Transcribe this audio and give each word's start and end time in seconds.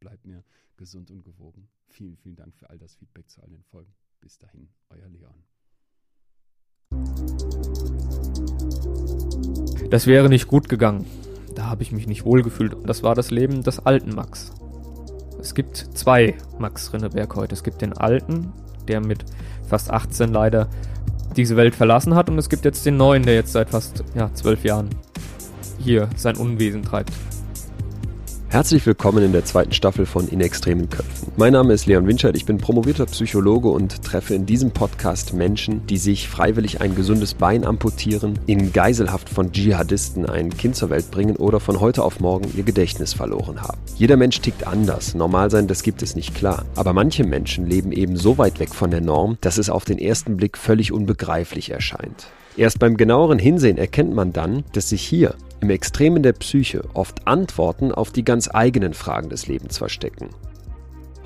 Bleibt 0.00 0.24
mir 0.24 0.44
gesund 0.76 1.10
und 1.10 1.24
gewogen. 1.24 1.68
Vielen, 1.88 2.16
vielen 2.16 2.36
Dank 2.36 2.54
für 2.54 2.70
all 2.70 2.78
das 2.78 2.94
Feedback 2.94 3.28
zu 3.28 3.42
all 3.42 3.48
den 3.48 3.64
Folgen. 3.64 3.92
Bis 4.20 4.38
dahin, 4.38 4.68
euer 4.90 5.08
Leon. 5.08 5.44
Das 9.90 10.06
wäre 10.06 10.28
nicht 10.28 10.46
gut 10.46 10.68
gegangen. 10.68 11.06
Da 11.54 11.66
habe 11.66 11.82
ich 11.82 11.92
mich 11.92 12.06
nicht 12.06 12.24
wohlgefühlt. 12.24 12.76
Das 12.86 13.02
war 13.02 13.14
das 13.14 13.30
Leben 13.30 13.62
des 13.62 13.80
alten 13.80 14.14
Max. 14.14 14.52
Es 15.40 15.54
gibt 15.54 15.76
zwei 15.76 16.36
Max 16.58 16.92
Rinneberg 16.92 17.34
heute. 17.34 17.54
Es 17.54 17.64
gibt 17.64 17.80
den 17.80 17.92
alten, 17.92 18.52
der 18.86 19.00
mit 19.00 19.24
fast 19.66 19.90
18 19.90 20.32
leider 20.32 20.68
diese 21.36 21.56
Welt 21.56 21.74
verlassen 21.74 22.14
hat. 22.14 22.30
Und 22.30 22.38
es 22.38 22.48
gibt 22.48 22.64
jetzt 22.64 22.86
den 22.86 22.96
neuen, 22.96 23.24
der 23.24 23.34
jetzt 23.34 23.52
seit 23.52 23.70
fast 23.70 24.04
ja, 24.14 24.32
zwölf 24.34 24.62
Jahren 24.64 24.90
hier 25.78 26.08
sein 26.16 26.36
Unwesen 26.36 26.82
treibt. 26.82 27.12
Herzlich 28.50 28.86
willkommen 28.86 29.22
in 29.22 29.32
der 29.32 29.44
zweiten 29.44 29.72
Staffel 29.72 30.06
von 30.06 30.26
In 30.26 30.40
extremen 30.40 30.88
Köpfen. 30.88 31.32
Mein 31.36 31.52
Name 31.52 31.74
ist 31.74 31.84
Leon 31.84 32.06
Winscheid, 32.06 32.34
ich 32.34 32.46
bin 32.46 32.56
promovierter 32.56 33.04
Psychologe 33.04 33.68
und 33.68 34.02
treffe 34.02 34.32
in 34.32 34.46
diesem 34.46 34.70
Podcast 34.70 35.34
Menschen, 35.34 35.86
die 35.86 35.98
sich 35.98 36.30
freiwillig 36.30 36.80
ein 36.80 36.94
gesundes 36.94 37.34
Bein 37.34 37.66
amputieren, 37.66 38.38
in 38.46 38.72
Geiselhaft 38.72 39.28
von 39.28 39.52
Dschihadisten 39.52 40.24
ein 40.24 40.56
Kind 40.56 40.76
zur 40.76 40.88
Welt 40.88 41.10
bringen 41.10 41.36
oder 41.36 41.60
von 41.60 41.78
heute 41.78 42.02
auf 42.02 42.20
morgen 42.20 42.50
ihr 42.56 42.62
Gedächtnis 42.62 43.12
verloren 43.12 43.60
haben. 43.60 43.76
Jeder 43.96 44.16
Mensch 44.16 44.40
tickt 44.40 44.66
anders, 44.66 45.14
normal 45.14 45.50
sein, 45.50 45.66
das 45.66 45.82
gibt 45.82 46.00
es 46.00 46.16
nicht 46.16 46.34
klar. 46.34 46.64
Aber 46.74 46.94
manche 46.94 47.24
Menschen 47.24 47.66
leben 47.66 47.92
eben 47.92 48.16
so 48.16 48.38
weit 48.38 48.60
weg 48.60 48.74
von 48.74 48.90
der 48.90 49.02
Norm, 49.02 49.36
dass 49.42 49.58
es 49.58 49.68
auf 49.68 49.84
den 49.84 49.98
ersten 49.98 50.38
Blick 50.38 50.56
völlig 50.56 50.90
unbegreiflich 50.90 51.68
erscheint. 51.68 52.28
Erst 52.56 52.78
beim 52.78 52.96
genaueren 52.96 53.38
Hinsehen 53.38 53.76
erkennt 53.76 54.14
man 54.14 54.32
dann, 54.32 54.64
dass 54.72 54.88
sich 54.88 55.02
hier 55.02 55.34
im 55.60 55.70
Extremen 55.70 56.22
der 56.22 56.32
Psyche 56.34 56.82
oft 56.94 57.26
Antworten 57.26 57.92
auf 57.92 58.10
die 58.10 58.24
ganz 58.24 58.48
eigenen 58.52 58.94
Fragen 58.94 59.28
des 59.28 59.46
Lebens 59.46 59.78
verstecken. 59.78 60.30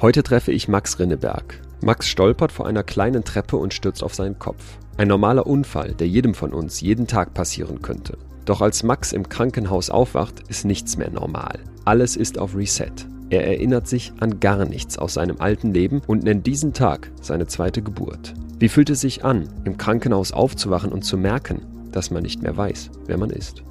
Heute 0.01 0.23
treffe 0.23 0.53
ich 0.53 0.69
Max 0.69 0.99
Rinneberg. 0.99 1.61
Max 1.81 2.09
stolpert 2.09 2.53
vor 2.53 2.67
einer 2.67 2.83
kleinen 2.83 3.25
Treppe 3.25 3.57
und 3.57 3.75
stürzt 3.75 4.03
auf 4.03 4.15
seinen 4.15 4.39
Kopf. 4.39 4.79
Ein 4.97 5.09
normaler 5.09 5.47
Unfall, 5.47 5.95
der 5.95 6.09
jedem 6.09 6.35
von 6.35 6.53
uns 6.53 6.81
jeden 6.81 7.07
Tag 7.07 7.35
passieren 7.35 7.83
könnte. 7.83 8.19
Doch 8.45 8.61
als 8.61 8.83
Max 8.83 9.13
im 9.13 9.29
Krankenhaus 9.29 9.91
aufwacht, 9.91 10.49
ist 10.49 10.65
nichts 10.65 10.97
mehr 10.97 11.11
normal. 11.11 11.59
Alles 11.85 12.17
ist 12.17 12.39
auf 12.39 12.57
Reset. 12.57 12.93
Er 13.31 13.47
erinnert 13.47 13.89
sich 13.89 14.13
an 14.21 14.41
gar 14.41 14.65
nichts 14.65 14.99
aus 14.99 15.15
seinem 15.15 15.41
alten 15.41 15.73
Leben 15.73 16.03
und 16.07 16.25
nennt 16.25 16.47
diesen 16.47 16.73
Tag 16.73 17.11
seine 17.21 17.47
zweite 17.47 17.81
Geburt. 17.81 18.35
Wie 18.59 18.69
fühlt 18.69 18.91
es 18.91 19.01
sich 19.01 19.25
an, 19.25 19.49
im 19.65 19.77
Krankenhaus 19.77 20.33
aufzuwachen 20.33 20.93
und 20.93 21.03
zu 21.03 21.17
merken, 21.17 21.63
dass 21.93 22.11
man 22.11 22.23
nicht 22.23 22.43
mehr 22.43 22.57
weiß, 22.57 22.91
wer 23.07 23.19
man 23.19 23.31
ist? 23.31 23.63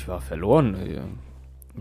Ich 0.00 0.08
war 0.08 0.20
verloren. 0.20 0.76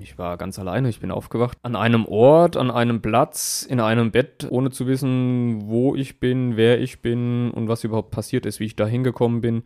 Ich 0.02 0.18
war 0.18 0.38
ganz 0.38 0.59
alleine. 0.59 0.90
Ich 0.90 1.00
bin 1.00 1.09
aufgewacht 1.09 1.57
an 1.63 1.75
einem 1.75 2.06
Ort, 2.06 2.57
an 2.57 2.69
einem 2.69 3.02
Platz, 3.02 3.66
in 3.68 3.80
einem 3.80 4.12
Bett, 4.12 4.46
ohne 4.50 4.72
zu 4.72 4.88
wissen, 4.88 5.68
wo 5.69 5.96
ich 5.96 6.19
bin, 6.19 6.57
wer 6.57 6.81
ich 6.81 7.00
bin 7.00 7.50
und 7.52 7.69
was 7.69 7.84
überhaupt 7.84 8.12
passiert 8.12 8.46
ist, 8.46 8.59
wie 8.59 8.66
ich 8.66 8.75
da 8.75 8.85
hingekommen 8.85 9.40
bin. 9.40 9.63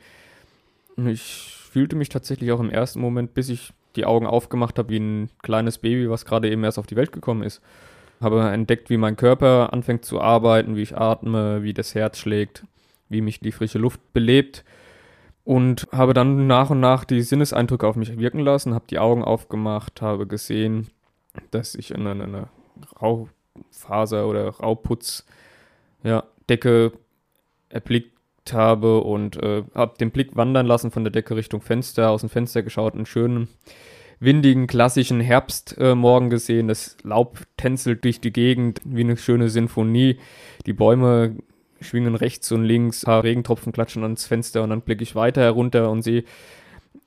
Ich 0.98 1.58
fühlte 1.72 1.96
mich 1.96 2.10
tatsächlich 2.10 2.52
auch 2.52 2.60
im 2.60 2.70
ersten 2.70 3.00
Moment, 3.00 3.34
bis 3.34 3.50
ich 3.50 3.74
die 3.96 4.06
Augen 4.06 4.28
aufgemacht 4.28 4.78
habe, 4.78 4.90
wie 4.90 5.00
ein 5.00 5.30
kleines 5.42 5.80
Baby, 5.80 6.10
was 6.10 6.26
gerade 6.26 6.50
eben 6.50 6.64
erst 6.64 6.78
auf 6.78 6.88
die 6.88 6.96
Welt 6.96 7.12
gekommen 7.12 7.42
ist. 7.42 7.60
Habe 8.22 8.42
entdeckt, 8.42 8.92
wie 8.92 8.98
mein 8.98 9.16
Körper 9.16 9.74
anfängt 9.74 10.06
zu 10.06 10.22
arbeiten, 10.22 10.76
wie 10.76 10.84
ich 10.84 10.96
atme, 10.96 11.64
wie 11.64 11.74
das 11.74 11.96
Herz 11.96 12.20
schlägt, 12.20 12.66
wie 13.10 13.22
mich 13.22 13.40
die 13.40 13.52
frische 13.52 13.80
Luft 13.80 14.00
belebt 14.14 14.64
und 15.44 15.88
habe 15.92 16.14
dann 16.14 16.48
nach 16.48 16.70
und 16.70 16.80
nach 16.80 17.04
die 17.04 17.22
Sinneseindrücke 17.22 17.88
auf 17.88 17.96
mich 17.96 18.18
wirken 18.18 18.40
lassen, 18.40 18.74
habe 18.74 18.86
die 18.90 19.00
Augen 19.00 19.24
aufgemacht, 19.24 20.02
habe 20.02 20.26
gesehen, 20.28 20.88
dass 21.52 21.76
ich 21.76 21.92
in 21.92 22.08
eine, 22.08 22.24
eine 22.24 22.48
Raufaser 23.02 24.28
oder 24.28 24.48
Rauputz 24.50 25.26
ja, 26.04 26.24
erblickt 27.70 28.14
habe 28.52 29.02
und 29.02 29.42
äh, 29.42 29.64
habe 29.74 29.98
den 29.98 30.12
Blick 30.12 30.36
wandern 30.36 30.66
lassen 30.66 30.92
von 30.92 31.04
der 31.04 31.12
Decke 31.12 31.36
Richtung 31.36 31.62
Fenster, 31.62 32.10
aus 32.10 32.22
dem 32.22 32.30
Fenster 32.30 32.62
geschaut, 32.64 32.94
einen 32.94 33.06
schönen 33.06 33.48
windigen, 34.20 34.68
klassischen 34.68 35.20
Herbstmorgen 35.20 36.28
äh, 36.28 36.32
gesehen. 36.32 36.68
Das 36.68 36.98
Laub 37.04 37.40
tänzelt 37.58 38.04
durch 38.04 38.22
die 38.22 38.34
Gegend 38.34 38.82
wie 38.86 39.02
eine 39.02 39.18
schöne 39.18 39.50
Sinfonie. 39.50 40.20
Die 40.66 40.74
Bäume 40.74 41.36
schwingen 41.84 42.16
rechts 42.16 42.52
und 42.52 42.64
links, 42.64 43.04
ein 43.04 43.06
paar 43.06 43.24
Regentropfen 43.24 43.72
klatschen 43.72 44.04
ans 44.04 44.26
Fenster 44.26 44.64
und 44.64 44.70
dann 44.70 44.82
blicke 44.82 45.04
ich 45.04 45.16
weiter 45.16 45.42
herunter 45.42 45.90
und 45.90 46.02
sehe 46.02 46.24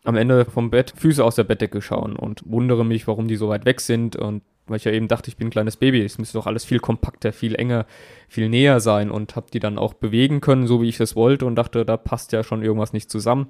am 0.05 0.17
Ende 0.17 0.45
vom 0.45 0.71
Bett 0.71 0.93
Füße 0.97 1.25
aus 1.25 1.35
der 1.35 1.45
Bettdecke 1.45 1.83
schauen 1.83 2.17
und 2.17 2.43
wundere 2.47 2.85
mich, 2.85 3.07
warum 3.07 3.29
die 3.29 3.37
so 3.37 3.49
weit 3.49 3.65
weg 3.65 3.81
sind 3.81 4.17
und 4.17 4.43
weil 4.67 4.79
ich 4.79 4.85
ja 4.85 4.93
eben 4.93 5.09
dachte, 5.09 5.29
ich 5.29 5.37
bin 5.37 5.49
ein 5.49 5.51
kleines 5.51 5.77
Baby, 5.77 6.03
es 6.03 6.19
müsste 6.19 6.39
doch 6.39 6.47
alles 6.47 6.65
viel 6.65 6.81
kompakter, 6.81 7.33
viel 7.33 7.55
enger, 7.55 7.87
viel 8.29 8.49
näher 8.49 8.81
sein 8.81 9.11
und 9.11 9.37
habe 9.37 9.47
die 9.53 9.61
dann 9.61 9.79
auch 9.79 9.95
bewegen 9.95 10.41
können, 10.41 10.67
so 10.67 10.83
wie 10.83 10.89
ich 10.89 10.99
es 10.99 11.15
wollte 11.15 11.47
und 11.47 11.55
dachte, 11.55 11.85
da 11.85 11.97
passt 11.97 12.33
ja 12.33 12.43
schon 12.43 12.63
irgendwas 12.63 12.93
nicht 12.93 13.11
zusammen. 13.11 13.49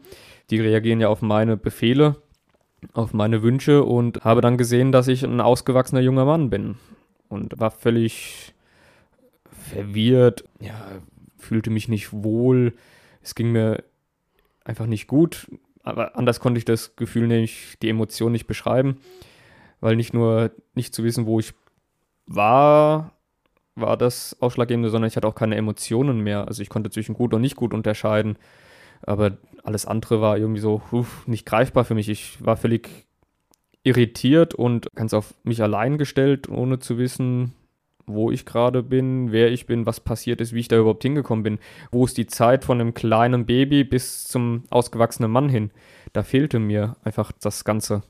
Die 0.50 0.60
reagieren 0.60 1.00
ja 1.00 1.08
auf 1.08 1.22
meine 1.22 1.56
Befehle, 1.56 2.16
auf 2.92 3.14
meine 3.14 3.42
Wünsche 3.42 3.82
und 3.82 4.24
habe 4.24 4.42
dann 4.42 4.58
gesehen, 4.58 4.92
dass 4.92 5.08
ich 5.08 5.24
ein 5.24 5.40
ausgewachsener 5.40 6.02
junger 6.02 6.26
Mann 6.26 6.50
bin 6.50 6.76
und 7.28 7.58
war 7.58 7.70
völlig 7.70 8.52
verwirrt, 9.50 10.44
ja, 10.60 10.74
fühlte 11.46 11.70
mich 11.70 11.88
nicht 11.88 12.12
wohl, 12.12 12.74
es 13.22 13.34
ging 13.34 13.52
mir 13.52 13.82
einfach 14.64 14.86
nicht 14.86 15.06
gut, 15.06 15.46
aber 15.82 16.16
anders 16.16 16.40
konnte 16.40 16.58
ich 16.58 16.64
das 16.64 16.96
Gefühl 16.96 17.28
nämlich, 17.28 17.76
die 17.80 17.88
Emotion 17.88 18.32
nicht 18.32 18.46
beschreiben, 18.46 18.98
weil 19.80 19.96
nicht 19.96 20.14
nur 20.14 20.50
nicht 20.74 20.94
zu 20.94 21.04
wissen, 21.04 21.26
wo 21.26 21.38
ich 21.40 21.54
war, 22.26 23.12
war 23.76 23.96
das 23.96 24.36
Ausschlaggebende, 24.40 24.90
sondern 24.90 25.08
ich 25.08 25.16
hatte 25.16 25.28
auch 25.28 25.34
keine 25.34 25.56
Emotionen 25.56 26.20
mehr. 26.20 26.48
Also 26.48 26.62
ich 26.62 26.68
konnte 26.68 26.90
zwischen 26.90 27.14
gut 27.14 27.34
und 27.34 27.42
nicht 27.42 27.56
gut 27.56 27.74
unterscheiden, 27.74 28.36
aber 29.02 29.36
alles 29.62 29.86
andere 29.86 30.20
war 30.20 30.38
irgendwie 30.38 30.60
so 30.60 30.82
uff, 30.90 31.26
nicht 31.26 31.46
greifbar 31.46 31.84
für 31.84 31.94
mich. 31.94 32.08
Ich 32.08 32.44
war 32.44 32.56
völlig 32.56 33.06
irritiert 33.84 34.54
und 34.54 34.88
ganz 34.96 35.14
auf 35.14 35.34
mich 35.44 35.62
allein 35.62 35.98
gestellt, 35.98 36.48
ohne 36.48 36.80
zu 36.80 36.98
wissen, 36.98 37.52
wo 38.06 38.30
ich 38.30 38.46
gerade 38.46 38.82
bin, 38.82 39.32
wer 39.32 39.50
ich 39.50 39.66
bin, 39.66 39.86
was 39.86 40.00
passiert 40.00 40.40
ist, 40.40 40.52
wie 40.52 40.60
ich 40.60 40.68
da 40.68 40.78
überhaupt 40.78 41.02
hingekommen 41.02 41.42
bin. 41.42 41.58
Wo 41.90 42.04
ist 42.04 42.16
die 42.16 42.26
Zeit 42.26 42.64
von 42.64 42.80
einem 42.80 42.94
kleinen 42.94 43.46
Baby 43.46 43.84
bis 43.84 44.24
zum 44.24 44.64
ausgewachsenen 44.70 45.30
Mann 45.30 45.48
hin? 45.48 45.70
Da 46.12 46.22
fehlte 46.22 46.58
mir 46.58 46.96
einfach 47.02 47.32
das 47.32 47.64
Ganze. 47.64 48.02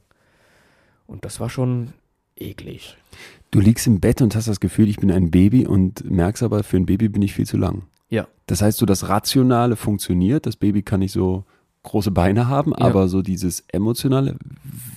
Und 1.07 1.25
das 1.25 1.41
war 1.41 1.49
schon 1.49 1.93
eklig. 2.37 2.97
Du 3.51 3.61
liegst 3.61 3.87
im 3.87 4.01
Bett 4.01 4.21
und 4.21 4.35
hast 4.37 4.49
das 4.49 4.61
Gefühl, 4.61 4.89
ich 4.89 4.99
bin 4.99 5.11
ein 5.11 5.31
Baby 5.31 5.67
und 5.67 6.09
merkst 6.11 6.43
aber, 6.43 6.63
für 6.63 6.77
ein 6.77 6.87
Baby 6.87 7.09
bin 7.09 7.23
ich 7.23 7.33
viel 7.33 7.47
zu 7.47 7.57
lang. 7.57 7.85
Ja. 8.09 8.29
Das 8.47 8.63
heißt, 8.63 8.79
so 8.79 8.87
das 8.87 9.09
Rationale 9.09 9.77
funktioniert, 9.77 10.47
das 10.47 10.57
Baby 10.57 10.83
kann 10.83 11.03
ich 11.03 11.13
so 11.13 11.45
große 11.87 12.11
Beine 12.11 12.49
haben, 12.49 12.73
ja. 12.73 12.85
aber 12.85 13.09
so 13.09 13.23
dieses 13.23 13.65
emotionale, 13.73 14.37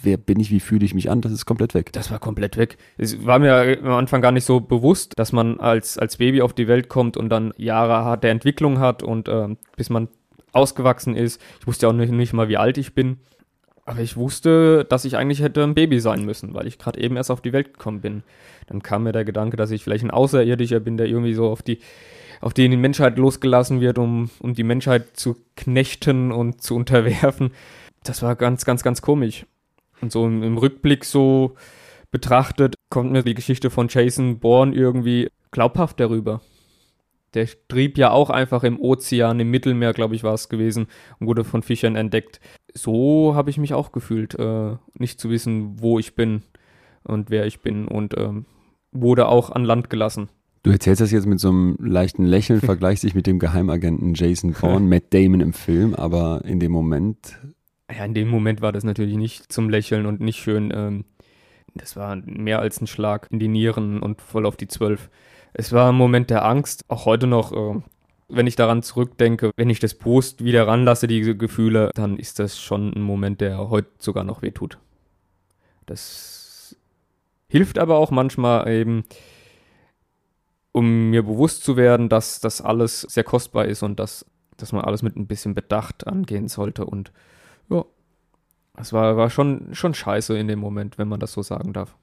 wer 0.03 0.17
bin 0.17 0.39
ich, 0.39 0.51
wie 0.51 0.59
fühle 0.59 0.85
ich 0.85 0.93
mich 0.93 1.09
an, 1.09 1.21
das 1.21 1.31
ist 1.31 1.45
komplett 1.45 1.73
weg. 1.73 1.93
Das 1.93 2.11
war 2.11 2.19
komplett 2.19 2.57
weg. 2.57 2.77
Es 2.97 3.25
war 3.25 3.39
mir 3.39 3.79
am 3.81 3.93
Anfang 3.93 4.21
gar 4.21 4.31
nicht 4.31 4.45
so 4.45 4.59
bewusst, 4.59 5.13
dass 5.17 5.31
man 5.31 5.59
als, 5.59 5.97
als 5.97 6.17
Baby 6.17 6.41
auf 6.41 6.53
die 6.53 6.67
Welt 6.67 6.89
kommt 6.89 7.15
und 7.15 7.29
dann 7.29 7.53
Jahre 7.57 8.17
der 8.17 8.31
Entwicklung 8.31 8.79
hat 8.79 9.03
und 9.03 9.27
äh, 9.27 9.55
bis 9.77 9.89
man 9.89 10.09
ausgewachsen 10.51 11.15
ist. 11.15 11.41
Ich 11.61 11.67
wusste 11.67 11.87
auch 11.87 11.93
nicht, 11.93 12.11
nicht 12.11 12.33
mal, 12.33 12.49
wie 12.49 12.57
alt 12.57 12.77
ich 12.77 12.93
bin. 12.93 13.17
Aber 13.89 14.01
ich 14.01 14.17
wusste, 14.17 14.85
dass 14.87 15.03
ich 15.03 15.17
eigentlich 15.17 15.41
hätte 15.41 15.63
ein 15.63 15.73
Baby 15.73 15.99
sein 15.99 16.23
müssen, 16.23 16.53
weil 16.53 16.67
ich 16.67 16.77
gerade 16.77 17.01
eben 17.01 17.17
erst 17.17 17.31
auf 17.31 17.41
die 17.41 17.53
Welt 17.53 17.73
gekommen 17.73 18.01
bin. 18.01 18.21
Dann 18.67 18.83
kam 18.83 19.01
mir 19.01 19.13
der 19.13 19.25
Gedanke, 19.25 19.57
dass 19.57 19.71
ich 19.71 19.83
vielleicht 19.83 20.03
ein 20.03 20.11
Außerirdischer 20.11 20.79
bin, 20.79 20.95
der 20.95 21.07
irgendwie 21.07 21.33
so 21.33 21.49
auf 21.49 21.63
die, 21.63 21.79
auf 22.39 22.53
die 22.53 22.69
Menschheit 22.69 23.17
losgelassen 23.17 23.81
wird, 23.81 23.97
um, 23.97 24.29
um 24.41 24.53
die 24.53 24.61
Menschheit 24.61 25.17
zu 25.17 25.37
knechten 25.55 26.31
und 26.31 26.61
zu 26.61 26.75
unterwerfen. 26.75 27.49
Das 28.03 28.21
war 28.21 28.35
ganz, 28.35 28.63
ganz, 28.63 28.83
ganz 28.83 29.01
komisch. 29.01 29.47
Und 30.01 30.11
so 30.11 30.23
im, 30.23 30.43
im 30.43 30.59
Rückblick 30.59 31.03
so 31.03 31.55
betrachtet, 32.11 32.75
kommt 32.91 33.11
mir 33.11 33.23
die 33.23 33.33
Geschichte 33.33 33.71
von 33.71 33.87
Jason 33.89 34.37
Bourne 34.37 34.75
irgendwie 34.75 35.29
glaubhaft 35.49 35.99
darüber. 35.99 36.41
Der 37.33 37.47
trieb 37.67 37.97
ja 37.97 38.11
auch 38.11 38.29
einfach 38.29 38.63
im 38.63 38.79
Ozean, 38.79 39.39
im 39.39 39.51
Mittelmeer, 39.51 39.93
glaube 39.93 40.15
ich, 40.15 40.23
war 40.23 40.33
es 40.33 40.49
gewesen, 40.49 40.87
und 41.19 41.27
wurde 41.27 41.43
von 41.43 41.61
Fischern 41.61 41.95
entdeckt. 41.95 42.39
So 42.73 43.35
habe 43.35 43.49
ich 43.49 43.57
mich 43.57 43.73
auch 43.73 43.91
gefühlt, 43.91 44.35
äh, 44.35 44.75
nicht 44.93 45.19
zu 45.19 45.29
wissen, 45.29 45.79
wo 45.79 45.99
ich 45.99 46.15
bin 46.15 46.43
und 47.03 47.29
wer 47.29 47.45
ich 47.45 47.61
bin 47.61 47.87
und 47.87 48.17
ähm, 48.17 48.45
wurde 48.91 49.27
auch 49.27 49.49
an 49.51 49.63
Land 49.63 49.89
gelassen. 49.89 50.29
Du 50.63 50.71
erzählst 50.71 51.01
das 51.01 51.11
jetzt 51.11 51.25
mit 51.25 51.39
so 51.39 51.49
einem 51.49 51.77
leichten 51.79 52.25
Lächeln, 52.25 52.61
vergleichst 52.61 53.03
dich 53.03 53.15
mit 53.15 53.27
dem 53.27 53.39
Geheimagenten 53.39 54.13
Jason 54.13 54.53
Bourne, 54.59 54.85
Matt 54.85 55.13
Damon 55.13 55.41
im 55.41 55.53
Film, 55.53 55.95
aber 55.95 56.43
in 56.45 56.59
dem 56.59 56.71
Moment. 56.71 57.37
Ja, 57.91 58.05
in 58.05 58.13
dem 58.13 58.27
Moment 58.27 58.61
war 58.61 58.71
das 58.71 58.83
natürlich 58.83 59.17
nicht 59.17 59.51
zum 59.51 59.69
Lächeln 59.69 60.05
und 60.05 60.19
nicht 60.19 60.39
schön. 60.39 60.71
Ähm, 60.75 61.05
das 61.75 61.95
war 61.95 62.15
mehr 62.25 62.59
als 62.59 62.81
ein 62.81 62.87
Schlag 62.87 63.27
in 63.31 63.39
die 63.39 63.47
Nieren 63.47 64.01
und 64.01 64.21
voll 64.21 64.45
auf 64.45 64.57
die 64.57 64.67
Zwölf. 64.67 65.09
Es 65.53 65.71
war 65.73 65.89
ein 65.89 65.95
Moment 65.95 66.29
der 66.29 66.45
Angst, 66.45 66.85
auch 66.87 67.05
heute 67.05 67.27
noch, 67.27 67.51
äh, 67.51 67.81
wenn 68.27 68.47
ich 68.47 68.55
daran 68.55 68.83
zurückdenke, 68.83 69.51
wenn 69.55 69.69
ich 69.69 69.79
das 69.79 69.95
Post 69.95 70.43
wieder 70.43 70.67
ranlasse, 70.67 71.07
diese 71.07 71.35
Gefühle, 71.35 71.91
dann 71.95 72.17
ist 72.17 72.39
das 72.39 72.59
schon 72.59 72.93
ein 72.93 73.01
Moment, 73.01 73.41
der 73.41 73.69
heute 73.69 73.89
sogar 73.97 74.23
noch 74.23 74.41
wehtut. 74.41 74.77
Das 75.87 76.75
hilft 77.47 77.79
aber 77.79 77.97
auch 77.97 78.11
manchmal 78.11 78.69
eben, 78.69 79.03
um 80.71 81.09
mir 81.09 81.23
bewusst 81.23 81.63
zu 81.63 81.75
werden, 81.75 82.09
dass 82.09 82.39
das 82.39 82.61
alles 82.61 83.01
sehr 83.01 83.23
kostbar 83.23 83.65
ist 83.65 83.81
und 83.81 83.99
dass, 83.99 84.25
dass 84.57 84.71
man 84.71 84.85
alles 84.85 85.01
mit 85.01 85.15
ein 85.15 85.25
bisschen 85.25 85.55
Bedacht 85.55 86.05
angehen 86.05 86.47
sollte. 86.47 86.85
Und 86.85 87.11
ja, 87.69 87.83
es 88.77 88.93
war, 88.93 89.17
war 89.17 89.31
schon, 89.31 89.73
schon 89.73 89.95
scheiße 89.95 90.37
in 90.37 90.47
dem 90.47 90.59
Moment, 90.59 90.99
wenn 90.99 91.07
man 91.07 91.19
das 91.19 91.33
so 91.33 91.41
sagen 91.41 91.73
darf. 91.73 91.95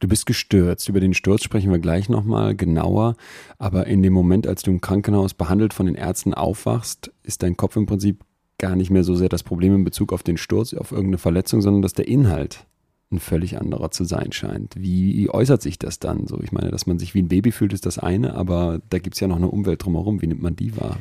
Du 0.00 0.08
bist 0.08 0.26
gestürzt. 0.26 0.88
Über 0.88 1.00
den 1.00 1.14
Sturz 1.14 1.44
sprechen 1.44 1.70
wir 1.70 1.78
gleich 1.78 2.08
nochmal 2.08 2.54
genauer. 2.54 3.16
Aber 3.58 3.86
in 3.86 4.02
dem 4.02 4.12
Moment, 4.12 4.46
als 4.46 4.62
du 4.62 4.70
im 4.70 4.80
Krankenhaus 4.80 5.34
behandelt 5.34 5.72
von 5.72 5.86
den 5.86 5.94
Ärzten 5.94 6.34
aufwachst, 6.34 7.12
ist 7.22 7.42
dein 7.42 7.56
Kopf 7.56 7.76
im 7.76 7.86
Prinzip 7.86 8.24
gar 8.58 8.76
nicht 8.76 8.90
mehr 8.90 9.04
so 9.04 9.14
sehr 9.14 9.28
das 9.28 9.42
Problem 9.42 9.74
in 9.74 9.84
Bezug 9.84 10.12
auf 10.12 10.22
den 10.22 10.36
Sturz, 10.36 10.74
auf 10.74 10.92
irgendeine 10.92 11.18
Verletzung, 11.18 11.60
sondern 11.60 11.82
dass 11.82 11.92
der 11.92 12.08
Inhalt 12.08 12.66
ein 13.10 13.18
völlig 13.18 13.58
anderer 13.58 13.90
zu 13.90 14.04
sein 14.04 14.32
scheint. 14.32 14.74
Wie 14.76 15.28
äußert 15.30 15.62
sich 15.62 15.78
das 15.78 15.98
dann? 15.98 16.26
So, 16.26 16.40
ich 16.42 16.52
meine, 16.52 16.70
dass 16.70 16.86
man 16.86 16.98
sich 16.98 17.14
wie 17.14 17.22
ein 17.22 17.28
Baby 17.28 17.52
fühlt, 17.52 17.72
ist 17.72 17.86
das 17.86 17.98
eine, 17.98 18.34
aber 18.34 18.80
da 18.90 18.98
gibt 18.98 19.14
es 19.14 19.20
ja 19.20 19.28
noch 19.28 19.36
eine 19.36 19.48
Umwelt 19.48 19.84
drumherum. 19.84 20.20
Wie 20.20 20.26
nimmt 20.26 20.42
man 20.42 20.56
die 20.56 20.76
wahr? 20.76 20.98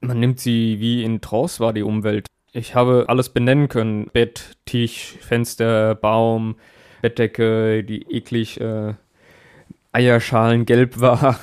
Man 0.00 0.20
nimmt 0.20 0.40
sie 0.40 0.80
wie 0.80 1.02
in 1.02 1.20
Trance 1.20 1.60
wahr, 1.60 1.72
die 1.72 1.82
Umwelt. 1.82 2.26
Ich 2.52 2.74
habe 2.74 3.06
alles 3.08 3.30
benennen 3.30 3.68
können. 3.68 4.08
Bett, 4.12 4.56
Tisch, 4.64 5.16
Fenster, 5.20 5.94
Baum, 5.94 6.56
Bettdecke, 7.04 7.84
die 7.84 8.00
eklig 8.10 8.58
äh, 8.62 8.94
Eierschalen 9.92 10.64
gelb 10.64 11.00
war. 11.00 11.38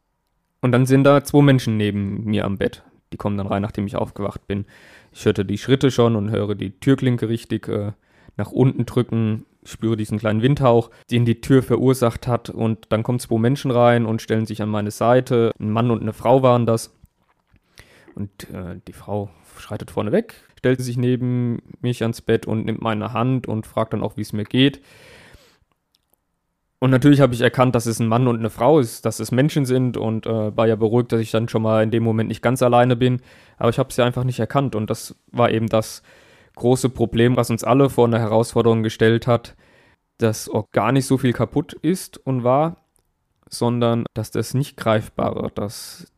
Und 0.60 0.72
dann 0.72 0.84
sind 0.84 1.04
da 1.04 1.22
zwei 1.22 1.42
Menschen 1.42 1.76
neben 1.76 2.24
mir 2.24 2.44
am 2.44 2.58
Bett. 2.58 2.82
Die 3.12 3.16
kommen 3.16 3.36
dann 3.38 3.46
rein, 3.46 3.62
nachdem 3.62 3.86
ich 3.86 3.94
aufgewacht 3.94 4.48
bin. 4.48 4.66
Ich 5.12 5.24
hörte 5.24 5.44
die 5.44 5.58
Schritte 5.58 5.92
schon 5.92 6.16
und 6.16 6.30
höre 6.30 6.56
die 6.56 6.72
Türklinke 6.72 7.28
richtig 7.28 7.68
äh, 7.68 7.92
nach 8.36 8.50
unten 8.50 8.84
drücken. 8.84 9.46
Spüre 9.62 9.96
diesen 9.96 10.18
kleinen 10.18 10.42
Windhauch, 10.42 10.90
den 11.08 11.24
die 11.24 11.40
Tür 11.40 11.62
verursacht 11.62 12.26
hat. 12.26 12.50
Und 12.50 12.86
dann 12.88 13.04
kommen 13.04 13.20
zwei 13.20 13.38
Menschen 13.38 13.70
rein 13.70 14.06
und 14.06 14.22
stellen 14.22 14.44
sich 14.44 14.60
an 14.60 14.68
meine 14.68 14.90
Seite. 14.90 15.52
Ein 15.60 15.70
Mann 15.70 15.92
und 15.92 16.02
eine 16.02 16.14
Frau 16.14 16.42
waren 16.42 16.66
das. 16.66 16.98
Und 18.16 18.50
äh, 18.50 18.80
die 18.88 18.92
Frau 18.92 19.30
schreitet 19.56 19.92
vorne 19.92 20.10
weg, 20.10 20.34
stellt 20.56 20.80
sich 20.80 20.96
neben 20.96 21.62
mich 21.80 22.02
ans 22.02 22.22
Bett 22.22 22.46
und 22.46 22.64
nimmt 22.64 22.82
meine 22.82 23.12
Hand 23.12 23.46
und 23.46 23.66
fragt 23.66 23.92
dann 23.92 24.02
auch, 24.02 24.16
wie 24.16 24.22
es 24.22 24.32
mir 24.32 24.44
geht. 24.44 24.80
Und 26.78 26.90
natürlich 26.90 27.20
habe 27.20 27.34
ich 27.34 27.40
erkannt, 27.40 27.74
dass 27.74 27.86
es 27.86 28.00
ein 28.00 28.08
Mann 28.08 28.28
und 28.28 28.38
eine 28.38 28.50
Frau 28.50 28.78
ist, 28.78 29.06
dass 29.06 29.18
es 29.18 29.32
Menschen 29.32 29.64
sind 29.64 29.96
und 29.96 30.26
äh, 30.26 30.56
war 30.56 30.66
ja 30.66 30.76
beruhigt, 30.76 31.10
dass 31.10 31.20
ich 31.20 31.30
dann 31.30 31.48
schon 31.48 31.62
mal 31.62 31.82
in 31.82 31.90
dem 31.90 32.02
Moment 32.02 32.28
nicht 32.28 32.42
ganz 32.42 32.62
alleine 32.62 32.96
bin. 32.96 33.22
Aber 33.56 33.70
ich 33.70 33.78
habe 33.78 33.88
es 33.88 33.96
ja 33.96 34.04
einfach 34.04 34.24
nicht 34.24 34.40
erkannt 34.40 34.74
und 34.74 34.90
das 34.90 35.16
war 35.32 35.50
eben 35.50 35.68
das 35.68 36.02
große 36.54 36.90
Problem, 36.90 37.36
was 37.36 37.50
uns 37.50 37.64
alle 37.64 37.88
vor 37.88 38.06
eine 38.06 38.18
Herausforderung 38.18 38.82
gestellt 38.82 39.26
hat, 39.26 39.56
dass 40.18 40.48
auch 40.48 40.70
gar 40.70 40.92
nicht 40.92 41.06
so 41.06 41.18
viel 41.18 41.32
kaputt 41.32 41.72
ist 41.72 42.18
und 42.18 42.44
war, 42.44 42.76
sondern 43.48 44.04
dass 44.14 44.30
das 44.30 44.54
nicht 44.54 44.76
greifbare, 44.76 45.50
dass 45.54 46.12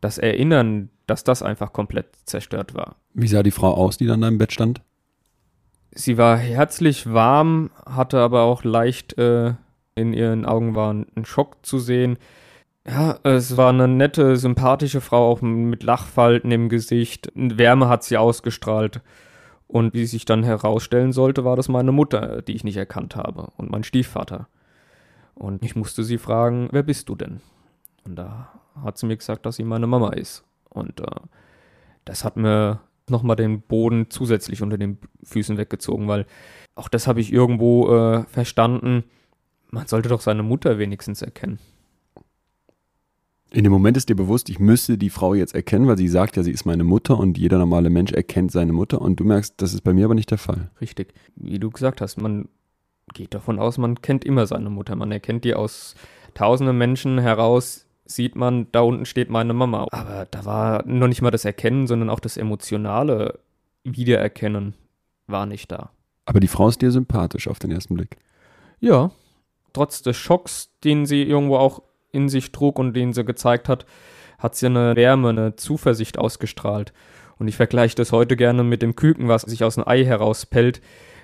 das 0.00 0.18
Erinnern 0.18 0.90
dass 1.08 1.24
das 1.24 1.42
einfach 1.42 1.72
komplett 1.72 2.06
zerstört 2.24 2.74
war. 2.74 2.96
Wie 3.14 3.28
sah 3.28 3.42
die 3.42 3.50
Frau 3.50 3.74
aus, 3.74 3.96
die 3.96 4.06
dann 4.06 4.20
da 4.20 4.28
im 4.28 4.38
Bett 4.38 4.52
stand? 4.52 4.82
Sie 5.90 6.18
war 6.18 6.36
herzlich 6.36 7.12
warm, 7.12 7.70
hatte 7.84 8.20
aber 8.20 8.42
auch 8.42 8.62
leicht 8.62 9.18
äh, 9.18 9.54
in 9.98 10.12
ihren 10.12 10.46
Augen 10.46 10.74
war 10.74 10.92
ein 10.92 11.24
Schock 11.24 11.56
zu 11.66 11.78
sehen. 11.78 12.18
Ja, 12.86 13.18
es 13.24 13.56
war 13.56 13.70
eine 13.70 13.88
nette, 13.88 14.36
sympathische 14.36 15.00
Frau, 15.00 15.30
auch 15.30 15.42
mit 15.42 15.82
Lachfalten 15.82 16.50
im 16.52 16.68
Gesicht. 16.68 17.30
Wärme 17.34 17.88
hat 17.88 18.04
sie 18.04 18.16
ausgestrahlt. 18.16 19.02
Und 19.66 19.92
wie 19.92 20.06
sich 20.06 20.24
dann 20.24 20.44
herausstellen 20.44 21.12
sollte, 21.12 21.44
war 21.44 21.56
das 21.56 21.68
meine 21.68 21.92
Mutter, 21.92 22.40
die 22.40 22.54
ich 22.54 22.64
nicht 22.64 22.78
erkannt 22.78 23.16
habe, 23.16 23.50
und 23.58 23.70
mein 23.70 23.84
Stiefvater. 23.84 24.48
Und 25.34 25.62
ich 25.62 25.76
musste 25.76 26.02
sie 26.04 26.16
fragen, 26.16 26.68
wer 26.72 26.82
bist 26.82 27.08
du 27.10 27.14
denn? 27.14 27.40
Und 28.04 28.16
da 28.16 28.48
hat 28.82 28.96
sie 28.96 29.06
mir 29.06 29.16
gesagt, 29.16 29.44
dass 29.44 29.56
sie 29.56 29.64
meine 29.64 29.86
Mama 29.86 30.10
ist. 30.10 30.44
Und 30.78 31.00
äh, 31.00 31.04
das 32.04 32.24
hat 32.24 32.36
mir 32.36 32.80
nochmal 33.10 33.36
den 33.36 33.60
Boden 33.62 34.06
zusätzlich 34.10 34.62
unter 34.62 34.78
den 34.78 34.98
Füßen 35.22 35.58
weggezogen, 35.58 36.08
weil 36.08 36.26
auch 36.74 36.88
das 36.88 37.06
habe 37.06 37.20
ich 37.20 37.32
irgendwo 37.32 37.88
äh, 37.94 38.24
verstanden. 38.24 39.04
Man 39.70 39.86
sollte 39.86 40.08
doch 40.08 40.20
seine 40.20 40.42
Mutter 40.42 40.78
wenigstens 40.78 41.22
erkennen. 41.22 41.58
In 43.50 43.64
dem 43.64 43.72
Moment 43.72 43.96
ist 43.96 44.10
dir 44.10 44.14
bewusst, 44.14 44.50
ich 44.50 44.58
müsste 44.58 44.98
die 44.98 45.08
Frau 45.08 45.32
jetzt 45.32 45.54
erkennen, 45.54 45.86
weil 45.86 45.96
sie 45.96 46.08
sagt 46.08 46.36
ja, 46.36 46.42
sie 46.42 46.50
ist 46.50 46.66
meine 46.66 46.84
Mutter 46.84 47.18
und 47.18 47.38
jeder 47.38 47.56
normale 47.58 47.88
Mensch 47.88 48.12
erkennt 48.12 48.52
seine 48.52 48.74
Mutter 48.74 49.00
und 49.00 49.18
du 49.20 49.24
merkst, 49.24 49.54
das 49.56 49.72
ist 49.72 49.80
bei 49.80 49.94
mir 49.94 50.04
aber 50.04 50.14
nicht 50.14 50.30
der 50.30 50.38
Fall. 50.38 50.70
Richtig. 50.82 51.14
Wie 51.34 51.58
du 51.58 51.70
gesagt 51.70 52.02
hast, 52.02 52.20
man 52.20 52.48
geht 53.14 53.32
davon 53.32 53.58
aus, 53.58 53.78
man 53.78 54.02
kennt 54.02 54.24
immer 54.26 54.46
seine 54.46 54.68
Mutter. 54.68 54.96
Man 54.96 55.10
erkennt 55.10 55.44
die 55.44 55.54
aus 55.54 55.94
tausenden 56.34 56.76
Menschen 56.76 57.18
heraus 57.18 57.87
sieht 58.10 58.36
man, 58.36 58.66
da 58.72 58.80
unten 58.80 59.04
steht 59.04 59.30
meine 59.30 59.52
Mama. 59.52 59.86
Aber 59.92 60.26
da 60.30 60.44
war 60.44 60.84
noch 60.86 61.08
nicht 61.08 61.22
mal 61.22 61.30
das 61.30 61.44
Erkennen, 61.44 61.86
sondern 61.86 62.10
auch 62.10 62.20
das 62.20 62.36
emotionale 62.36 63.38
Wiedererkennen 63.84 64.74
war 65.26 65.46
nicht 65.46 65.70
da. 65.70 65.90
Aber 66.24 66.40
die 66.40 66.48
Frau 66.48 66.68
ist 66.68 66.82
dir 66.82 66.90
sympathisch 66.90 67.48
auf 67.48 67.58
den 67.58 67.70
ersten 67.70 67.94
Blick. 67.94 68.16
Ja, 68.80 69.10
trotz 69.72 70.02
des 70.02 70.16
Schocks, 70.16 70.70
den 70.84 71.06
sie 71.06 71.22
irgendwo 71.22 71.56
auch 71.56 71.82
in 72.10 72.28
sich 72.28 72.52
trug 72.52 72.78
und 72.78 72.94
den 72.94 73.12
sie 73.12 73.24
gezeigt 73.24 73.68
hat, 73.68 73.86
hat 74.38 74.54
sie 74.54 74.66
eine 74.66 74.96
Wärme, 74.96 75.30
eine 75.30 75.56
Zuversicht 75.56 76.18
ausgestrahlt. 76.18 76.92
Und 77.38 77.48
ich 77.48 77.56
vergleiche 77.56 77.94
das 77.94 78.12
heute 78.12 78.36
gerne 78.36 78.64
mit 78.64 78.82
dem 78.82 78.96
Küken, 78.96 79.28
was 79.28 79.42
sich 79.42 79.64
aus 79.64 79.74
dem 79.74 79.86
Ei 79.86 80.04
herauspellt. 80.04 80.80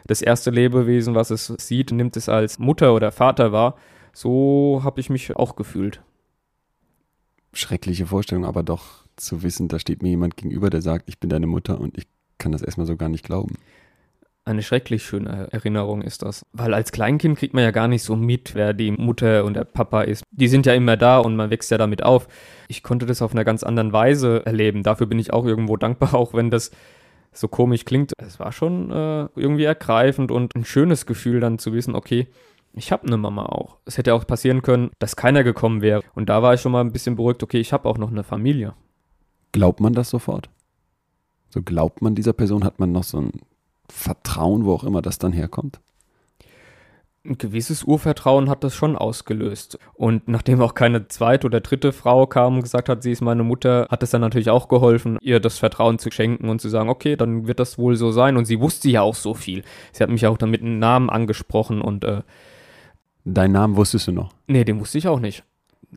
Das 0.07 0.21
erste 0.21 0.51
Lebewesen, 0.51 1.15
was 1.15 1.31
es 1.31 1.47
sieht, 1.47 1.91
nimmt 1.93 2.17
es 2.17 2.29
als 2.29 2.59
Mutter 2.59 2.95
oder 2.95 3.11
Vater 3.11 3.53
wahr. 3.53 3.77
So 4.13 4.83
habe 4.85 5.01
ich 5.01 5.11
mich 5.11 5.35
auch 5.35 5.57
gefühlt 5.57 6.03
schreckliche 7.59 8.07
Vorstellung, 8.07 8.45
aber 8.45 8.63
doch 8.63 9.05
zu 9.17 9.43
wissen, 9.43 9.69
da 9.69 9.79
steht 9.79 10.03
mir 10.03 10.11
jemand 10.11 10.37
gegenüber, 10.37 10.71
der 10.71 10.83
sagt, 10.83 11.09
ich 11.09 11.19
bin 11.19 11.31
deine 11.31 11.47
Mutter 11.47 11.81
und 11.81 11.97
ich 11.97 12.07
kann 12.39 12.53
das 12.53 12.63
erstmal 12.63 12.87
so 12.87 12.97
gar 12.97 13.09
nicht 13.09 13.25
glauben. 13.25 13.57
Eine 14.47 14.63
schrecklich 14.63 15.03
schöne 15.03 15.49
Erinnerung 15.53 16.03
ist 16.03 16.23
das. 16.23 16.45
Weil 16.53 16.75
als 16.75 16.93
Kleinkind 16.93 17.39
kriegt 17.39 17.55
man 17.55 17.63
ja 17.63 17.71
gar 17.71 17.89
nicht 17.89 18.03
so 18.03 18.15
mit, 18.15 18.55
wer 18.55 18.75
die 18.75 18.91
Mutter 18.91 19.45
und 19.45 19.55
der 19.55 19.65
Papa 19.65 20.03
ist. 20.03 20.23
Die 20.33 20.49
sind 20.49 20.67
ja 20.67 20.75
immer 20.75 20.99
da 20.99 21.19
und 21.19 21.35
man 21.35 21.49
wächst 21.49 21.71
ja 21.71 21.79
damit 21.79 22.03
auf. 22.03 22.29
Ich 22.69 22.83
konnte 22.83 23.07
das 23.07 23.23
auf 23.23 23.33
einer 23.33 23.45
ganz 23.45 23.63
anderen 23.63 23.95
Weise 23.95 24.45
erleben. 24.45 24.83
Dafür 24.83 25.07
bin 25.07 25.19
ich 25.19 25.33
auch 25.33 25.47
irgendwo 25.47 25.79
dankbar, 25.79 26.13
auch 26.15 26.35
wenn 26.35 26.51
das 26.51 26.73
so 27.33 27.49
komisch 27.49 27.87
klingt. 27.87 28.13
Es 28.19 28.39
war 28.39 28.53
schon 28.53 28.91
äh, 28.91 29.29
irgendwie 29.35 29.65
ergreifend 29.65 30.31
und 30.31 30.55
ein 30.55 30.67
schönes 30.67 31.07
Gefühl 31.07 31.41
dann 31.41 31.59
zu 31.59 31.73
wissen, 31.73 31.95
okay, 31.95 32.29
ich 32.75 32.93
habe 32.93 33.07
eine 33.07 33.17
Mama 33.17 33.47
auch. 33.47 33.79
Es 33.85 33.99
hätte 33.99 34.15
auch 34.15 34.27
passieren 34.27 34.63
können, 34.63 34.91
dass 34.99 35.17
keiner 35.17 35.45
gekommen 35.45 35.81
wäre. 35.81 36.03
Und 36.15 36.29
da 36.29 36.43
war 36.43 36.55
ich 36.55 36.61
schon 36.61 36.73
mal 36.73 36.81
ein 36.81 36.93
bisschen 36.93 37.17
beruhigt, 37.17 37.43
okay, 37.43 37.61
ich 37.61 37.73
habe 37.73 37.89
auch 37.89 37.99
noch 37.99 38.11
eine 38.11 38.25
Familie. 38.25 38.75
Glaubt 39.53 39.81
man 39.81 39.93
das 39.93 40.11
sofort? 40.11 40.51
So 41.51 41.63
glaubt 41.63 42.03
man 42.03 42.15
dieser 42.15 42.33
Person, 42.33 42.65
hat 42.65 42.81
man 42.81 42.91
noch 42.91 43.05
so 43.05 43.21
ein 43.21 43.33
Vertrauen, 43.89 44.65
wo 44.65 44.73
auch 44.73 44.85
immer 44.85 45.03
das 45.03 45.19
dann 45.19 45.33
herkommt? 45.33 45.81
ein 47.27 47.39
gewisses 47.39 47.85
Urvertrauen 47.85 48.51
hat 48.51 48.65
das 48.65 48.75
schon 48.75 48.97
ausgelöst. 48.97 49.79
Und 49.95 50.29
nachdem 50.29 50.61
auch 50.61 50.75
keine 50.75 51.09
zweite 51.09 51.47
oder 51.47 51.61
dritte 51.61 51.93
Frau 51.93 52.27
kam 52.27 52.57
und 52.57 52.63
gesagt 52.63 52.89
hat, 52.89 53.03
sie 53.03 53.13
ist 53.13 53.23
meine 53.23 53.43
Mutter, 53.43 53.89
hat 53.91 54.03
es 54.03 54.11
dann 54.11 54.21
natürlich 54.21 54.51
auch 54.51 54.69
geholfen, 54.69 55.19
ihr 55.23 55.41
das 55.41 55.59
Vertrauen 55.59 55.99
zu 55.99 56.11
schenken 56.11 56.49
und 56.49 56.61
zu 56.61 56.69
sagen, 56.69 56.91
okay, 56.91 57.17
dann 57.17 57.47
wird 57.47 57.61
das 57.61 57.79
wohl 57.79 57.97
so 57.97 58.13
sein. 58.13 58.37
Und 58.37 58.45
sie 58.45 58.61
wusste 58.61 58.91
ja 58.91 59.01
auch 59.01 59.15
so 59.15 59.33
viel. 59.33 59.65
Sie 59.93 60.03
hat 60.03 60.11
mich 60.11 60.27
auch 60.27 60.37
dann 60.37 60.51
mit 60.51 60.61
einem 60.61 60.79
Namen 60.79 61.09
angesprochen 61.09 61.81
und 61.81 62.05
äh, 62.05 62.23
Deinen 63.25 63.53
Namen 63.53 63.77
wusstest 63.77 64.07
du 64.09 64.13
noch? 64.13 64.33
Nee, 64.47 64.65
den 64.65 64.81
wusste 64.81 64.99
ich 64.99 65.09
auch 65.09 65.21
nicht. 65.21 65.45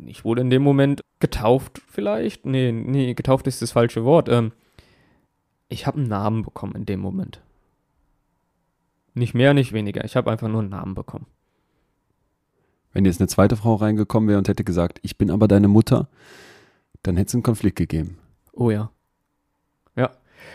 Ich 0.06 0.24
wurde 0.24 0.42
in 0.42 0.50
dem 0.50 0.62
Moment 0.62 1.02
getauft, 1.20 1.82
vielleicht? 1.88 2.46
Nee, 2.46 2.72
nee, 2.72 3.14
getauft 3.14 3.48
ist 3.48 3.62
das 3.62 3.72
falsche 3.72 4.06
Wort. 4.06 4.30
Ähm, 4.30 4.54
ich 5.70 5.86
habe 5.86 5.98
einen 5.98 6.08
Namen 6.08 6.44
bekommen 6.44 6.76
in 6.76 6.86
dem 6.86 7.00
Moment. 7.00 7.42
Nicht 9.14 9.34
mehr, 9.34 9.54
nicht 9.54 9.74
weniger. 9.74 10.06
Ich 10.06 10.16
habe 10.16 10.32
einfach 10.32 10.48
nur 10.48 10.62
einen 10.62 10.70
Namen 10.70 10.96
bekommen. 10.96 11.26
Wenn 12.94 13.06
jetzt 13.06 13.20
eine 13.20 13.28
zweite 13.28 13.58
Frau 13.58 13.76
reingekommen 13.76 14.30
wäre 14.30 14.38
und 14.38 14.48
hätte 14.48 14.64
gesagt, 14.64 15.00
ich 15.02 15.18
bin 15.18 15.30
aber 15.30 15.48
deine 15.48 15.68
Mutter, 15.68 16.08
dann 17.04 17.18
hätte 17.18 17.30
es 17.30 17.34
einen 17.34 17.44
Konflikt 17.44 17.78
gegeben. 17.78 18.18
Oh 18.54 18.72
ja. 18.72 18.92
Ja. 19.96 20.12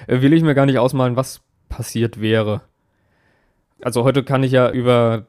Äh, 0.06 0.22
will 0.22 0.32
ich 0.32 0.42
mir 0.42 0.54
gar 0.54 0.66
nicht 0.66 0.78
ausmalen, 0.78 1.16
was 1.16 1.42
passiert 1.68 2.20
wäre. 2.20 2.62
Also 3.82 4.04
heute 4.04 4.24
kann 4.24 4.42
ich 4.42 4.52
ja 4.52 4.70
über 4.70 5.26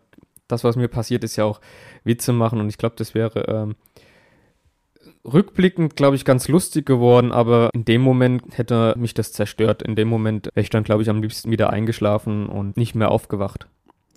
das, 0.48 0.64
was 0.64 0.76
mir 0.76 0.88
passiert 0.88 1.24
ist, 1.24 1.36
ja 1.36 1.46
auch 1.46 1.62
Witze 2.04 2.34
machen 2.34 2.60
und 2.60 2.70
ich 2.70 2.78
glaube, 2.78 2.96
das 2.98 3.14
wäre 3.14 3.46
ähm, 3.48 3.76
rückblickend, 5.26 5.96
glaube 5.96 6.16
ich, 6.16 6.26
ganz 6.26 6.48
lustig 6.48 6.86
geworden, 6.86 7.32
aber 7.32 7.70
in 7.74 7.86
dem 7.86 8.02
Moment 8.02 8.58
hätte 8.58 8.96
mich 8.98 9.14
das 9.14 9.32
zerstört. 9.32 9.82
In 9.82 9.96
dem 9.96 10.08
Moment 10.08 10.48
wäre 10.48 10.62
ich 10.62 10.70
dann, 10.70 10.84
glaube 10.84 11.04
ich, 11.04 11.10
am 11.10 11.22
liebsten 11.22 11.52
wieder 11.52 11.70
eingeschlafen 11.70 12.48
und 12.48 12.78
nicht 12.78 12.96
mehr 12.96 13.12
aufgewacht. 13.12 13.68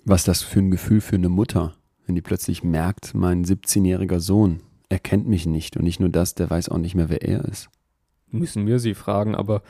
Was 0.05 0.23
das 0.23 0.41
für 0.41 0.59
ein 0.59 0.71
Gefühl 0.71 1.01
für 1.01 1.15
eine 1.15 1.29
Mutter, 1.29 1.73
wenn 2.05 2.15
die 2.15 2.21
plötzlich 2.21 2.63
merkt, 2.63 3.13
mein 3.13 3.45
17-jähriger 3.45 4.19
Sohn 4.19 4.61
erkennt 4.89 5.27
mich 5.27 5.45
nicht 5.45 5.75
und 5.75 5.83
nicht 5.83 5.99
nur 5.99 6.09
das, 6.09 6.35
der 6.35 6.49
weiß 6.49 6.69
auch 6.69 6.77
nicht 6.77 6.95
mehr, 6.95 7.09
wer 7.09 7.21
er 7.21 7.45
ist. 7.45 7.69
Müssen 8.29 8.67
wir 8.67 8.79
sie 8.79 8.93
fragen, 8.93 9.35
aber 9.35 9.61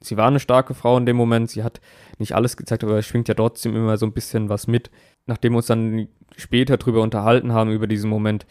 sie 0.00 0.16
war 0.16 0.28
eine 0.28 0.40
starke 0.40 0.74
Frau 0.74 0.96
in 0.96 1.06
dem 1.06 1.16
Moment. 1.16 1.50
Sie 1.50 1.62
hat 1.62 1.80
nicht 2.18 2.34
alles 2.34 2.56
gezeigt, 2.56 2.84
aber 2.84 2.98
es 2.98 3.06
schwingt 3.06 3.28
ja 3.28 3.34
trotzdem 3.34 3.76
immer 3.76 3.96
so 3.96 4.06
ein 4.06 4.12
bisschen 4.12 4.48
was 4.48 4.66
mit. 4.66 4.90
Nachdem 5.26 5.52
wir 5.52 5.58
uns 5.58 5.66
dann 5.66 6.08
später 6.36 6.76
drüber 6.76 7.02
unterhalten 7.02 7.52
haben, 7.52 7.70
über 7.70 7.86
diesen 7.86 8.10
Moment, 8.10 8.46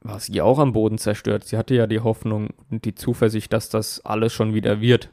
war 0.00 0.18
sie 0.18 0.40
auch 0.40 0.58
am 0.58 0.72
Boden 0.72 0.98
zerstört. 0.98 1.44
Sie 1.44 1.56
hatte 1.56 1.74
ja 1.74 1.86
die 1.86 2.00
Hoffnung 2.00 2.50
und 2.70 2.84
die 2.84 2.94
Zuversicht, 2.94 3.52
dass 3.52 3.68
das 3.68 4.04
alles 4.04 4.32
schon 4.32 4.54
wieder 4.54 4.80
wird. 4.80 5.10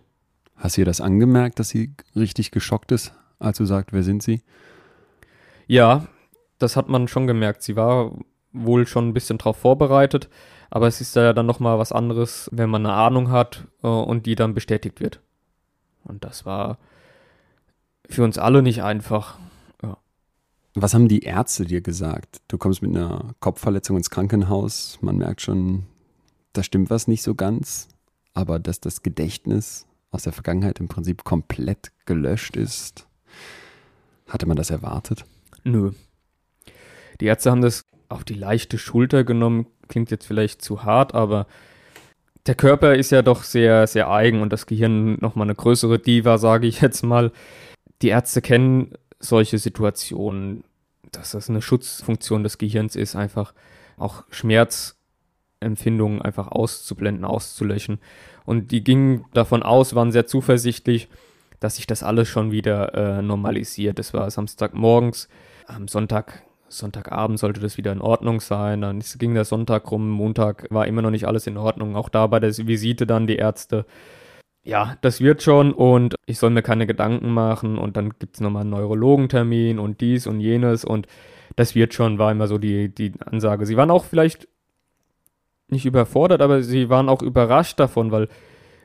Hast 0.56 0.78
du 0.78 0.82
ihr 0.82 0.86
das 0.86 1.00
angemerkt, 1.00 1.60
dass 1.60 1.70
sie 1.70 1.94
richtig 2.16 2.52
geschockt 2.52 2.92
ist, 2.92 3.14
als 3.38 3.58
du 3.58 3.66
sagst, 3.66 3.94
wer 3.94 4.04
sind 4.04 4.24
sie? 4.24 4.42
Ja, 5.68 6.08
das 6.58 6.76
hat 6.76 6.90
man 6.90 7.08
schon 7.08 7.28
gemerkt. 7.28 7.62
Sie 7.62 7.76
war 7.76 8.14
wohl 8.52 8.88
schon 8.88 9.08
ein 9.08 9.14
bisschen 9.14 9.38
darauf 9.38 9.58
vorbereitet, 9.58 10.28
aber 10.70 10.88
es 10.88 11.02
ist 11.02 11.16
ja 11.16 11.34
dann 11.34 11.46
nochmal 11.46 11.78
was 11.78 11.92
anderes, 11.92 12.50
wenn 12.52 12.70
man 12.70 12.86
eine 12.86 12.96
Ahnung 12.96 13.30
hat 13.30 13.68
äh, 13.84 13.88
und 13.88 14.26
die 14.26 14.36
dann 14.36 14.54
bestätigt 14.54 15.00
wird. 15.00 15.22
Und 16.04 16.24
das 16.24 16.46
war 16.46 16.80
für 18.10 18.24
uns 18.24 18.38
alle 18.38 18.64
nicht 18.64 18.84
einfach. 18.84 19.38
Was 20.76 20.94
haben 20.94 21.08
die 21.08 21.24
Ärzte 21.24 21.66
dir 21.66 21.82
gesagt? 21.82 22.42
Du 22.48 22.58
kommst 22.58 22.82
mit 22.82 22.96
einer 22.96 23.34
Kopfverletzung 23.40 23.98
ins 23.98 24.10
Krankenhaus. 24.10 25.00
Man 25.02 25.18
merkt 25.18 25.42
schon, 25.42 25.86
da 26.54 26.64
stimmt 26.64 26.90
was 26.90 27.08
nicht 27.08 27.24
so 27.24 27.36
ganz. 27.36 27.88
Aber 28.34 28.60
dass 28.60 28.80
das 28.80 29.02
Gedächtnis 29.02 29.88
aus 30.12 30.24
der 30.24 30.34
Vergangenheit 30.34 30.80
im 30.80 30.88
Prinzip 30.88 31.24
komplett 31.24 31.92
gelöscht 32.06 32.56
ist, 32.56 33.08
hatte 34.28 34.46
man 34.46 34.58
das 34.58 34.70
erwartet? 34.70 35.26
Nö. 35.64 35.92
Die 37.20 37.26
Ärzte 37.26 37.52
haben 37.52 37.62
das 37.62 37.86
auf 38.08 38.24
die 38.24 38.36
leichte 38.36 38.78
Schulter 38.78 39.24
genommen. 39.24 39.68
Klingt 39.88 40.12
jetzt 40.12 40.26
vielleicht 40.26 40.62
zu 40.62 40.84
hart, 40.84 41.16
aber 41.16 41.48
der 42.46 42.56
Körper 42.56 42.96
ist 42.96 43.12
ja 43.12 43.22
doch 43.22 43.44
sehr, 43.44 43.88
sehr 43.88 44.10
eigen 44.10 44.42
und 44.42 44.54
das 44.54 44.66
Gehirn 44.66 45.16
nochmal 45.20 45.48
eine 45.48 45.56
größere 45.56 46.00
Diva, 46.00 46.38
sage 46.38 46.68
ich 46.68 46.82
jetzt 46.82 47.04
mal. 47.04 47.32
Die 48.02 48.08
Ärzte 48.10 48.42
kennen 48.42 48.94
solche 49.20 49.58
Situationen, 49.58 50.64
dass 51.12 51.32
das 51.32 51.50
eine 51.50 51.62
Schutzfunktion 51.62 52.44
des 52.44 52.58
Gehirns 52.58 52.96
ist, 52.96 53.16
einfach 53.16 53.54
auch 53.98 54.24
Schmerzempfindungen 54.30 56.22
einfach 56.22 56.48
auszublenden, 56.48 57.26
auszulöschen. 57.26 58.00
Und 58.46 58.72
die 58.72 58.84
gingen 58.84 59.26
davon 59.34 59.64
aus, 59.64 59.96
waren 59.96 60.12
sehr 60.12 60.26
zuversichtlich, 60.26 61.10
dass 61.60 61.76
sich 61.76 61.88
das 61.88 62.04
alles 62.04 62.28
schon 62.28 62.52
wieder 62.52 62.94
äh, 62.94 63.22
normalisiert. 63.22 64.00
Es 64.00 64.14
war 64.14 64.30
Samstagmorgens, 64.32 65.28
am 65.68 65.88
Sonntag 65.88 66.44
Sonntagabend 66.70 67.40
sollte 67.40 67.60
das 67.60 67.78
wieder 67.78 67.92
in 67.92 68.02
Ordnung 68.02 68.40
sein. 68.40 68.82
Dann 68.82 69.04
ging 69.18 69.34
der 69.34 69.46
Sonntag 69.46 69.92
rum, 69.92 70.10
Montag 70.10 70.68
war 70.70 70.88
immer 70.88 71.02
noch 71.02 71.10
nicht 71.10 71.28
alles 71.28 71.48
in 71.48 71.58
Ordnung. 71.58 71.96
Auch 71.96 72.10
da 72.10 72.28
bei 72.28 72.40
der 72.40 72.56
Visite 72.56 73.08
dann 73.08 73.28
die 73.28 73.38
Ärzte. 73.38 73.86
Ja, 74.70 74.98
das 75.02 75.20
wird 75.20 75.42
schon 75.42 75.74
und 75.74 76.16
ich 76.26 76.38
soll 76.38 76.52
mir 76.52 76.62
keine 76.62 76.86
Gedanken 76.86 77.32
machen 77.32 77.78
und 77.78 77.98
dann 77.98 78.12
gibt 78.20 78.36
es 78.36 78.42
nochmal 78.42 78.62
einen 78.62 78.70
Neurologentermin 78.70 79.80
und 79.80 80.00
dies 80.00 80.28
und 80.28 80.40
jenes 80.40 80.86
und 80.86 81.08
das 81.56 81.76
wird 81.76 81.94
schon, 81.94 82.20
war 82.20 82.32
immer 82.32 82.48
so 82.48 82.58
die, 82.58 82.94
die 82.94 83.14
Ansage. 83.26 83.66
Sie 83.66 83.78
waren 83.78 83.90
auch 83.92 84.06
vielleicht 84.06 84.48
nicht 85.70 85.86
überfordert, 85.86 86.42
aber 86.42 86.62
sie 86.62 86.90
waren 86.90 87.10
auch 87.10 87.22
überrascht 87.22 87.80
davon, 87.80 88.12
weil 88.12 88.28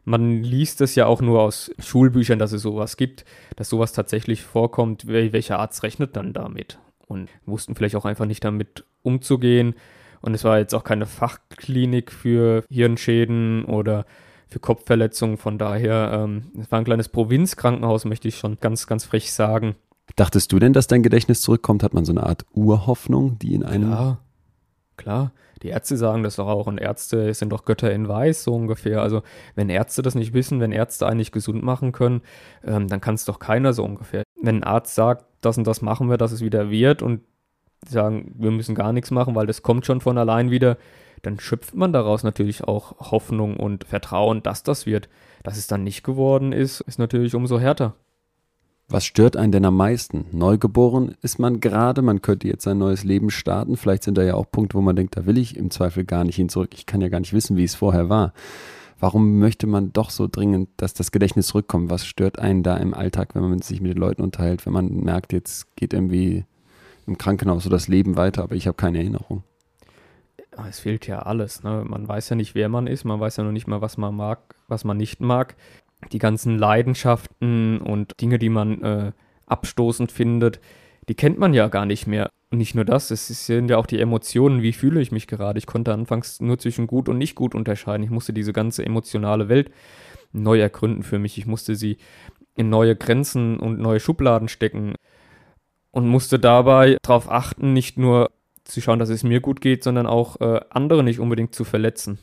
man 0.04 0.42
liest 0.42 0.80
es 0.80 0.94
ja 0.94 1.06
auch 1.06 1.20
nur 1.20 1.42
aus 1.42 1.70
Schulbüchern, 1.78 2.38
dass 2.38 2.52
es 2.52 2.62
sowas 2.62 2.96
gibt, 2.96 3.24
dass 3.56 3.68
sowas 3.68 3.92
tatsächlich 3.92 4.42
vorkommt. 4.42 5.06
Welcher 5.06 5.58
Arzt 5.58 5.82
rechnet 5.82 6.16
dann 6.16 6.32
damit? 6.32 6.78
und 7.06 7.30
wussten 7.46 7.74
vielleicht 7.74 7.96
auch 7.96 8.04
einfach 8.04 8.26
nicht 8.26 8.44
damit 8.44 8.84
umzugehen. 9.02 9.74
Und 10.20 10.34
es 10.34 10.44
war 10.44 10.58
jetzt 10.58 10.74
auch 10.74 10.84
keine 10.84 11.06
Fachklinik 11.06 12.10
für 12.10 12.64
Hirnschäden 12.70 13.64
oder 13.64 14.06
für 14.54 14.60
Kopfverletzungen. 14.60 15.36
Von 15.36 15.58
daher, 15.58 16.12
ähm, 16.14 16.44
es 16.60 16.70
war 16.70 16.78
ein 16.78 16.84
kleines 16.84 17.08
Provinzkrankenhaus, 17.08 18.04
möchte 18.04 18.28
ich 18.28 18.38
schon 18.38 18.58
ganz, 18.60 18.86
ganz 18.86 19.04
frech 19.04 19.32
sagen. 19.32 19.74
Dachtest 20.14 20.52
du 20.52 20.60
denn, 20.60 20.72
dass 20.72 20.86
dein 20.86 21.02
Gedächtnis 21.02 21.40
zurückkommt? 21.40 21.82
Hat 21.82 21.92
man 21.92 22.04
so 22.04 22.12
eine 22.12 22.22
Art 22.22 22.46
Urhoffnung, 22.52 23.36
die 23.40 23.54
in 23.54 23.64
einem. 23.64 23.88
Klar, 23.88 24.18
klar. 24.96 25.32
Die 25.62 25.68
Ärzte 25.68 25.96
sagen 25.96 26.22
das 26.22 26.36
doch 26.36 26.46
auch 26.46 26.66
und 26.66 26.78
Ärzte 26.78 27.32
sind 27.34 27.50
doch 27.50 27.64
Götter 27.64 27.90
in 27.90 28.06
Weiß, 28.06 28.44
so 28.44 28.54
ungefähr. 28.54 29.02
Also, 29.02 29.22
wenn 29.56 29.70
Ärzte 29.70 30.02
das 30.02 30.14
nicht 30.14 30.34
wissen, 30.34 30.60
wenn 30.60 30.72
Ärzte 30.72 31.06
eigentlich 31.06 31.32
gesund 31.32 31.64
machen 31.64 31.90
können, 31.90 32.20
ähm, 32.64 32.86
dann 32.86 33.00
kann 33.00 33.16
es 33.16 33.24
doch 33.24 33.40
keiner 33.40 33.72
so 33.72 33.82
ungefähr. 33.82 34.22
Wenn 34.40 34.58
ein 34.58 34.64
Arzt 34.64 34.94
sagt, 34.94 35.24
das 35.40 35.58
und 35.58 35.66
das 35.66 35.82
machen 35.82 36.08
wir, 36.10 36.16
dass 36.16 36.30
es 36.30 36.42
wieder 36.42 36.70
wird 36.70 37.02
und 37.02 37.22
sagen, 37.88 38.34
wir 38.36 38.52
müssen 38.52 38.76
gar 38.76 38.92
nichts 38.92 39.10
machen, 39.10 39.34
weil 39.34 39.46
das 39.46 39.62
kommt 39.62 39.84
schon 39.84 40.00
von 40.00 40.16
allein 40.16 40.50
wieder, 40.50 40.76
dann 41.26 41.40
schöpft 41.40 41.74
man 41.74 41.92
daraus 41.92 42.22
natürlich 42.22 42.64
auch 42.64 43.10
Hoffnung 43.10 43.56
und 43.56 43.84
Vertrauen, 43.84 44.42
dass 44.42 44.62
das 44.62 44.86
wird. 44.86 45.08
Dass 45.42 45.56
es 45.56 45.66
dann 45.66 45.84
nicht 45.84 46.04
geworden 46.04 46.52
ist, 46.52 46.80
ist 46.80 46.98
natürlich 46.98 47.34
umso 47.34 47.58
härter. 47.58 47.94
Was 48.88 49.06
stört 49.06 49.36
einen 49.36 49.52
denn 49.52 49.64
am 49.64 49.76
meisten? 49.76 50.26
Neugeboren 50.32 51.16
ist 51.22 51.38
man 51.38 51.60
gerade, 51.60 52.02
man 52.02 52.20
könnte 52.20 52.48
jetzt 52.48 52.68
ein 52.68 52.78
neues 52.78 53.02
Leben 53.02 53.30
starten. 53.30 53.76
Vielleicht 53.76 54.04
sind 54.04 54.18
da 54.18 54.22
ja 54.22 54.34
auch 54.34 54.50
Punkte, 54.50 54.76
wo 54.76 54.82
man 54.82 54.94
denkt, 54.94 55.16
da 55.16 55.24
will 55.24 55.38
ich 55.38 55.56
im 55.56 55.70
Zweifel 55.70 56.04
gar 56.04 56.24
nicht 56.24 56.36
hin 56.36 56.50
zurück. 56.50 56.70
Ich 56.74 56.84
kann 56.84 57.00
ja 57.00 57.08
gar 57.08 57.20
nicht 57.20 57.32
wissen, 57.32 57.56
wie 57.56 57.64
es 57.64 57.74
vorher 57.74 58.10
war. 58.10 58.34
Warum 59.00 59.38
möchte 59.38 59.66
man 59.66 59.92
doch 59.92 60.10
so 60.10 60.28
dringend, 60.30 60.68
dass 60.76 60.94
das 60.94 61.12
Gedächtnis 61.12 61.48
zurückkommt? 61.48 61.90
Was 61.90 62.06
stört 62.06 62.38
einen 62.38 62.62
da 62.62 62.76
im 62.76 62.94
Alltag, 62.94 63.34
wenn 63.34 63.42
man 63.42 63.62
sich 63.62 63.80
mit 63.80 63.92
den 63.92 63.98
Leuten 63.98 64.22
unterhält, 64.22 64.66
wenn 64.66 64.72
man 64.72 65.00
merkt, 65.00 65.32
jetzt 65.32 65.74
geht 65.76 65.94
irgendwie 65.94 66.44
im 67.06 67.18
Krankenhaus 67.18 67.64
so 67.64 67.70
das 67.70 67.88
Leben 67.88 68.16
weiter, 68.16 68.42
aber 68.42 68.54
ich 68.54 68.66
habe 68.66 68.76
keine 68.76 68.98
Erinnerung? 68.98 69.42
Es 70.68 70.80
fehlt 70.80 71.06
ja 71.06 71.20
alles. 71.20 71.62
Ne? 71.62 71.84
Man 71.86 72.06
weiß 72.06 72.30
ja 72.30 72.36
nicht, 72.36 72.54
wer 72.54 72.68
man 72.68 72.86
ist, 72.86 73.04
man 73.04 73.20
weiß 73.20 73.36
ja 73.36 73.44
noch 73.44 73.52
nicht 73.52 73.66
mal, 73.66 73.80
was 73.80 73.96
man 73.96 74.14
mag, 74.14 74.54
was 74.68 74.84
man 74.84 74.96
nicht 74.96 75.20
mag. 75.20 75.56
Die 76.12 76.18
ganzen 76.18 76.58
Leidenschaften 76.58 77.80
und 77.80 78.20
Dinge, 78.20 78.38
die 78.38 78.50
man 78.50 78.82
äh, 78.82 79.12
abstoßend 79.46 80.12
findet, 80.12 80.60
die 81.08 81.14
kennt 81.14 81.38
man 81.38 81.54
ja 81.54 81.68
gar 81.68 81.86
nicht 81.86 82.06
mehr. 82.06 82.30
Und 82.50 82.58
nicht 82.58 82.74
nur 82.74 82.84
das, 82.84 83.10
es 83.10 83.46
sind 83.46 83.68
ja 83.70 83.78
auch 83.78 83.86
die 83.86 84.00
Emotionen, 84.00 84.62
wie 84.62 84.72
fühle 84.72 85.00
ich 85.00 85.12
mich 85.12 85.26
gerade. 85.26 85.58
Ich 85.58 85.66
konnte 85.66 85.92
anfangs 85.92 86.40
nur 86.40 86.58
zwischen 86.58 86.86
gut 86.86 87.08
und 87.08 87.18
nicht 87.18 87.34
gut 87.34 87.54
unterscheiden. 87.54 88.04
Ich 88.04 88.10
musste 88.10 88.32
diese 88.32 88.52
ganze 88.52 88.84
emotionale 88.84 89.48
Welt 89.48 89.70
neu 90.32 90.60
ergründen 90.60 91.02
für 91.02 91.18
mich. 91.18 91.38
Ich 91.38 91.46
musste 91.46 91.74
sie 91.74 91.98
in 92.54 92.68
neue 92.68 92.96
Grenzen 92.96 93.58
und 93.58 93.80
neue 93.80 94.00
Schubladen 94.00 94.48
stecken 94.48 94.94
und 95.90 96.08
musste 96.08 96.38
dabei 96.38 96.96
darauf 97.02 97.30
achten, 97.30 97.72
nicht 97.72 97.98
nur 97.98 98.30
zu 98.64 98.80
schauen, 98.80 98.98
dass 98.98 99.10
es 99.10 99.24
mir 99.24 99.40
gut 99.40 99.60
geht, 99.60 99.84
sondern 99.84 100.06
auch 100.06 100.40
äh, 100.40 100.60
andere 100.70 101.02
nicht 101.02 101.20
unbedingt 101.20 101.54
zu 101.54 101.64
verletzen. 101.64 102.18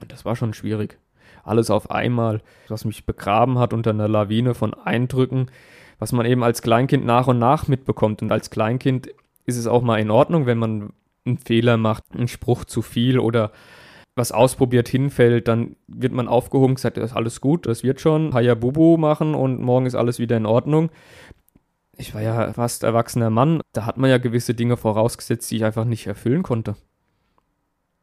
Und 0.00 0.12
das 0.12 0.24
war 0.24 0.36
schon 0.36 0.54
schwierig. 0.54 0.98
Alles 1.44 1.70
auf 1.70 1.90
einmal, 1.90 2.42
was 2.68 2.84
mich 2.84 3.06
begraben 3.06 3.58
hat 3.58 3.72
unter 3.72 3.90
einer 3.90 4.08
Lawine 4.08 4.54
von 4.54 4.74
Eindrücken, 4.74 5.50
was 5.98 6.12
man 6.12 6.26
eben 6.26 6.44
als 6.44 6.62
Kleinkind 6.62 7.04
nach 7.04 7.26
und 7.26 7.38
nach 7.38 7.68
mitbekommt. 7.68 8.22
Und 8.22 8.30
als 8.30 8.50
Kleinkind 8.50 9.08
ist 9.46 9.56
es 9.56 9.66
auch 9.66 9.82
mal 9.82 9.98
in 9.98 10.10
Ordnung, 10.10 10.46
wenn 10.46 10.58
man 10.58 10.92
einen 11.24 11.38
Fehler 11.38 11.76
macht, 11.76 12.04
einen 12.14 12.28
Spruch 12.28 12.64
zu 12.64 12.82
viel 12.82 13.18
oder 13.18 13.50
was 14.14 14.32
ausprobiert 14.32 14.88
hinfällt, 14.88 15.48
dann 15.48 15.76
wird 15.86 16.12
man 16.12 16.28
aufgehoben, 16.28 16.74
gesagt, 16.74 16.96
das 16.96 17.12
ist 17.12 17.16
alles 17.16 17.40
gut, 17.40 17.66
das 17.66 17.84
wird 17.84 18.00
schon, 18.00 18.34
Hayabubu 18.34 18.96
machen 18.96 19.34
und 19.34 19.60
morgen 19.60 19.86
ist 19.86 19.94
alles 19.94 20.18
wieder 20.18 20.36
in 20.36 20.44
Ordnung. 20.44 20.90
Ich 21.98 22.14
war 22.14 22.22
ja 22.22 22.52
fast 22.52 22.84
erwachsener 22.84 23.28
Mann. 23.28 23.60
Da 23.72 23.84
hat 23.84 23.98
man 23.98 24.08
ja 24.08 24.18
gewisse 24.18 24.54
Dinge 24.54 24.76
vorausgesetzt, 24.76 25.50
die 25.50 25.56
ich 25.56 25.64
einfach 25.64 25.84
nicht 25.84 26.06
erfüllen 26.06 26.42
konnte. 26.42 26.76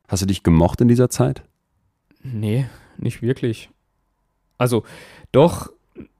Hast 0.07 0.21
du 0.21 0.27
dich 0.27 0.43
gemocht 0.43 0.81
in 0.81 0.87
dieser 0.87 1.09
Zeit? 1.09 1.43
Nee, 2.21 2.67
nicht 2.97 3.21
wirklich. 3.21 3.69
Also, 4.57 4.83
doch, 5.31 5.71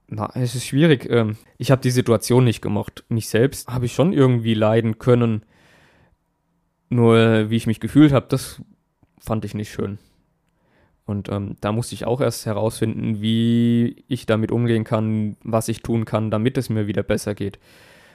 na, 0.08 0.30
es 0.34 0.54
ist 0.54 0.66
schwierig. 0.66 1.08
Ähm, 1.10 1.36
ich 1.58 1.70
habe 1.70 1.82
die 1.82 1.90
Situation 1.90 2.44
nicht 2.44 2.62
gemocht. 2.62 3.04
Mich 3.08 3.28
selbst 3.28 3.68
habe 3.68 3.86
ich 3.86 3.92
schon 3.92 4.12
irgendwie 4.12 4.54
leiden 4.54 4.98
können. 4.98 5.44
Nur 6.88 7.50
wie 7.50 7.56
ich 7.56 7.66
mich 7.66 7.80
gefühlt 7.80 8.12
habe, 8.12 8.26
das 8.28 8.62
fand 9.18 9.44
ich 9.44 9.54
nicht 9.54 9.70
schön. 9.70 9.98
Und 11.06 11.28
ähm, 11.28 11.56
da 11.60 11.72
musste 11.72 11.94
ich 11.94 12.04
auch 12.04 12.20
erst 12.20 12.46
herausfinden, 12.46 13.22
wie 13.22 14.04
ich 14.08 14.26
damit 14.26 14.50
umgehen 14.50 14.84
kann, 14.84 15.36
was 15.42 15.68
ich 15.68 15.80
tun 15.82 16.04
kann, 16.04 16.30
damit 16.30 16.58
es 16.58 16.68
mir 16.68 16.88
wieder 16.88 17.04
besser 17.04 17.34
geht. 17.34 17.58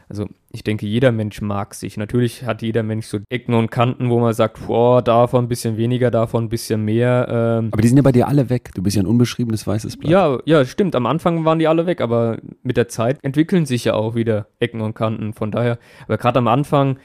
Also 0.10 0.28
ich 0.52 0.66
denke, 0.66 0.86
jeder 0.86 1.14
Mensch 1.14 1.42
mag 1.42 1.74
sich. 1.74 1.96
Natürlich 1.96 2.44
hat 2.44 2.62
jeder 2.62 2.84
Mensch 2.84 3.06
so 3.06 3.20
Ecken 3.30 3.54
und 3.54 3.72
Kanten, 3.72 4.10
wo 4.10 4.20
man 4.20 4.34
sagt, 4.34 4.68
boah, 4.68 5.02
davon 5.02 5.46
ein 5.46 5.48
bisschen 5.48 5.78
weniger, 5.78 6.12
davon 6.12 6.44
ein 6.44 6.50
bisschen 6.50 6.84
mehr. 6.84 7.28
Ähm. 7.30 7.70
Aber 7.72 7.82
die 7.82 7.88
sind 7.88 7.96
ja 7.96 8.04
bei 8.04 8.12
dir 8.12 8.28
alle 8.28 8.50
weg. 8.50 8.72
Du 8.76 8.84
bist 8.84 8.98
ja 8.98 9.04
ein 9.04 9.08
unbeschriebenes 9.08 9.66
weißes 9.66 9.96
Blatt. 9.96 10.12
Ja, 10.12 10.40
ja, 10.44 10.66
stimmt. 10.66 10.98
Am 10.98 11.06
Anfang 11.06 11.46
waren 11.46 11.60
die 11.60 11.68
alle 11.70 11.86
weg, 11.86 12.02
aber 12.02 12.40
mit 12.62 12.76
der 12.76 12.90
Zeit 12.90 13.20
entwickeln 13.24 13.66
sich 13.66 13.86
ja 13.86 13.94
auch 13.94 14.14
wieder 14.14 14.48
Ecken 14.60 14.82
und 14.82 14.96
Kanten. 14.96 15.32
Von 15.32 15.50
daher, 15.50 15.80
aber 16.08 16.18
gerade 16.18 16.40
am 16.40 16.50
Anfang, 16.50 17.00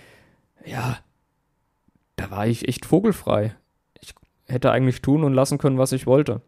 ja, 0.64 0.98
da 2.16 2.32
war 2.32 2.48
ich 2.48 2.66
echt 2.66 2.86
vogelfrei. 2.86 3.54
Hätte 4.46 4.70
eigentlich 4.70 5.02
tun 5.02 5.24
und 5.24 5.34
lassen 5.34 5.58
können, 5.58 5.78
was 5.78 5.92
ich 5.92 6.06
wollte. 6.06 6.40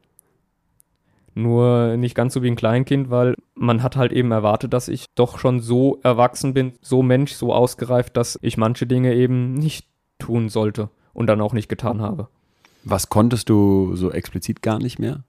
Nur 1.35 1.97
nicht 1.97 2.15
ganz 2.15 2.35
so 2.35 2.43
wie 2.43 2.49
ein 2.49 2.57
Kleinkind, 2.57 3.11
weil 3.11 3.37
man 3.55 3.83
hat 3.83 3.97
halt 3.97 4.13
eben 4.13 4.33
erwartet, 4.33 4.73
dass 4.73 4.89
ich 4.89 5.07
doch 5.15 5.39
schon 5.39 5.61
so 5.61 6.01
erwachsen 6.03 6.55
bin, 6.55 6.73
so 6.81 7.03
Mensch, 7.03 7.33
so 7.33 7.53
ausgereift, 7.53 8.17
dass 8.17 8.39
ich 8.43 8.57
manche 8.57 8.87
Dinge 8.87 9.15
eben 9.15 9.55
nicht 9.55 9.87
tun 10.19 10.49
sollte 10.49 10.91
und 11.13 11.27
dann 11.29 11.41
auch 11.41 11.53
nicht 11.53 11.69
getan 11.69 12.01
habe. 12.03 12.29
Was 12.85 13.09
konntest 13.09 13.49
du 13.49 13.95
so 13.95 14.11
explizit 14.11 14.63
gar 14.63 14.79
nicht 14.79 14.99
mehr? 14.99 15.25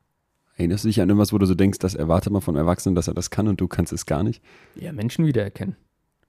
Erinnerst 0.56 0.84
du 0.84 0.90
dich 0.90 1.02
an 1.02 1.10
irgendwas, 1.10 1.32
wo 1.32 1.38
du 1.38 1.46
so 1.46 1.56
denkst, 1.56 1.80
das 1.80 1.96
erwartet 1.96 2.34
man 2.34 2.42
von 2.42 2.56
Erwachsenen, 2.56 2.96
dass 2.96 3.08
er 3.08 3.14
das 3.14 3.30
kann 3.30 3.48
und 3.48 3.62
du 3.62 3.68
kannst 3.68 3.94
es 3.94 4.06
gar 4.06 4.24
nicht? 4.24 4.44
Ja, 4.76 4.92
Menschen 4.92 5.26
wiedererkennen. 5.26 5.76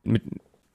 Mit 0.02 0.22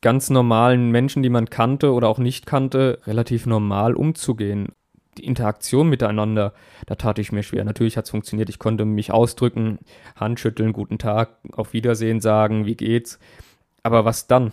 ganz 0.01 0.29
normalen 0.29 0.91
Menschen, 0.91 1.23
die 1.23 1.29
man 1.29 1.49
kannte 1.49 1.93
oder 1.93 2.09
auch 2.09 2.19
nicht 2.19 2.45
kannte, 2.45 2.99
relativ 3.05 3.45
normal 3.45 3.93
umzugehen. 3.93 4.69
Die 5.17 5.25
Interaktion 5.25 5.89
miteinander, 5.89 6.53
da 6.87 6.95
tat 6.95 7.19
ich 7.19 7.31
mir 7.31 7.43
schwer. 7.43 7.63
Natürlich 7.63 7.97
hat 7.97 8.05
es 8.05 8.11
funktioniert, 8.11 8.49
ich 8.49 8.59
konnte 8.59 8.85
mich 8.85 9.11
ausdrücken, 9.11 9.79
Handschütteln, 10.15 10.73
guten 10.73 10.97
Tag, 10.97 11.37
auf 11.53 11.73
Wiedersehen 11.73 12.19
sagen, 12.19 12.65
wie 12.65 12.75
geht's. 12.75 13.19
Aber 13.83 14.03
was 14.03 14.27
dann? 14.27 14.51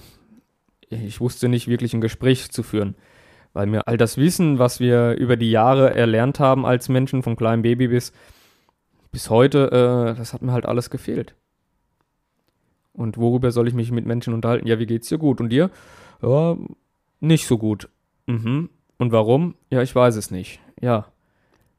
Ich 0.89 1.21
wusste 1.21 1.49
nicht 1.49 1.69
wirklich 1.69 1.95
ein 1.95 2.01
Gespräch 2.01 2.51
zu 2.51 2.63
führen, 2.63 2.95
weil 3.55 3.67
mir 3.67 3.89
all 3.89 3.97
das 3.97 4.19
Wissen, 4.19 4.59
was 4.59 4.79
wir 4.79 5.13
über 5.13 5.37
die 5.37 5.51
Jahre 5.51 5.95
erlernt 5.95 6.39
haben 6.39 6.67
als 6.67 6.89
Menschen, 6.89 7.23
vom 7.23 7.37
kleinen 7.37 7.63
Baby 7.63 7.89
bis, 7.89 8.13
bis 9.11 9.31
heute, 9.31 10.13
äh, 10.13 10.19
das 10.19 10.33
hat 10.33 10.43
mir 10.43 10.53
halt 10.53 10.67
alles 10.67 10.91
gefehlt. 10.91 11.35
Und 12.93 13.17
worüber 13.17 13.51
soll 13.51 13.69
ich 13.69 13.75
mich 13.75 13.91
mit 13.91 14.07
Menschen 14.07 14.35
unterhalten? 14.35 14.67
Ja, 14.67 14.79
wie 14.79 14.87
geht's 14.87 15.09
dir 15.09 15.19
gut? 15.19 15.41
Und 15.41 15.49
dir? 15.49 15.71
Ja, 16.23 16.57
nicht 17.21 17.47
so 17.47 17.59
gut. 17.59 17.89
Mhm. 18.27 18.69
Und 19.03 19.11
warum? 19.11 19.57
Ja, 19.69 19.83
ich 19.83 19.93
weiß 19.93 20.15
es 20.15 20.31
nicht. 20.31 20.61
Ja. 20.81 21.07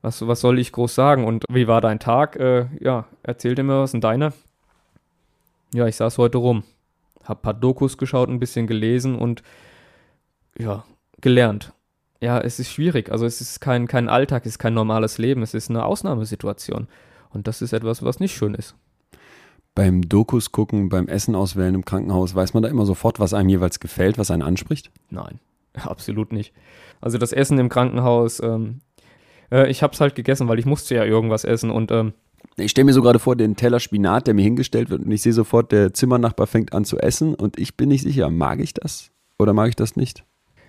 Was, 0.02 0.28
was 0.28 0.42
soll 0.42 0.60
ich 0.60 0.74
groß 0.74 0.94
sagen? 0.94 1.24
Und 1.24 1.46
wie 1.50 1.70
war 1.70 1.80
dein 1.80 1.98
Tag? 1.98 2.36
Äh, 2.36 2.66
ja, 2.82 3.06
erzähl 3.24 3.56
dir 3.56 3.64
mir 3.64 3.80
was. 3.80 3.94
Und 3.94 4.04
deiner? 4.04 4.34
Ja, 5.74 5.88
ich 5.88 5.96
saß 5.96 6.18
heute 6.18 6.40
rum. 6.40 6.64
Hab 7.24 7.42
paar 7.42 7.54
Dokus 7.54 7.98
geschaut, 7.98 8.28
ein 8.28 8.42
bisschen 8.42 8.68
gelesen 8.68 9.16
und 9.16 9.42
ja, 10.60 10.84
gelernt. 11.22 11.72
Ja, 12.20 12.42
es 12.42 12.60
ist 12.60 12.70
schwierig. 12.70 13.10
Also 13.10 13.26
es 13.26 13.40
ist 13.40 13.62
kein, 13.62 13.88
kein 13.88 14.10
Alltag, 14.10 14.46
es 14.46 14.54
ist 14.54 14.60
kein 14.60 14.74
normales 14.74 15.18
Leben, 15.18 15.44
es 15.44 15.54
ist 15.54 15.70
eine 15.70 15.86
Ausnahmesituation. 15.86 16.90
Und 17.30 17.48
das 17.48 17.62
ist 17.62 17.72
etwas, 17.72 18.04
was 18.04 18.20
nicht 18.20 18.36
schön 18.36 18.54
ist 18.54 18.76
beim 19.76 20.08
Dokus 20.08 20.52
gucken, 20.52 20.90
beim 20.90 21.08
Essen 21.08 21.36
auswählen 21.36 21.74
im 21.74 21.84
Krankenhaus, 21.84 22.36
weiß 22.36 22.54
man 22.54 22.62
da 22.62 22.70
immer 22.70 22.86
sofort, 22.86 23.20
was 23.20 23.34
einem 23.34 23.50
jeweils 23.50 23.80
gefällt, 23.80 24.20
was 24.20 24.30
einen 24.30 24.44
anspricht? 24.44 24.92
Nein, 25.10 25.40
absolut 25.84 26.32
nicht. 26.32 26.54
Also 27.02 27.18
das 27.18 27.34
Essen 27.34 27.58
im 27.60 27.70
Krankenhaus, 27.70 28.42
ähm, 28.42 28.80
äh, 29.52 29.70
ich 29.70 29.84
habe 29.84 29.94
es 29.94 30.02
halt 30.02 30.16
gegessen, 30.16 30.48
weil 30.48 30.60
ich 30.60 30.66
musste 30.66 30.96
ja 30.96 31.04
irgendwas 31.04 31.44
essen 31.44 31.70
und 31.70 31.92
ähm, 31.92 32.14
ich 32.56 32.72
stelle 32.72 32.86
mir 32.86 32.94
so 32.94 33.02
gerade 33.02 33.20
vor, 33.20 33.36
den 33.36 33.56
Teller 33.56 33.80
Spinat, 33.80 34.28
der 34.28 34.34
mir 34.34 34.44
hingestellt 34.44 34.90
wird 34.90 35.04
und 35.04 35.12
ich 35.12 35.22
sehe 35.22 35.34
sofort, 35.34 35.72
der 35.72 35.94
Zimmernachbar 35.94 36.46
fängt 36.46 36.74
an 36.74 36.86
zu 36.86 37.00
essen 37.00 37.34
und 37.34 37.58
ich 37.58 37.76
bin 37.78 37.90
nicht 37.90 38.04
sicher, 38.04 38.30
mag 38.30 38.60
ich 38.60 38.74
das 38.74 39.12
oder 39.40 39.54
mag 39.54 39.70
ich 39.70 39.76
das 39.76 39.96
nicht? 39.96 40.24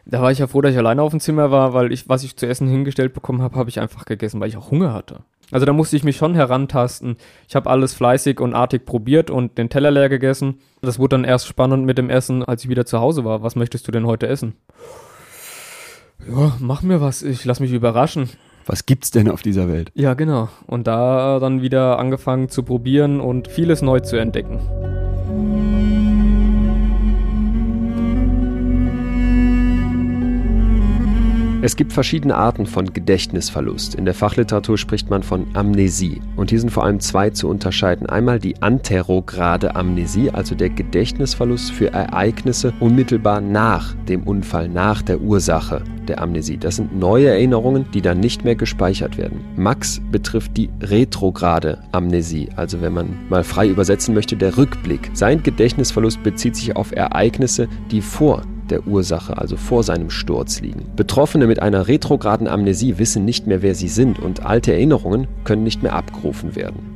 Da 0.07 0.21
war 0.21 0.31
ich 0.31 0.39
ja 0.39 0.47
froh, 0.47 0.61
dass 0.61 0.73
ich 0.73 0.79
alleine 0.79 1.03
auf 1.03 1.11
dem 1.13 1.21
Zimmer 1.21 1.51
war, 1.51 1.73
weil 1.73 1.93
ich, 1.93 2.09
was 2.09 2.25
ich 2.25 2.37
zu 2.37 2.47
essen 2.47 2.69
hingestellt 2.69 3.15
bekommen 3.15 3.43
habe, 3.43 3.57
habe 3.57 3.71
ich 3.71 3.81
einfach 3.81 4.05
gegessen, 4.05 4.41
weil 4.41 4.49
ich 4.49 4.57
auch 4.57 4.71
Hunger 4.71 4.93
hatte. 4.93 5.25
Also 5.55 5.67
da 5.67 5.73
musste 5.73 5.95
ich 5.95 6.03
mich 6.03 6.17
schon 6.17 6.35
herantasten. 6.35 7.17
Ich 7.47 7.55
habe 7.55 7.71
alles 7.71 7.95
fleißig 7.95 8.41
und 8.41 8.55
artig 8.55 8.85
probiert 8.85 9.31
und 9.31 9.57
den 9.57 9.69
Teller 9.71 9.93
leer 9.93 10.09
gegessen. 10.09 10.59
Das 10.83 10.99
wurde 10.99 11.11
dann 11.11 11.23
erst 11.23 11.47
spannend 11.47 11.87
mit 11.87 11.97
dem 11.97 12.11
Essen, 12.11 12.45
als 12.45 12.65
ich 12.65 12.71
wieder 12.71 12.87
zu 12.87 12.99
Hause 12.99 13.25
war. 13.25 13.45
Was 13.45 13.55
möchtest 13.55 13.87
du 13.87 13.93
denn 13.93 14.05
heute 14.05 14.27
essen? 14.27 14.57
Ja, 16.29 16.57
mach 16.59 16.83
mir 16.83 17.01
was. 17.01 17.23
Ich 17.23 17.45
lass 17.45 17.61
mich 17.61 17.71
überraschen. 17.71 18.31
Was 18.67 18.85
gibt's 18.85 19.13
denn 19.13 19.31
auf 19.31 19.43
dieser 19.43 19.69
Welt? 19.69 19.93
Ja, 19.95 20.15
genau. 20.15 20.49
Und 20.67 20.89
da 20.89 21.39
dann 21.39 21.63
wieder 21.63 22.01
angefangen 22.01 22.49
zu 22.49 22.65
probieren 22.65 23.21
und 23.21 23.47
vieles 23.47 23.81
neu 23.81 24.01
zu 24.01 24.17
entdecken. 24.17 24.59
Es 31.65 31.77
gibt 31.77 31.95
verschiedene 31.95 32.37
Arten 32.37 32.67
von 32.67 32.93
Gedächtnisverlust. 32.93 33.95
In 33.95 34.05
der 34.05 34.13
Fachliteratur 34.13 34.77
spricht 34.77 35.09
man 35.09 35.23
von 35.23 35.47
Amnesie. 35.55 36.21
Und 36.37 36.51
hier 36.51 36.61
sind 36.61 36.69
vor 36.69 36.85
allem 36.85 37.01
zwei 37.01 37.31
zu 37.31 37.49
unterscheiden. 37.49 38.07
Einmal 38.07 38.39
die 38.39 38.61
anterograde 38.61 39.75
Amnesie, 39.75 40.29
also 40.29 40.55
der 40.55 40.69
Gedächtnisverlust 40.69 41.73
für 41.73 41.91
Ereignisse 41.91 42.75
unmittelbar 42.81 43.41
nach 43.41 43.95
dem 44.07 44.25
Unfall, 44.25 44.69
nach 44.69 45.01
der 45.01 45.23
Ursache 45.23 45.83
der 46.07 46.21
Amnesie. 46.21 46.59
Das 46.59 46.77
sind 46.77 46.99
neue 46.99 47.29
Erinnerungen, 47.29 47.87
die 47.95 48.03
dann 48.03 48.21
nicht 48.21 48.45
mehr 48.45 48.57
gespeichert 48.57 49.17
werden. 49.17 49.41
Max 49.57 50.03
betrifft 50.13 50.59
die 50.59 50.69
retrograde 50.83 51.79
Amnesie, 51.93 52.51
also 52.57 52.83
wenn 52.83 52.93
man 52.93 53.17
mal 53.31 53.43
frei 53.43 53.69
übersetzen 53.69 54.13
möchte, 54.13 54.37
der 54.37 54.59
Rückblick. 54.59 55.13
Sein 55.15 55.43
Gedächtnisverlust 55.43 56.23
bezieht 56.23 56.57
sich 56.57 56.77
auf 56.77 56.93
Ereignisse, 56.93 57.69
die 57.91 58.03
vor 58.03 58.43
der 58.71 58.87
Ursache, 58.87 59.39
also 59.39 59.57
vor 59.57 59.83
seinem 59.83 60.11
Sturz 60.11 60.61
liegen. 60.61 60.87
Betroffene 60.97 61.47
mit 61.47 61.61
einer 61.61 61.89
retrograden 61.89 62.49
Amnesie 62.49 62.99
wissen 62.99 63.25
nicht 63.25 63.47
mehr, 63.47 63.63
wer 63.63 63.75
sie 63.75 63.89
sind 63.89 64.19
und 64.19 64.45
alte 64.45 64.73
Erinnerungen 64.73 65.29
können 65.45 65.65
nicht 65.65 65.83
mehr 65.83 65.95
abgerufen 65.95 66.57
werden. 66.57 66.95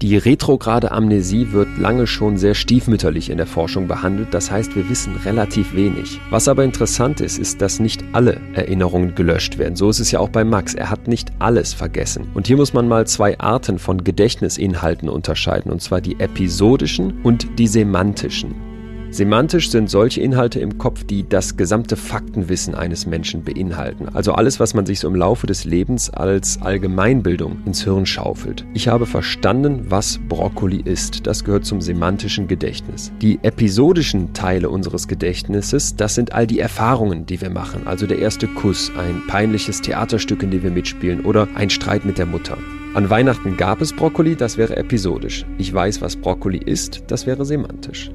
Die 0.00 0.16
retrograde 0.16 0.92
Amnesie 0.92 1.50
wird 1.50 1.76
lange 1.76 2.06
schon 2.06 2.36
sehr 2.36 2.54
stiefmütterlich 2.54 3.30
in 3.30 3.36
der 3.36 3.48
Forschung 3.48 3.88
behandelt, 3.88 4.32
das 4.32 4.48
heißt 4.48 4.76
wir 4.76 4.88
wissen 4.88 5.16
relativ 5.24 5.74
wenig. 5.74 6.20
Was 6.30 6.46
aber 6.46 6.62
interessant 6.62 7.20
ist, 7.20 7.36
ist, 7.36 7.60
dass 7.60 7.80
nicht 7.80 8.04
alle 8.12 8.40
Erinnerungen 8.54 9.16
gelöscht 9.16 9.58
werden. 9.58 9.74
So 9.74 9.90
ist 9.90 9.98
es 9.98 10.12
ja 10.12 10.20
auch 10.20 10.28
bei 10.28 10.44
Max, 10.44 10.74
er 10.74 10.90
hat 10.90 11.08
nicht 11.08 11.32
alles 11.40 11.74
vergessen. 11.74 12.28
Und 12.34 12.46
hier 12.46 12.56
muss 12.56 12.74
man 12.74 12.86
mal 12.86 13.08
zwei 13.08 13.40
Arten 13.40 13.80
von 13.80 14.04
Gedächtnisinhalten 14.04 15.08
unterscheiden, 15.08 15.72
und 15.72 15.82
zwar 15.82 16.00
die 16.00 16.20
episodischen 16.20 17.20
und 17.24 17.58
die 17.58 17.66
semantischen. 17.66 18.67
Semantisch 19.10 19.70
sind 19.70 19.88
solche 19.88 20.20
Inhalte 20.20 20.60
im 20.60 20.76
Kopf, 20.76 21.02
die 21.02 21.26
das 21.26 21.56
gesamte 21.56 21.96
Faktenwissen 21.96 22.74
eines 22.74 23.06
Menschen 23.06 23.42
beinhalten. 23.42 24.08
Also 24.12 24.32
alles, 24.32 24.60
was 24.60 24.74
man 24.74 24.84
sich 24.84 25.00
so 25.00 25.08
im 25.08 25.14
Laufe 25.14 25.46
des 25.46 25.64
Lebens 25.64 26.10
als 26.10 26.60
Allgemeinbildung 26.60 27.58
ins 27.64 27.82
Hirn 27.82 28.04
schaufelt. 28.04 28.66
Ich 28.74 28.86
habe 28.86 29.06
verstanden, 29.06 29.86
was 29.88 30.20
Brokkoli 30.28 30.82
ist. 30.84 31.26
Das 31.26 31.42
gehört 31.42 31.64
zum 31.64 31.80
semantischen 31.80 32.48
Gedächtnis. 32.48 33.10
Die 33.22 33.38
episodischen 33.42 34.34
Teile 34.34 34.68
unseres 34.68 35.08
Gedächtnisses, 35.08 35.96
das 35.96 36.14
sind 36.14 36.32
all 36.32 36.46
die 36.46 36.60
Erfahrungen, 36.60 37.24
die 37.24 37.40
wir 37.40 37.50
machen. 37.50 37.86
Also 37.86 38.06
der 38.06 38.18
erste 38.18 38.46
Kuss, 38.46 38.92
ein 38.98 39.22
peinliches 39.26 39.80
Theaterstück, 39.80 40.42
in 40.42 40.50
dem 40.50 40.62
wir 40.62 40.70
mitspielen 40.70 41.24
oder 41.24 41.48
ein 41.54 41.70
Streit 41.70 42.04
mit 42.04 42.18
der 42.18 42.26
Mutter. 42.26 42.58
An 42.94 43.08
Weihnachten 43.08 43.56
gab 43.56 43.80
es 43.80 43.92
Brokkoli, 43.92 44.36
das 44.36 44.58
wäre 44.58 44.76
episodisch. 44.76 45.46
Ich 45.56 45.72
weiß, 45.72 46.02
was 46.02 46.16
Brokkoli 46.16 46.58
ist, 46.58 47.04
das 47.08 47.26
wäre 47.26 47.44
semantisch. 47.44 48.10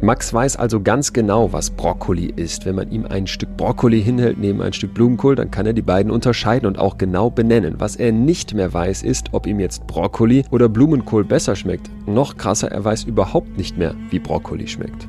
Max 0.00 0.32
weiß 0.32 0.56
also 0.56 0.80
ganz 0.80 1.12
genau, 1.12 1.52
was 1.52 1.70
Brokkoli 1.70 2.32
ist. 2.36 2.64
Wenn 2.64 2.76
man 2.76 2.92
ihm 2.92 3.04
ein 3.04 3.26
Stück 3.26 3.56
Brokkoli 3.56 4.00
hinhält 4.00 4.38
neben 4.38 4.62
ein 4.62 4.72
Stück 4.72 4.94
Blumenkohl, 4.94 5.34
dann 5.34 5.50
kann 5.50 5.66
er 5.66 5.72
die 5.72 5.82
beiden 5.82 6.12
unterscheiden 6.12 6.68
und 6.68 6.78
auch 6.78 6.98
genau 6.98 7.30
benennen. 7.30 7.74
Was 7.78 7.96
er 7.96 8.12
nicht 8.12 8.54
mehr 8.54 8.72
weiß, 8.72 9.02
ist, 9.02 9.30
ob 9.32 9.48
ihm 9.48 9.58
jetzt 9.58 9.88
Brokkoli 9.88 10.44
oder 10.52 10.68
Blumenkohl 10.68 11.24
besser 11.24 11.56
schmeckt. 11.56 11.90
Noch 12.06 12.36
krasser, 12.36 12.70
er 12.70 12.84
weiß 12.84 13.04
überhaupt 13.04 13.58
nicht 13.58 13.76
mehr, 13.76 13.96
wie 14.10 14.20
Brokkoli 14.20 14.68
schmeckt. 14.68 15.08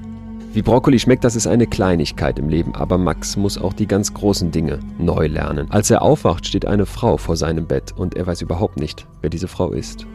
Wie 0.53 0.63
Brokkoli 0.63 0.97
schmeckt, 0.97 1.23
das 1.23 1.35
ist 1.35 1.45
eine 1.45 1.67
Kleinigkeit 1.67 2.39
im 2.39 2.49
Leben, 2.49 2.73
aber 2.73 2.97
Max 2.97 3.37
muss 3.37 3.59
auch 3.59 3.73
die 3.73 3.87
ganz 3.87 4.11
großen 4.15 4.49
Dinge 4.49 4.79
neu 4.97 5.27
lernen. 5.27 5.69
Als 5.69 5.91
er 5.91 6.01
aufwacht, 6.01 6.47
steht 6.47 6.65
eine 6.65 6.87
Frau 6.87 7.17
vor 7.17 7.35
seinem 7.35 7.67
Bett 7.67 7.93
und 7.95 8.15
er 8.15 8.25
weiß 8.25 8.41
überhaupt 8.41 8.79
nicht, 8.79 9.05
wer 9.21 9.29
diese 9.29 9.47
Frau 9.47 9.71
ist. 9.71 10.07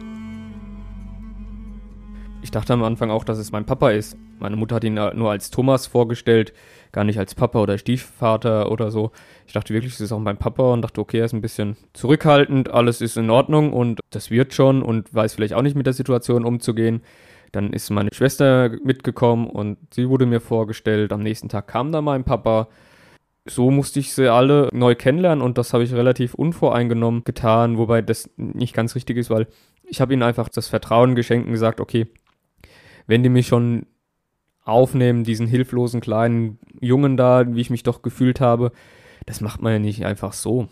Ich 2.41 2.51
dachte 2.51 2.73
am 2.73 2.83
Anfang 2.83 3.09
auch, 3.09 3.23
dass 3.23 3.37
es 3.37 3.53
mein 3.53 3.65
Papa 3.65 3.91
ist 3.91 4.17
Meine 4.39 4.55
Mutter 4.55 4.75
hat 4.75 4.83
ihn 4.83 4.95
nur 4.95 5.31
als 5.31 5.49
Thomas 5.49 5.87
vorgestellt, 5.87 6.53
gar 6.91 7.03
nicht 7.03 7.19
als 7.19 7.35
Papa 7.35 7.59
oder 7.59 7.77
Stiefvater 7.77 8.71
oder 8.71 8.91
so. 8.91 9.11
Ich 9.47 9.53
dachte 9.53 9.73
wirklich, 9.73 9.93
es 9.93 10.01
ist 10.01 10.11
auch 10.11 10.19
mein 10.19 10.37
Papa 10.37 10.73
und 10.73 10.81
dachte, 10.81 11.01
okay, 11.01 11.19
er 11.19 11.25
ist 11.25 11.33
ein 11.33 11.41
bisschen 11.41 11.77
zurückhaltend, 11.93 12.69
alles 12.69 13.01
ist 13.01 13.17
in 13.17 13.29
Ordnung 13.29 13.73
und 13.73 13.99
das 14.09 14.31
wird 14.31 14.53
schon 14.53 14.81
und 14.81 15.13
weiß 15.13 15.33
vielleicht 15.33 15.53
auch 15.53 15.61
nicht 15.61 15.75
mit 15.75 15.85
der 15.85 15.93
Situation 15.93 16.45
umzugehen. 16.45 17.01
Dann 17.51 17.71
ist 17.71 17.89
meine 17.89 18.09
Schwester 18.13 18.71
mitgekommen 18.83 19.49
und 19.49 19.77
sie 19.93 20.09
wurde 20.09 20.25
mir 20.25 20.41
vorgestellt. 20.41 21.13
Am 21.13 21.21
nächsten 21.23 21.47
Tag 21.47 21.67
kam 21.67 21.91
dann 21.91 22.03
mein 22.03 22.25
Papa. 22.25 22.67
So 23.45 23.71
musste 23.71 23.99
ich 23.99 24.13
sie 24.13 24.31
alle 24.31 24.69
neu 24.73 24.95
kennenlernen 24.95 25.41
und 25.41 25.57
das 25.57 25.73
habe 25.73 25.83
ich 25.83 25.93
relativ 25.93 26.33
unvoreingenommen 26.33 27.23
getan, 27.23 27.77
wobei 27.77 28.01
das 28.01 28.29
nicht 28.37 28.73
ganz 28.73 28.95
richtig 28.95 29.17
ist, 29.17 29.29
weil 29.29 29.47
ich 29.83 30.01
habe 30.01 30.13
ihnen 30.13 30.23
einfach 30.23 30.49
das 30.49 30.67
Vertrauen 30.67 31.15
geschenkt 31.15 31.45
und 31.45 31.53
gesagt, 31.53 31.79
okay, 31.79 32.07
wenn 33.07 33.21
die 33.23 33.29
mich 33.29 33.47
schon 33.47 33.85
aufnehmen, 34.65 35.23
diesen 35.23 35.47
hilflosen 35.47 36.01
kleinen 36.01 36.59
Jungen 36.81 37.15
da, 37.15 37.55
wie 37.55 37.61
ich 37.61 37.69
mich 37.69 37.83
doch 37.83 38.01
gefühlt 38.01 38.41
habe, 38.41 38.71
das 39.25 39.39
macht 39.39 39.61
man 39.61 39.73
ja 39.73 39.79
nicht 39.79 40.05
einfach 40.05 40.33
so. 40.33 40.67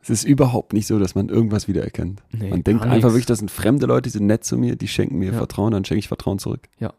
Es 0.00 0.10
ist 0.10 0.24
überhaupt 0.24 0.72
nicht 0.72 0.86
so, 0.86 0.98
dass 0.98 1.14
man 1.14 1.28
irgendwas 1.28 1.68
wiedererkennt. 1.68 2.22
Nee, 2.32 2.50
man 2.50 2.64
denkt 2.64 2.84
einfach 2.84 3.10
wirklich, 3.10 3.26
das 3.26 3.38
sind 3.38 3.50
fremde 3.50 3.86
Leute, 3.86 4.02
die 4.02 4.10
sind 4.10 4.26
nett 4.26 4.42
zu 4.42 4.58
mir, 4.58 4.74
die 4.74 4.88
schenken 4.88 5.18
mir 5.18 5.30
ja. 5.30 5.38
Vertrauen, 5.38 5.72
dann 5.72 5.84
schenke 5.84 6.00
ich 6.00 6.08
Vertrauen 6.08 6.40
zurück. 6.40 6.68
Ja. 6.80 6.92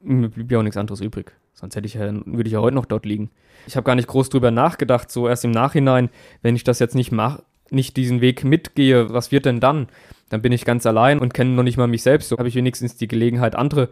Mir 0.00 0.28
blieb 0.28 0.52
ja 0.52 0.58
auch 0.58 0.62
nichts 0.62 0.76
anderes 0.76 1.00
übrig. 1.00 1.32
Sonst 1.54 1.74
hätte 1.74 1.86
ich 1.86 1.94
ja, 1.94 2.12
würde 2.26 2.46
ich 2.46 2.52
ja 2.52 2.60
heute 2.60 2.76
noch 2.76 2.84
dort 2.84 3.06
liegen. 3.06 3.30
Ich 3.66 3.76
habe 3.76 3.84
gar 3.84 3.96
nicht 3.96 4.06
groß 4.06 4.28
drüber 4.28 4.50
nachgedacht, 4.50 5.10
so 5.10 5.26
erst 5.26 5.44
im 5.44 5.50
Nachhinein, 5.50 6.10
wenn 6.42 6.54
ich 6.54 6.62
das 6.62 6.78
jetzt 6.78 6.94
nicht 6.94 7.10
mache, 7.10 7.42
nicht 7.70 7.96
diesen 7.96 8.20
Weg 8.20 8.44
mitgehe, 8.44 9.12
was 9.12 9.32
wird 9.32 9.46
denn 9.46 9.58
dann? 9.58 9.88
Dann 10.28 10.42
bin 10.42 10.52
ich 10.52 10.64
ganz 10.64 10.86
allein 10.86 11.18
und 11.18 11.34
kenne 11.34 11.50
noch 11.50 11.62
nicht 11.62 11.78
mal 11.78 11.88
mich 11.88 12.02
selbst. 12.02 12.28
So 12.28 12.38
habe 12.38 12.48
ich 12.48 12.54
wenigstens 12.54 12.96
die 12.96 13.08
Gelegenheit, 13.08 13.56
andere 13.56 13.88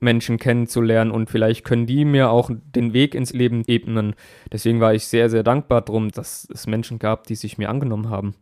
Menschen 0.00 0.38
kennenzulernen 0.38 1.10
und 1.10 1.30
vielleicht 1.30 1.64
können 1.64 1.86
die 1.86 2.04
mir 2.04 2.30
auch 2.30 2.50
den 2.52 2.92
Weg 2.92 3.14
ins 3.14 3.32
Leben 3.32 3.62
ebnen. 3.66 4.14
Deswegen 4.52 4.80
war 4.80 4.94
ich 4.94 5.06
sehr, 5.06 5.30
sehr 5.30 5.42
dankbar 5.42 5.82
drum, 5.82 6.10
dass 6.10 6.48
es 6.52 6.66
Menschen 6.66 6.98
gab, 6.98 7.26
die 7.26 7.34
sich 7.34 7.58
mir 7.58 7.68
angenommen 7.68 8.10
haben. 8.10 8.34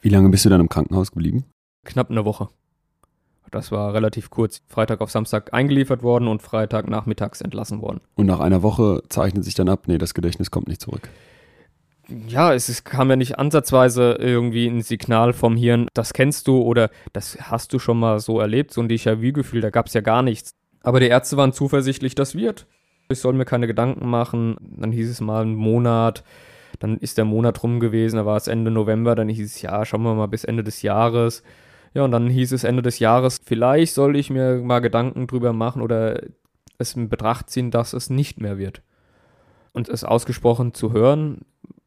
Wie 0.00 0.08
lange 0.08 0.28
bist 0.28 0.44
du 0.44 0.48
dann 0.48 0.60
im 0.60 0.68
Krankenhaus 0.68 1.10
geblieben? 1.12 1.44
Knapp 1.84 2.10
eine 2.10 2.24
Woche. 2.24 2.48
Das 3.50 3.72
war 3.72 3.94
relativ 3.94 4.30
kurz. 4.30 4.62
Freitag 4.68 5.00
auf 5.00 5.10
Samstag 5.10 5.52
eingeliefert 5.52 6.02
worden 6.02 6.28
und 6.28 6.40
Freitag 6.40 6.88
nachmittags 6.88 7.40
entlassen 7.40 7.82
worden. 7.82 8.00
Und 8.14 8.26
nach 8.26 8.40
einer 8.40 8.62
Woche 8.62 9.02
zeichnet 9.08 9.44
sich 9.44 9.54
dann 9.54 9.68
ab, 9.68 9.88
nee, 9.88 9.98
das 9.98 10.14
Gedächtnis 10.14 10.50
kommt 10.50 10.68
nicht 10.68 10.80
zurück. 10.80 11.08
Ja, 12.26 12.52
es, 12.54 12.68
es 12.68 12.84
kam 12.84 13.08
ja 13.10 13.16
nicht 13.16 13.38
ansatzweise 13.38 14.16
irgendwie 14.18 14.66
ein 14.66 14.82
Signal 14.82 15.32
vom 15.32 15.56
Hirn, 15.56 15.86
das 15.94 16.12
kennst 16.12 16.48
du 16.48 16.60
oder 16.60 16.90
das 17.12 17.38
hast 17.40 17.72
du 17.72 17.78
schon 17.78 18.00
mal 18.00 18.18
so 18.18 18.40
erlebt, 18.40 18.72
so 18.72 18.80
ein 18.80 18.88
Déjà-vu-Gefühl, 18.88 19.60
da 19.60 19.70
gab 19.70 19.86
es 19.86 19.94
ja 19.94 20.00
gar 20.00 20.22
nichts. 20.22 20.50
Aber 20.82 21.00
die 21.00 21.08
Ärzte 21.08 21.36
waren 21.36 21.52
zuversichtlich, 21.52 22.14
das 22.14 22.34
wird. 22.34 22.66
Ich 23.08 23.18
soll 23.18 23.34
mir 23.34 23.44
keine 23.44 23.66
Gedanken 23.66 24.08
machen. 24.08 24.56
Dann 24.60 24.92
hieß 24.92 25.10
es 25.10 25.20
mal 25.20 25.42
einen 25.42 25.54
Monat. 25.54 26.24
Dann 26.78 26.96
ist 26.96 27.18
der 27.18 27.24
Monat 27.24 27.62
rum 27.62 27.80
gewesen, 27.80 28.16
da 28.16 28.26
war 28.26 28.36
es 28.36 28.46
Ende 28.46 28.70
November. 28.70 29.14
Dann 29.14 29.28
hieß 29.28 29.44
es, 29.44 29.62
ja, 29.62 29.84
schauen 29.84 30.02
wir 30.02 30.14
mal 30.14 30.28
bis 30.28 30.44
Ende 30.44 30.64
des 30.64 30.82
Jahres. 30.82 31.42
Ja, 31.92 32.04
und 32.04 32.12
dann 32.12 32.28
hieß 32.28 32.52
es 32.52 32.64
Ende 32.64 32.82
des 32.82 33.00
Jahres, 33.00 33.40
vielleicht 33.44 33.94
soll 33.94 34.16
ich 34.16 34.30
mir 34.30 34.60
mal 34.62 34.78
Gedanken 34.78 35.26
drüber 35.26 35.52
machen 35.52 35.82
oder 35.82 36.22
es 36.78 36.94
in 36.94 37.08
Betracht 37.08 37.50
ziehen, 37.50 37.70
dass 37.70 37.92
es 37.92 38.10
nicht 38.10 38.40
mehr 38.40 38.58
wird. 38.58 38.82
Und 39.72 39.88
es 39.88 40.04
ausgesprochen 40.04 40.72
zu 40.72 40.92
hören, 40.92 41.40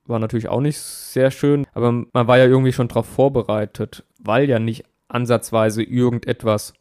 war 0.05 0.19
natürlich 0.19 0.49
auch 0.49 0.59
nicht 0.59 0.77
sehr 0.79 1.31
schön, 1.31 1.65
aber 1.73 1.91
man 1.91 2.27
war 2.27 2.37
ja 2.37 2.45
irgendwie 2.45 2.73
schon 2.73 2.89
darauf 2.89 3.05
vorbereitet, 3.05 4.03
weil 4.19 4.49
ja 4.49 4.59
nicht 4.59 4.83
ansatzweise 5.07 5.83
irgendetwas 5.83 6.73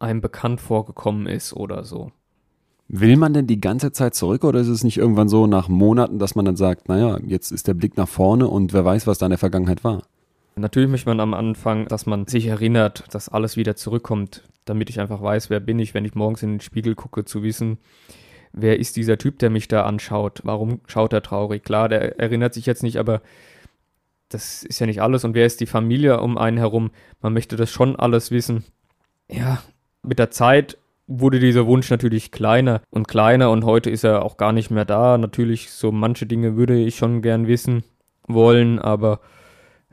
einem 0.00 0.20
bekannt 0.20 0.60
vorgekommen 0.60 1.26
ist 1.26 1.52
oder 1.52 1.84
so. 1.84 2.12
Will 2.88 3.16
man 3.16 3.32
denn 3.32 3.46
die 3.46 3.60
ganze 3.60 3.92
Zeit 3.92 4.14
zurück 4.14 4.42
oder 4.42 4.58
ist 4.58 4.68
es 4.68 4.82
nicht 4.82 4.98
irgendwann 4.98 5.28
so 5.28 5.46
nach 5.46 5.68
Monaten, 5.68 6.18
dass 6.18 6.34
man 6.34 6.44
dann 6.44 6.56
sagt, 6.56 6.88
naja, 6.88 7.18
jetzt 7.24 7.52
ist 7.52 7.68
der 7.68 7.74
Blick 7.74 7.96
nach 7.96 8.08
vorne 8.08 8.48
und 8.48 8.72
wer 8.72 8.84
weiß, 8.84 9.06
was 9.06 9.18
da 9.18 9.26
in 9.26 9.30
der 9.30 9.38
Vergangenheit 9.38 9.84
war? 9.84 10.02
Natürlich 10.56 10.90
möchte 10.90 11.08
man 11.08 11.20
am 11.20 11.32
Anfang, 11.32 11.86
dass 11.86 12.06
man 12.06 12.26
sich 12.26 12.46
erinnert, 12.46 13.04
dass 13.12 13.28
alles 13.28 13.56
wieder 13.56 13.76
zurückkommt, 13.76 14.42
damit 14.64 14.90
ich 14.90 14.98
einfach 14.98 15.22
weiß, 15.22 15.50
wer 15.50 15.60
bin 15.60 15.78
ich, 15.78 15.94
wenn 15.94 16.04
ich 16.04 16.16
morgens 16.16 16.42
in 16.42 16.54
den 16.54 16.60
Spiegel 16.60 16.96
gucke, 16.96 17.24
zu 17.24 17.44
wissen, 17.44 17.78
wer 18.52 18.78
ist 18.78 18.96
dieser 18.96 19.18
Typ, 19.18 19.38
der 19.38 19.50
mich 19.50 19.68
da 19.68 19.84
anschaut, 19.84 20.40
warum 20.42 20.80
schaut 20.86 21.12
er 21.12 21.22
traurig. 21.22 21.62
Klar, 21.62 21.88
der 21.88 22.18
erinnert 22.18 22.54
sich 22.54 22.66
jetzt 22.66 22.82
nicht, 22.82 22.96
aber 22.96 23.22
das 24.28 24.62
ist 24.62 24.80
ja 24.80 24.86
nicht 24.86 25.00
alles 25.00 25.24
und 25.24 25.34
wer 25.34 25.46
ist 25.46 25.60
die 25.60 25.66
Familie 25.66 26.20
um 26.20 26.38
einen 26.38 26.56
herum, 26.56 26.90
man 27.20 27.32
möchte 27.32 27.56
das 27.56 27.70
schon 27.70 27.96
alles 27.96 28.30
wissen. 28.30 28.64
Ja, 29.30 29.62
mit 30.02 30.18
der 30.18 30.30
Zeit 30.30 30.78
wurde 31.06 31.40
dieser 31.40 31.66
Wunsch 31.66 31.90
natürlich 31.90 32.30
kleiner 32.30 32.82
und 32.90 33.08
kleiner 33.08 33.50
und 33.50 33.64
heute 33.64 33.90
ist 33.90 34.04
er 34.04 34.24
auch 34.24 34.36
gar 34.36 34.52
nicht 34.52 34.70
mehr 34.70 34.84
da. 34.84 35.18
Natürlich, 35.18 35.70
so 35.70 35.90
manche 35.90 36.26
Dinge 36.26 36.56
würde 36.56 36.78
ich 36.78 36.96
schon 36.96 37.20
gern 37.20 37.48
wissen 37.48 37.82
wollen, 38.28 38.78
aber 38.78 39.20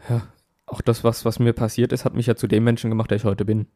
ja, 0.10 0.28
auch 0.68 0.82
das, 0.82 1.04
was, 1.04 1.26
was 1.26 1.40
mir 1.40 1.54
passiert 1.54 1.92
ist, 1.92 2.06
hat 2.06 2.14
mich 2.14 2.28
ja 2.28 2.36
zu 2.36 2.48
dem 2.48 2.64
Menschen 2.64 2.92
gemacht, 2.92 3.10
der 3.10 3.18
ich 3.18 3.24
heute 3.24 3.46
bin. 3.46 3.68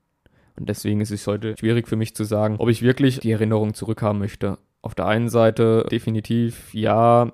Und 0.58 0.70
deswegen 0.70 1.02
ist 1.02 1.12
es 1.12 1.26
heute 1.26 1.56
schwierig 1.58 1.88
für 1.88 1.96
mich 1.96 2.16
zu 2.16 2.26
sagen, 2.26 2.58
ob 2.60 2.70
ich 2.70 2.82
wirklich 2.82 3.20
die 3.20 3.32
Erinnerung 3.32 3.74
zurückhaben 3.74 4.20
möchte. 4.20 4.58
Auf 4.82 4.94
der 4.94 5.08
einen 5.08 5.30
Seite 5.30 5.86
definitiv 5.90 6.74
ja, 6.74 7.32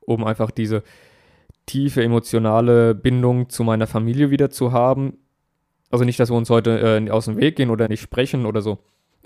um 0.00 0.24
einfach 0.24 0.50
diese 0.50 0.82
tiefe 1.64 2.02
emotionale 2.02 2.94
Bindung 2.94 3.48
zu 3.48 3.62
meiner 3.62 3.86
Familie 3.86 4.30
wieder 4.30 4.50
zu 4.50 4.72
haben, 4.72 5.18
also 5.92 6.04
nicht, 6.04 6.18
dass 6.18 6.30
wir 6.30 6.36
uns 6.36 6.50
heute 6.50 6.80
äh, 6.80 7.10
aus 7.10 7.26
dem 7.26 7.36
Weg 7.36 7.56
gehen 7.56 7.70
oder 7.70 7.86
nicht 7.86 8.00
sprechen 8.00 8.46
oder 8.46 8.62
so. 8.62 8.78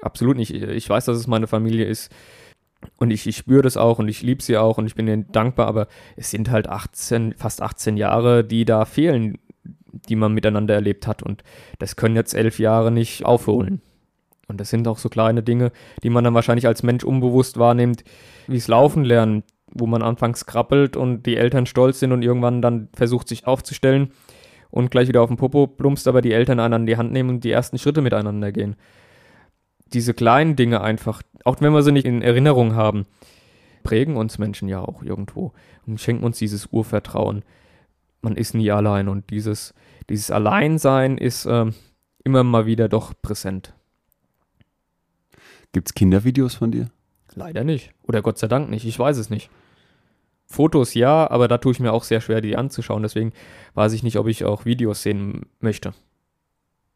Absolut 0.02 0.36
nicht. 0.36 0.52
Ich 0.52 0.88
weiß, 0.88 1.06
dass 1.06 1.16
es 1.16 1.26
meine 1.26 1.46
Familie 1.46 1.86
ist. 1.86 2.12
Und 2.98 3.10
ich, 3.10 3.26
ich 3.26 3.36
spüre 3.36 3.62
das 3.62 3.76
auch 3.76 3.98
und 3.98 4.08
ich 4.08 4.22
liebe 4.22 4.42
sie 4.42 4.58
auch 4.58 4.76
und 4.76 4.86
ich 4.86 4.94
bin 4.94 5.08
ihnen 5.08 5.30
dankbar, 5.32 5.66
aber 5.66 5.88
es 6.16 6.30
sind 6.30 6.50
halt 6.50 6.68
18, 6.68 7.34
fast 7.34 7.62
18 7.62 7.96
Jahre, 7.96 8.44
die 8.44 8.64
da 8.64 8.84
fehlen, 8.84 9.38
die 10.08 10.16
man 10.16 10.34
miteinander 10.34 10.74
erlebt 10.74 11.06
hat. 11.06 11.22
Und 11.22 11.42
das 11.78 11.96
können 11.96 12.16
jetzt 12.16 12.34
elf 12.34 12.58
Jahre 12.58 12.90
nicht 12.90 13.24
aufholen. 13.24 13.80
Und 14.48 14.60
das 14.60 14.70
sind 14.70 14.86
auch 14.88 14.98
so 14.98 15.08
kleine 15.08 15.42
Dinge, 15.42 15.72
die 16.02 16.10
man 16.10 16.24
dann 16.24 16.34
wahrscheinlich 16.34 16.66
als 16.66 16.82
Mensch 16.82 17.04
unbewusst 17.04 17.58
wahrnimmt, 17.58 18.04
wie 18.46 18.56
es 18.56 18.68
laufen 18.68 19.04
lernen, 19.04 19.42
wo 19.72 19.86
man 19.86 20.02
anfangs 20.02 20.46
krabbelt 20.46 20.96
und 20.96 21.26
die 21.26 21.36
Eltern 21.36 21.66
stolz 21.66 22.00
sind 22.00 22.12
und 22.12 22.22
irgendwann 22.22 22.62
dann 22.62 22.88
versucht, 22.92 23.28
sich 23.28 23.46
aufzustellen 23.46 24.10
und 24.76 24.90
gleich 24.90 25.08
wieder 25.08 25.22
auf 25.22 25.30
den 25.30 25.38
Popo 25.38 25.66
plumpst, 25.66 26.06
aber 26.06 26.20
die 26.20 26.32
Eltern 26.32 26.60
einen 26.60 26.74
an 26.74 26.86
die 26.86 26.98
Hand 26.98 27.10
nehmen 27.10 27.30
und 27.30 27.44
die 27.44 27.50
ersten 27.50 27.78
Schritte 27.78 28.02
miteinander 28.02 28.52
gehen. 28.52 28.76
Diese 29.94 30.12
kleinen 30.12 30.54
Dinge 30.54 30.82
einfach, 30.82 31.22
auch 31.44 31.56
wenn 31.60 31.72
wir 31.72 31.82
sie 31.82 31.92
nicht 31.92 32.04
in 32.04 32.20
Erinnerung 32.20 32.74
haben, 32.74 33.06
prägen 33.84 34.16
uns 34.16 34.36
Menschen 34.36 34.68
ja 34.68 34.80
auch 34.80 35.02
irgendwo 35.02 35.54
und 35.86 35.98
schenken 35.98 36.24
uns 36.24 36.38
dieses 36.38 36.66
Urvertrauen. 36.66 37.42
Man 38.20 38.36
ist 38.36 38.54
nie 38.54 38.70
allein 38.70 39.08
und 39.08 39.30
dieses, 39.30 39.72
dieses 40.10 40.30
Alleinsein 40.30 41.16
ist 41.16 41.46
äh, 41.46 41.70
immer 42.22 42.44
mal 42.44 42.66
wieder 42.66 42.90
doch 42.90 43.14
präsent. 43.22 43.72
Gibt 45.72 45.88
es 45.88 45.94
Kindervideos 45.94 46.54
von 46.54 46.70
dir? 46.70 46.90
Leider 47.34 47.64
nicht. 47.64 47.92
Oder 48.02 48.20
Gott 48.20 48.36
sei 48.36 48.46
Dank 48.46 48.68
nicht. 48.68 48.84
Ich 48.84 48.98
weiß 48.98 49.16
es 49.16 49.30
nicht. 49.30 49.48
Fotos 50.46 50.94
ja, 50.94 51.28
aber 51.30 51.48
da 51.48 51.58
tue 51.58 51.72
ich 51.72 51.80
mir 51.80 51.92
auch 51.92 52.04
sehr 52.04 52.20
schwer, 52.20 52.40
die 52.40 52.56
anzuschauen. 52.56 53.02
Deswegen 53.02 53.32
weiß 53.74 53.92
ich 53.92 54.02
nicht, 54.02 54.16
ob 54.16 54.28
ich 54.28 54.44
auch 54.44 54.64
Videos 54.64 55.02
sehen 55.02 55.46
möchte. 55.60 55.92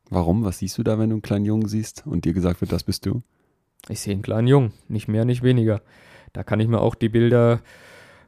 Warum? 0.08 0.44
Was 0.44 0.58
siehst 0.58 0.78
du 0.78 0.82
da, 0.82 0.98
wenn 0.98 1.10
du 1.10 1.16
einen 1.16 1.22
kleinen 1.22 1.44
Jungen 1.44 1.68
siehst 1.68 2.04
und 2.06 2.24
dir 2.24 2.32
gesagt 2.32 2.60
wird, 2.60 2.72
das 2.72 2.84
bist 2.84 3.06
du? 3.06 3.22
Ich 3.88 4.00
sehe 4.00 4.12
einen 4.12 4.22
kleinen 4.22 4.48
Jungen, 4.48 4.72
nicht 4.88 5.08
mehr, 5.08 5.24
nicht 5.24 5.42
weniger. 5.42 5.82
Da 6.32 6.42
kann 6.42 6.60
ich 6.60 6.68
mir 6.68 6.80
auch 6.80 6.94
die 6.94 7.08
Bilder 7.08 7.60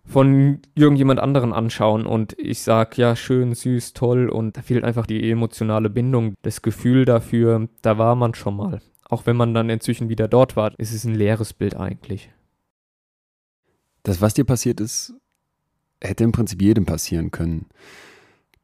von 0.05 0.61
irgendjemand 0.75 1.21
anderen 1.21 1.53
anschauen 1.53 2.07
und 2.07 2.37
ich 2.39 2.63
sag 2.63 2.99
ja 2.99 3.15
schön, 3.15 3.55
süß, 3.55 3.93
toll 3.93 4.29
und 4.29 4.57
da 4.57 4.63
fehlt 4.63 4.85
einfach 4.85 5.07
die 5.07 5.31
emotionale 5.31 5.91
Bindung, 5.91 6.35
das 6.43 6.63
Gefühl 6.63 7.05
dafür, 7.05 7.69
da 7.83 7.99
war 7.99 8.17
man 8.17 8.35
schon 8.35 8.57
mal. 8.57 8.81
Auch 9.09 9.27
wenn 9.27 9.37
man 9.37 9.55
dann 9.55 9.71
inzwischen 9.71 10.09
wieder 10.09 10.27
dort 10.27 10.57
war, 10.57 10.77
ist 10.79 10.93
es 10.93 11.05
ein 11.05 11.15
leeres 11.15 11.53
Bild 11.53 11.77
eigentlich. 11.77 12.31
Das, 14.03 14.21
was 14.21 14.35
dir 14.35 14.45
passiert 14.45 14.81
ist, 14.81 15.15
hätte 16.01 16.25
im 16.25 16.33
Prinzip 16.33 16.61
jedem 16.61 16.87
passieren 16.87 17.31
können. 17.31 17.67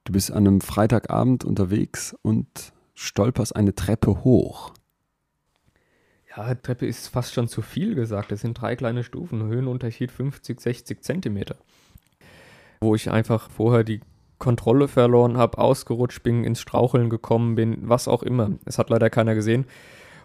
Du 0.04 0.12
bist 0.12 0.30
an 0.30 0.46
einem 0.46 0.60
Freitagabend 0.60 1.44
unterwegs 1.44 2.16
und 2.22 2.72
stolperst 2.94 3.54
eine 3.54 3.74
Treppe 3.74 4.24
hoch. 4.24 4.72
Ja, 6.36 6.54
Treppe 6.54 6.86
ist 6.86 7.08
fast 7.08 7.34
schon 7.34 7.48
zu 7.48 7.62
viel 7.62 7.94
gesagt. 7.94 8.32
Es 8.32 8.40
sind 8.40 8.60
drei 8.60 8.76
kleine 8.76 9.04
Stufen, 9.04 9.42
Höhenunterschied 9.42 10.10
50, 10.10 10.60
60 10.60 11.02
Zentimeter. 11.02 11.56
Wo 12.80 12.94
ich 12.94 13.10
einfach 13.10 13.50
vorher 13.50 13.84
die 13.84 14.00
Kontrolle 14.38 14.88
verloren 14.88 15.36
habe, 15.36 15.58
ausgerutscht 15.58 16.22
bin, 16.22 16.44
ins 16.44 16.60
Straucheln 16.60 17.10
gekommen 17.10 17.54
bin, 17.54 17.76
was 17.88 18.08
auch 18.08 18.22
immer. 18.22 18.52
Es 18.64 18.78
hat 18.78 18.90
leider 18.90 19.10
keiner 19.10 19.34
gesehen. 19.34 19.66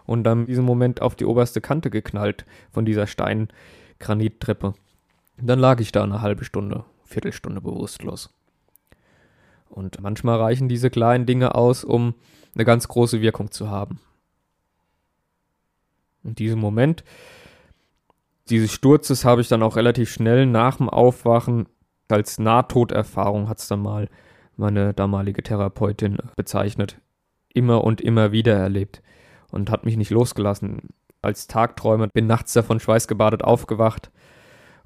Und 0.06 0.24
dann 0.24 0.40
in 0.40 0.46
diesem 0.46 0.64
Moment 0.64 1.02
auf 1.02 1.16
die 1.16 1.24
oberste 1.24 1.60
Kante 1.60 1.90
geknallt 1.90 2.44
von 2.70 2.84
dieser 2.84 3.06
Stein-Granittreppe. 3.06 4.74
Dann 5.36 5.58
lag 5.58 5.80
ich 5.80 5.92
da 5.92 6.02
eine 6.02 6.22
halbe 6.22 6.44
Stunde, 6.44 6.84
Viertelstunde 7.04 7.60
bewusstlos. 7.60 8.32
Und 9.68 10.00
manchmal 10.00 10.38
reichen 10.38 10.68
diese 10.68 10.90
kleinen 10.90 11.26
Dinge 11.26 11.54
aus, 11.54 11.84
um 11.84 12.14
eine 12.54 12.64
ganz 12.64 12.86
große 12.86 13.20
Wirkung 13.20 13.50
zu 13.50 13.70
haben. 13.70 14.00
In 16.22 16.34
diesem 16.34 16.60
Moment 16.60 17.04
dieses 18.50 18.72
Sturzes 18.72 19.24
habe 19.24 19.40
ich 19.40 19.48
dann 19.48 19.62
auch 19.62 19.76
relativ 19.76 20.10
schnell 20.10 20.46
nach 20.46 20.76
dem 20.76 20.88
Aufwachen 20.88 21.66
als 22.08 22.38
Nahtoderfahrung 22.38 23.48
hat 23.48 23.58
es 23.58 23.68
dann 23.68 23.82
mal 23.82 24.08
meine 24.56 24.94
damalige 24.94 25.42
Therapeutin 25.42 26.18
bezeichnet. 26.36 27.00
Immer 27.52 27.84
und 27.84 28.00
immer 28.00 28.32
wieder 28.32 28.54
erlebt 28.54 29.02
und 29.50 29.70
hat 29.70 29.84
mich 29.84 29.96
nicht 29.96 30.10
losgelassen. 30.10 30.90
Als 31.22 31.46
Tagträumer 31.46 32.08
bin 32.08 32.26
nachts 32.26 32.52
davon 32.52 32.80
schweißgebadet 32.80 33.42
aufgewacht 33.42 34.10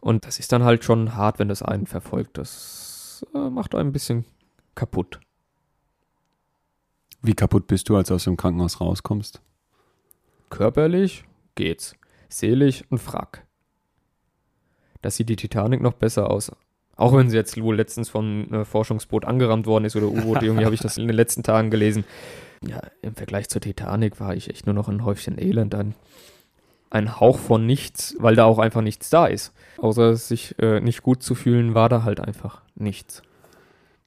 und 0.00 0.26
das 0.26 0.38
ist 0.38 0.52
dann 0.52 0.64
halt 0.64 0.84
schon 0.84 1.14
hart, 1.14 1.38
wenn 1.38 1.48
das 1.48 1.62
einen 1.62 1.86
verfolgt. 1.86 2.38
Das 2.38 3.26
äh, 3.34 3.50
macht 3.50 3.74
einen 3.74 3.90
ein 3.90 3.92
bisschen 3.92 4.24
kaputt. 4.74 5.20
Wie 7.22 7.34
kaputt 7.34 7.66
bist 7.66 7.88
du, 7.88 7.96
als 7.96 8.08
du 8.08 8.14
aus 8.14 8.24
dem 8.24 8.36
Krankenhaus 8.36 8.80
rauskommst? 8.80 9.42
Körperlich 10.50 11.24
geht's. 11.56 11.94
Seelisch 12.28 12.84
ein 12.90 12.98
Frack. 12.98 13.46
Da 15.02 15.10
sieht 15.10 15.28
die 15.28 15.36
Titanic 15.36 15.80
noch 15.80 15.94
besser 15.94 16.30
aus. 16.30 16.52
Auch 16.96 17.16
wenn 17.16 17.30
sie 17.30 17.36
jetzt 17.36 17.60
wohl 17.60 17.76
letztens 17.76 18.08
vom 18.08 18.52
äh, 18.52 18.64
Forschungsboot 18.64 19.24
angerammt 19.24 19.66
worden 19.66 19.84
ist 19.84 19.94
oder 19.94 20.08
U-Boot, 20.08 20.42
irgendwie 20.42 20.64
habe 20.64 20.74
ich 20.74 20.80
das 20.80 20.96
in 20.96 21.06
den 21.06 21.16
letzten 21.16 21.44
Tagen 21.44 21.70
gelesen. 21.70 22.04
Ja, 22.66 22.82
im 23.02 23.14
Vergleich 23.14 23.48
zur 23.48 23.60
Titanic 23.60 24.18
war 24.18 24.34
ich 24.34 24.50
echt 24.50 24.66
nur 24.66 24.74
noch 24.74 24.88
ein 24.88 25.04
Häufchen 25.04 25.38
Elend, 25.38 25.76
ein, 25.76 25.94
ein 26.90 27.20
Hauch 27.20 27.38
von 27.38 27.66
nichts, 27.66 28.16
weil 28.18 28.34
da 28.34 28.44
auch 28.44 28.58
einfach 28.58 28.80
nichts 28.80 29.10
da 29.10 29.26
ist. 29.26 29.52
Außer 29.78 30.16
sich 30.16 30.54
äh, 30.58 30.80
nicht 30.80 31.02
gut 31.02 31.22
zu 31.22 31.34
fühlen, 31.34 31.74
war 31.74 31.88
da 31.88 32.02
halt 32.02 32.20
einfach 32.20 32.62
nichts. 32.74 33.22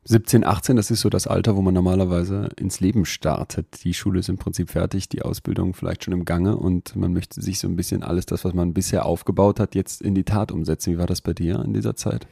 17, 0.03 0.43
18, 0.43 0.75
das 0.77 0.89
ist 0.89 1.01
so 1.01 1.09
das 1.09 1.27
Alter, 1.27 1.55
wo 1.55 1.61
man 1.61 1.75
normalerweise 1.75 2.49
ins 2.59 2.79
Leben 2.79 3.05
startet. 3.05 3.83
Die 3.83 3.93
Schule 3.93 4.19
ist 4.19 4.29
im 4.29 4.39
Prinzip 4.39 4.71
fertig, 4.71 5.09
die 5.09 5.21
Ausbildung 5.21 5.75
vielleicht 5.75 6.03
schon 6.03 6.13
im 6.13 6.25
Gange 6.25 6.57
und 6.57 6.95
man 6.95 7.13
möchte 7.13 7.39
sich 7.39 7.59
so 7.59 7.67
ein 7.67 7.75
bisschen 7.75 8.01
alles 8.01 8.25
das, 8.25 8.43
was 8.43 8.53
man 8.53 8.73
bisher 8.73 9.05
aufgebaut 9.05 9.59
hat, 9.59 9.75
jetzt 9.75 10.01
in 10.01 10.15
die 10.15 10.23
Tat 10.23 10.51
umsetzen. 10.51 10.93
Wie 10.93 10.97
war 10.97 11.05
das 11.05 11.21
bei 11.21 11.33
dir 11.33 11.63
in 11.63 11.73
dieser 11.73 11.95
Zeit? 11.95 12.25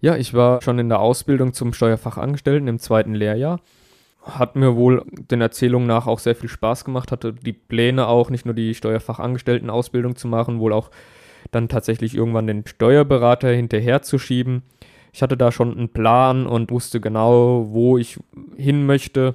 Ja, 0.00 0.14
ich 0.14 0.32
war 0.32 0.62
schon 0.62 0.78
in 0.78 0.88
der 0.88 1.00
Ausbildung 1.00 1.54
zum 1.54 1.72
Steuerfachangestellten 1.72 2.68
im 2.68 2.78
zweiten 2.78 3.14
Lehrjahr. 3.16 3.60
Hat 4.28 4.56
mir 4.56 4.76
wohl 4.76 5.04
den 5.10 5.40
Erzählungen 5.40 5.88
nach 5.88 6.06
auch 6.06 6.18
sehr 6.18 6.36
viel 6.36 6.48
Spaß 6.48 6.84
gemacht, 6.84 7.12
hatte 7.12 7.32
die 7.32 7.52
Pläne 7.52 8.06
auch, 8.06 8.30
nicht 8.30 8.44
nur 8.44 8.54
die 8.54 8.74
Steuerfachangestellten-Ausbildung 8.74 10.16
zu 10.16 10.28
machen, 10.28 10.60
wohl 10.60 10.72
auch 10.72 10.90
dann 11.50 11.68
tatsächlich 11.68 12.14
irgendwann 12.14 12.46
den 12.46 12.66
Steuerberater 12.66 13.48
hinterherzuschieben. 13.48 14.62
Ich 15.12 15.22
hatte 15.22 15.36
da 15.36 15.50
schon 15.50 15.76
einen 15.76 15.88
Plan 15.88 16.46
und 16.46 16.70
wusste 16.70 17.00
genau, 17.00 17.68
wo 17.70 17.98
ich 17.98 18.18
hin 18.56 18.86
möchte. 18.86 19.34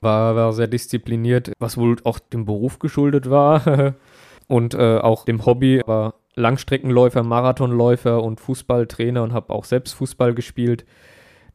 War, 0.00 0.36
war 0.36 0.52
sehr 0.52 0.68
diszipliniert, 0.68 1.52
was 1.58 1.76
wohl 1.76 1.96
auch 2.04 2.20
dem 2.20 2.44
Beruf 2.44 2.78
geschuldet 2.78 3.28
war 3.28 3.94
und 4.46 4.74
äh, 4.74 4.98
auch 4.98 5.24
dem 5.24 5.44
Hobby. 5.44 5.82
War 5.84 6.14
Langstreckenläufer, 6.36 7.24
Marathonläufer 7.24 8.22
und 8.22 8.40
Fußballtrainer 8.40 9.24
und 9.24 9.32
habe 9.32 9.52
auch 9.52 9.64
selbst 9.64 9.94
Fußball 9.94 10.34
gespielt. 10.34 10.86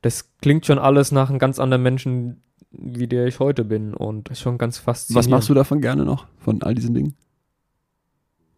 Das 0.04 0.30
klingt 0.42 0.66
schon 0.66 0.80
alles 0.80 1.12
nach 1.12 1.30
einem 1.30 1.40
ganz 1.40 1.60
anderen 1.60 1.82
Menschen, 1.82 2.44
wie 2.72 3.08
der 3.08 3.26
ich 3.26 3.40
heute 3.40 3.64
bin 3.64 3.94
und 3.94 4.30
ist 4.30 4.42
schon 4.42 4.58
ganz 4.58 4.78
faszinierend. 4.78 5.26
Was 5.26 5.30
machst 5.30 5.50
du 5.50 5.54
davon 5.54 5.82
gerne 5.82 6.06
noch, 6.06 6.28
von 6.40 6.62
all 6.62 6.76
diesen 6.76 6.94
Dingen? 6.94 7.16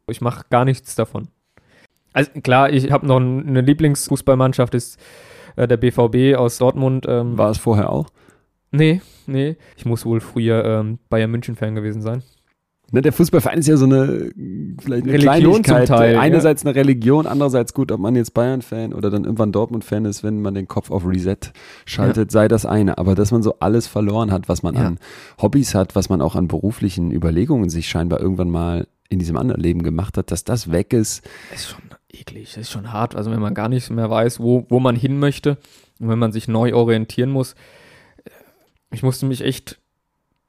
Ich 0.07 0.21
mache 0.21 0.45
gar 0.49 0.65
nichts 0.65 0.95
davon. 0.95 1.29
Also 2.13 2.31
klar, 2.41 2.71
ich 2.71 2.91
habe 2.91 3.05
noch 3.05 3.19
eine 3.19 3.61
Lieblingsfußballmannschaft, 3.61 4.73
ist 4.73 4.99
äh, 5.55 5.67
der 5.67 5.77
BVB 5.77 6.37
aus 6.37 6.57
Dortmund. 6.57 7.05
Ähm, 7.07 7.37
War 7.37 7.51
es 7.51 7.57
vorher 7.57 7.89
auch? 7.89 8.09
Nee, 8.71 9.01
nee. 9.27 9.55
Ich 9.77 9.85
muss 9.85 10.05
wohl 10.05 10.21
früher 10.21 10.65
ähm, 10.65 10.99
Bayern 11.09 11.31
München-Fan 11.31 11.75
gewesen 11.75 12.01
sein. 12.01 12.23
Ne, 12.95 13.01
der 13.01 13.11
Fußballverein 13.11 13.59
ist 13.59 13.67
ja 13.67 13.75
so 13.75 13.83
eine 13.83 14.31
vielleicht 14.81 15.03
eine 15.03 15.11
Religion 15.11 15.65
zum 15.65 15.83
Teil. 15.83 16.15
Einerseits 16.17 16.63
ja. 16.63 16.69
eine 16.69 16.79
Religion, 16.79 17.27
andererseits 17.27 17.73
gut, 17.73 17.91
ob 17.91 17.99
man 17.99 18.15
jetzt 18.15 18.33
Bayern-Fan 18.33 18.93
oder 18.93 19.09
dann 19.09 19.25
irgendwann 19.25 19.51
Dortmund-Fan 19.51 20.05
ist, 20.05 20.23
wenn 20.23 20.41
man 20.41 20.53
den 20.53 20.69
Kopf 20.69 20.91
auf 20.91 21.05
Reset 21.05 21.35
schaltet, 21.85 22.31
ja. 22.31 22.39
sei 22.39 22.47
das 22.47 22.65
eine. 22.65 22.97
Aber 22.97 23.13
dass 23.13 23.31
man 23.31 23.43
so 23.43 23.59
alles 23.59 23.85
verloren 23.85 24.31
hat, 24.31 24.47
was 24.47 24.63
man 24.63 24.75
ja. 24.75 24.87
an 24.87 24.99
Hobbys 25.41 25.75
hat, 25.75 25.93
was 25.97 26.07
man 26.07 26.21
auch 26.21 26.37
an 26.37 26.47
beruflichen 26.47 27.11
Überlegungen 27.11 27.69
sich 27.69 27.89
scheinbar 27.89 28.21
irgendwann 28.21 28.49
mal 28.49 28.87
in 29.09 29.19
diesem 29.19 29.35
anderen 29.35 29.59
Leben 29.59 29.83
gemacht 29.83 30.17
hat, 30.17 30.31
dass 30.31 30.45
das 30.45 30.71
weg 30.71 30.93
ist. 30.93 31.21
Ist 31.53 31.67
schon 31.67 31.81
eklig, 32.13 32.53
das 32.53 32.61
ist 32.61 32.71
schon 32.71 32.93
hart. 32.93 33.13
Also 33.13 33.29
wenn 33.29 33.41
man 33.41 33.53
gar 33.53 33.67
nicht 33.67 33.89
mehr 33.89 34.09
weiß, 34.09 34.39
wo, 34.39 34.67
wo 34.69 34.79
man 34.79 34.95
hin 34.95 35.19
möchte 35.19 35.57
und 35.99 36.07
wenn 36.07 36.19
man 36.19 36.31
sich 36.31 36.47
neu 36.47 36.73
orientieren 36.73 37.29
muss. 37.29 37.55
Ich 38.89 39.03
musste 39.03 39.25
mich 39.25 39.41
echt 39.41 39.79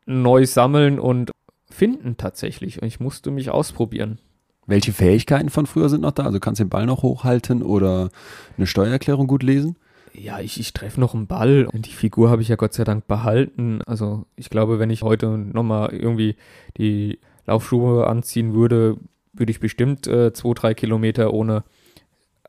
neu 0.06 0.46
sammeln 0.46 1.00
und 1.00 1.32
finden 1.70 2.16
tatsächlich. 2.16 2.80
Und 2.80 2.88
ich 2.88 3.00
musste 3.00 3.30
mich 3.30 3.50
ausprobieren. 3.50 4.18
Welche 4.66 4.92
Fähigkeiten 4.92 5.48
von 5.48 5.66
früher 5.66 5.88
sind 5.88 6.00
noch 6.00 6.12
da? 6.12 6.24
Also 6.24 6.40
kannst 6.40 6.60
du 6.60 6.64
den 6.64 6.70
Ball 6.70 6.86
noch 6.86 7.02
hochhalten 7.02 7.62
oder 7.62 8.10
eine 8.56 8.66
Steuererklärung 8.66 9.26
gut 9.26 9.42
lesen? 9.42 9.76
Ja, 10.12 10.40
ich, 10.40 10.58
ich 10.58 10.72
treffe 10.72 10.98
noch 10.98 11.14
einen 11.14 11.26
Ball. 11.26 11.68
Die 11.72 11.90
Figur 11.90 12.30
habe 12.30 12.42
ich 12.42 12.48
ja 12.48 12.56
Gott 12.56 12.72
sei 12.72 12.84
Dank 12.84 13.06
behalten. 13.06 13.80
Also 13.86 14.26
ich 14.34 14.50
glaube, 14.50 14.78
wenn 14.78 14.90
ich 14.90 15.02
heute 15.02 15.38
nochmal 15.38 15.92
irgendwie 15.92 16.36
die 16.78 17.20
Laufschuhe 17.46 18.06
anziehen 18.06 18.54
würde, 18.54 18.96
würde 19.32 19.50
ich 19.50 19.60
bestimmt 19.60 20.06
äh, 20.06 20.32
zwei, 20.32 20.54
drei 20.54 20.74
Kilometer 20.74 21.32
ohne 21.32 21.64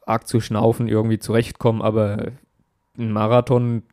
arg 0.06 0.28
zu 0.28 0.40
schnaufen 0.40 0.88
irgendwie 0.88 1.20
zurechtkommen, 1.20 1.82
aber 1.82 2.32
einen 2.98 3.12
Marathon 3.12 3.84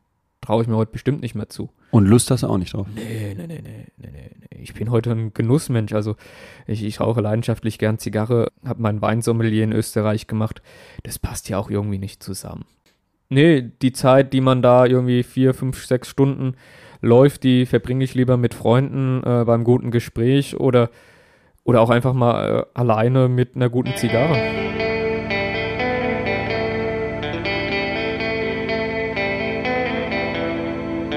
traue 0.41 0.63
ich 0.63 0.69
mir 0.69 0.77
heute 0.77 0.93
bestimmt 0.93 1.21
nicht 1.21 1.35
mehr 1.35 1.49
zu. 1.49 1.71
Und 1.95 2.07
Lust 2.07 2.29
hast 2.33 2.43
du 2.43 2.49
auch 2.49 2.59
nicht 2.59 2.75
drauf? 2.75 2.89
Nee, 2.93 3.37
nee, 3.37 3.47
nee, 3.47 3.61
nee, 3.63 3.87
nee, 3.99 4.09
nee. 4.11 4.61
Ich 4.61 4.75
bin 4.75 4.91
heute 4.91 5.13
ein 5.13 5.33
Genussmensch. 5.33 5.93
Also 5.93 6.17
ich, 6.67 6.83
ich 6.83 6.99
rauche 6.99 7.21
leidenschaftlich 7.21 7.79
gern 7.79 8.01
Zigarre, 8.01 8.51
habe 8.65 8.83
meinen 8.83 9.01
Weinsommelier 9.01 9.63
in 9.63 9.71
Österreich 9.71 10.27
gemacht. 10.27 10.61
Das 11.05 11.21
passt 11.21 11.49
ja 11.49 11.57
auch 11.57 11.71
irgendwie 11.71 11.99
nicht 11.99 12.21
zusammen. 12.21 12.65
Nee, 13.29 13.71
die 13.81 13.93
Zeit, 13.93 14.33
die 14.33 14.41
man 14.41 14.61
da 14.61 14.87
irgendwie 14.87 15.23
vier, 15.23 15.55
fünf, 15.55 15.87
sechs 15.87 16.09
Stunden 16.09 16.57
läuft, 17.01 17.45
die 17.45 17.65
verbringe 17.65 18.03
ich 18.03 18.17
lieber 18.17 18.37
mit 18.39 18.55
Freunden 18.55 19.23
äh, 19.23 19.45
beim 19.45 19.63
guten 19.63 19.93
Gespräch 19.93 20.59
oder 20.59 20.91
oder 21.63 21.81
auch 21.81 21.91
einfach 21.91 22.13
mal 22.13 22.59
äh, 22.59 22.65
alleine 22.75 23.29
mit 23.29 23.55
einer 23.55 23.71
guten 23.71 23.95
Zigarre. 23.97 24.84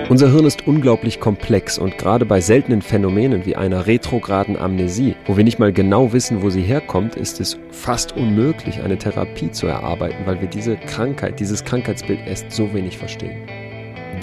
Unser 0.09 0.31
Hirn 0.31 0.45
ist 0.45 0.65
unglaublich 0.65 1.19
komplex 1.19 1.77
und 1.77 1.97
gerade 1.97 2.25
bei 2.25 2.39
seltenen 2.39 2.81
Phänomenen 2.81 3.45
wie 3.45 3.57
einer 3.57 3.87
retrograden 3.87 4.57
Amnesie, 4.57 5.17
wo 5.25 5.35
wir 5.35 5.43
nicht 5.43 5.59
mal 5.59 5.73
genau 5.73 6.13
wissen, 6.13 6.41
wo 6.41 6.49
sie 6.49 6.61
herkommt, 6.61 7.17
ist 7.17 7.41
es 7.41 7.59
fast 7.71 8.15
unmöglich, 8.15 8.81
eine 8.81 8.97
Therapie 8.97 9.51
zu 9.51 9.67
erarbeiten, 9.67 10.25
weil 10.25 10.39
wir 10.39 10.47
diese 10.47 10.77
Krankheit, 10.77 11.41
dieses 11.41 11.65
Krankheitsbild 11.65 12.19
erst 12.25 12.53
so 12.53 12.73
wenig 12.73 12.97
verstehen. 12.97 13.35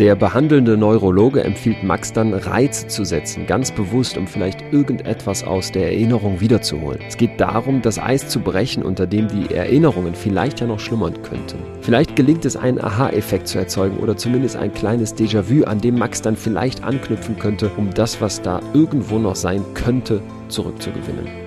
Der 0.01 0.17
behandelnde 0.17 0.77
Neurologe 0.77 1.45
empfiehlt 1.45 1.85
Max 1.85 2.13
dann, 2.13 2.35
Reize 2.35 2.89
zu 2.89 3.05
setzen, 3.05 3.47
ganz 3.47 3.71
bewusst, 3.71 4.19
um 4.19 4.27
vielleicht 4.27 4.61
irgendetwas 4.73 5.45
aus 5.45 5.71
der 5.71 5.85
Erinnerung 5.93 6.41
wiederzuholen. 6.41 6.99
Es 7.07 7.17
geht 7.17 7.41
darum, 7.41 7.81
das 7.81 8.01
Eis 8.01 8.27
zu 8.29 8.41
brechen, 8.41 8.83
unter 8.83 9.07
dem 9.07 9.29
die 9.29 9.55
Erinnerungen 9.55 10.17
vielleicht 10.17 10.59
ja 10.59 10.67
noch 10.67 10.81
schlummern 10.81 11.23
könnten. 11.23 11.59
Vielleicht 11.81 12.17
gelingt 12.17 12.45
es, 12.45 12.57
einen 12.57 12.81
Aha-Effekt 12.81 13.47
zu 13.47 13.59
erzeugen 13.59 13.99
oder 13.99 14.17
zumindest 14.17 14.57
ein 14.57 14.75
kleines 14.75 15.15
Déjà-vu, 15.15 15.63
an 15.63 15.81
dem 15.81 15.97
Max 15.97 16.21
dann 16.21 16.35
vielleicht 16.35 16.83
anknüpfen 16.83 17.39
könnte, 17.39 17.71
um 17.77 17.95
das, 17.95 18.21
was 18.21 18.43
da 18.43 18.61
irgendwo 18.73 19.21
noch 19.21 19.37
sein 19.37 19.63
könnte, 19.75 20.21
zurückzugewinnen. 20.49 21.44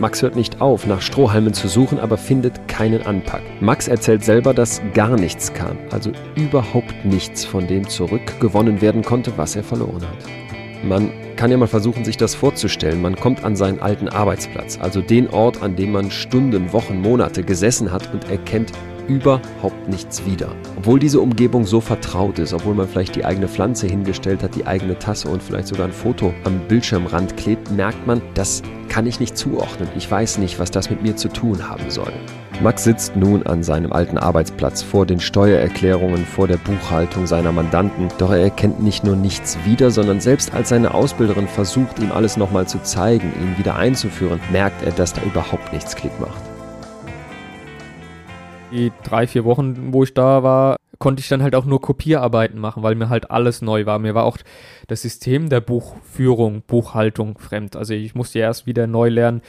Max 0.00 0.22
hört 0.22 0.34
nicht 0.34 0.62
auf, 0.62 0.86
nach 0.86 1.02
Strohhalmen 1.02 1.52
zu 1.52 1.68
suchen, 1.68 1.98
aber 1.98 2.16
findet 2.16 2.68
keinen 2.68 3.02
Anpack. 3.02 3.42
Max 3.60 3.86
erzählt 3.86 4.24
selber, 4.24 4.54
dass 4.54 4.80
gar 4.94 5.14
nichts 5.18 5.52
kam, 5.52 5.76
also 5.90 6.10
überhaupt 6.36 7.04
nichts 7.04 7.44
von 7.44 7.66
dem 7.66 7.86
zurückgewonnen 7.86 8.80
werden 8.80 9.02
konnte, 9.02 9.36
was 9.36 9.56
er 9.56 9.62
verloren 9.62 10.00
hat. 10.00 10.82
Man 10.82 11.10
kann 11.36 11.50
ja 11.50 11.58
mal 11.58 11.66
versuchen, 11.66 12.06
sich 12.06 12.16
das 12.16 12.34
vorzustellen. 12.34 13.02
Man 13.02 13.14
kommt 13.14 13.44
an 13.44 13.56
seinen 13.56 13.80
alten 13.80 14.08
Arbeitsplatz, 14.08 14.78
also 14.80 15.02
den 15.02 15.28
Ort, 15.28 15.62
an 15.62 15.76
dem 15.76 15.92
man 15.92 16.10
Stunden, 16.10 16.72
Wochen, 16.72 17.02
Monate 17.02 17.42
gesessen 17.42 17.92
hat 17.92 18.10
und 18.14 18.30
erkennt 18.30 18.72
überhaupt 19.10 19.88
nichts 19.88 20.24
wieder. 20.24 20.54
Obwohl 20.78 21.00
diese 21.00 21.20
Umgebung 21.20 21.66
so 21.66 21.80
vertraut 21.80 22.38
ist, 22.38 22.52
obwohl 22.54 22.74
man 22.74 22.86
vielleicht 22.86 23.16
die 23.16 23.24
eigene 23.24 23.48
Pflanze 23.48 23.88
hingestellt 23.88 24.42
hat, 24.42 24.54
die 24.54 24.66
eigene 24.66 24.98
Tasse 24.98 25.28
und 25.28 25.42
vielleicht 25.42 25.66
sogar 25.66 25.86
ein 25.86 25.92
Foto 25.92 26.32
am 26.44 26.60
Bildschirmrand 26.68 27.36
klebt, 27.36 27.72
merkt 27.72 28.06
man, 28.06 28.22
das 28.34 28.62
kann 28.88 29.06
ich 29.06 29.18
nicht 29.18 29.36
zuordnen. 29.36 29.88
Ich 29.96 30.08
weiß 30.08 30.38
nicht, 30.38 30.60
was 30.60 30.70
das 30.70 30.90
mit 30.90 31.02
mir 31.02 31.16
zu 31.16 31.28
tun 31.28 31.68
haben 31.68 31.90
soll. 31.90 32.12
Max 32.62 32.84
sitzt 32.84 33.16
nun 33.16 33.44
an 33.46 33.62
seinem 33.62 33.92
alten 33.92 34.18
Arbeitsplatz 34.18 34.82
vor 34.82 35.06
den 35.06 35.18
Steuererklärungen, 35.18 36.24
vor 36.24 36.46
der 36.46 36.58
Buchhaltung 36.58 37.26
seiner 37.26 37.52
Mandanten. 37.52 38.08
Doch 38.18 38.30
er 38.30 38.42
erkennt 38.42 38.82
nicht 38.82 39.02
nur 39.02 39.16
nichts 39.16 39.58
wieder, 39.64 39.90
sondern 39.90 40.20
selbst 40.20 40.54
als 40.54 40.68
seine 40.68 40.94
Ausbilderin 40.94 41.48
versucht, 41.48 41.98
ihm 41.98 42.12
alles 42.12 42.36
nochmal 42.36 42.68
zu 42.68 42.80
zeigen, 42.82 43.32
ihn 43.40 43.58
wieder 43.58 43.76
einzuführen, 43.76 44.40
merkt 44.52 44.84
er, 44.84 44.92
dass 44.92 45.14
da 45.14 45.22
überhaupt 45.22 45.72
nichts 45.72 45.96
Klick 45.96 46.12
macht. 46.20 46.49
Die 48.72 48.92
drei, 49.02 49.26
vier 49.26 49.44
Wochen, 49.44 49.92
wo 49.92 50.04
ich 50.04 50.14
da 50.14 50.42
war, 50.42 50.76
konnte 50.98 51.20
ich 51.20 51.28
dann 51.28 51.42
halt 51.42 51.54
auch 51.54 51.64
nur 51.64 51.80
Kopierarbeiten 51.80 52.60
machen, 52.60 52.82
weil 52.82 52.94
mir 52.94 53.08
halt 53.08 53.30
alles 53.30 53.62
neu 53.62 53.86
war. 53.86 53.98
Mir 53.98 54.14
war 54.14 54.24
auch 54.24 54.38
das 54.86 55.02
System 55.02 55.48
der 55.48 55.60
Buchführung, 55.60 56.62
Buchhaltung 56.66 57.38
fremd. 57.38 57.74
Also 57.74 57.94
ich 57.94 58.14
musste 58.14 58.38
ja 58.38 58.46
erst 58.46 58.66
wieder 58.66 58.86
neu 58.86 59.08
lernen, 59.08 59.40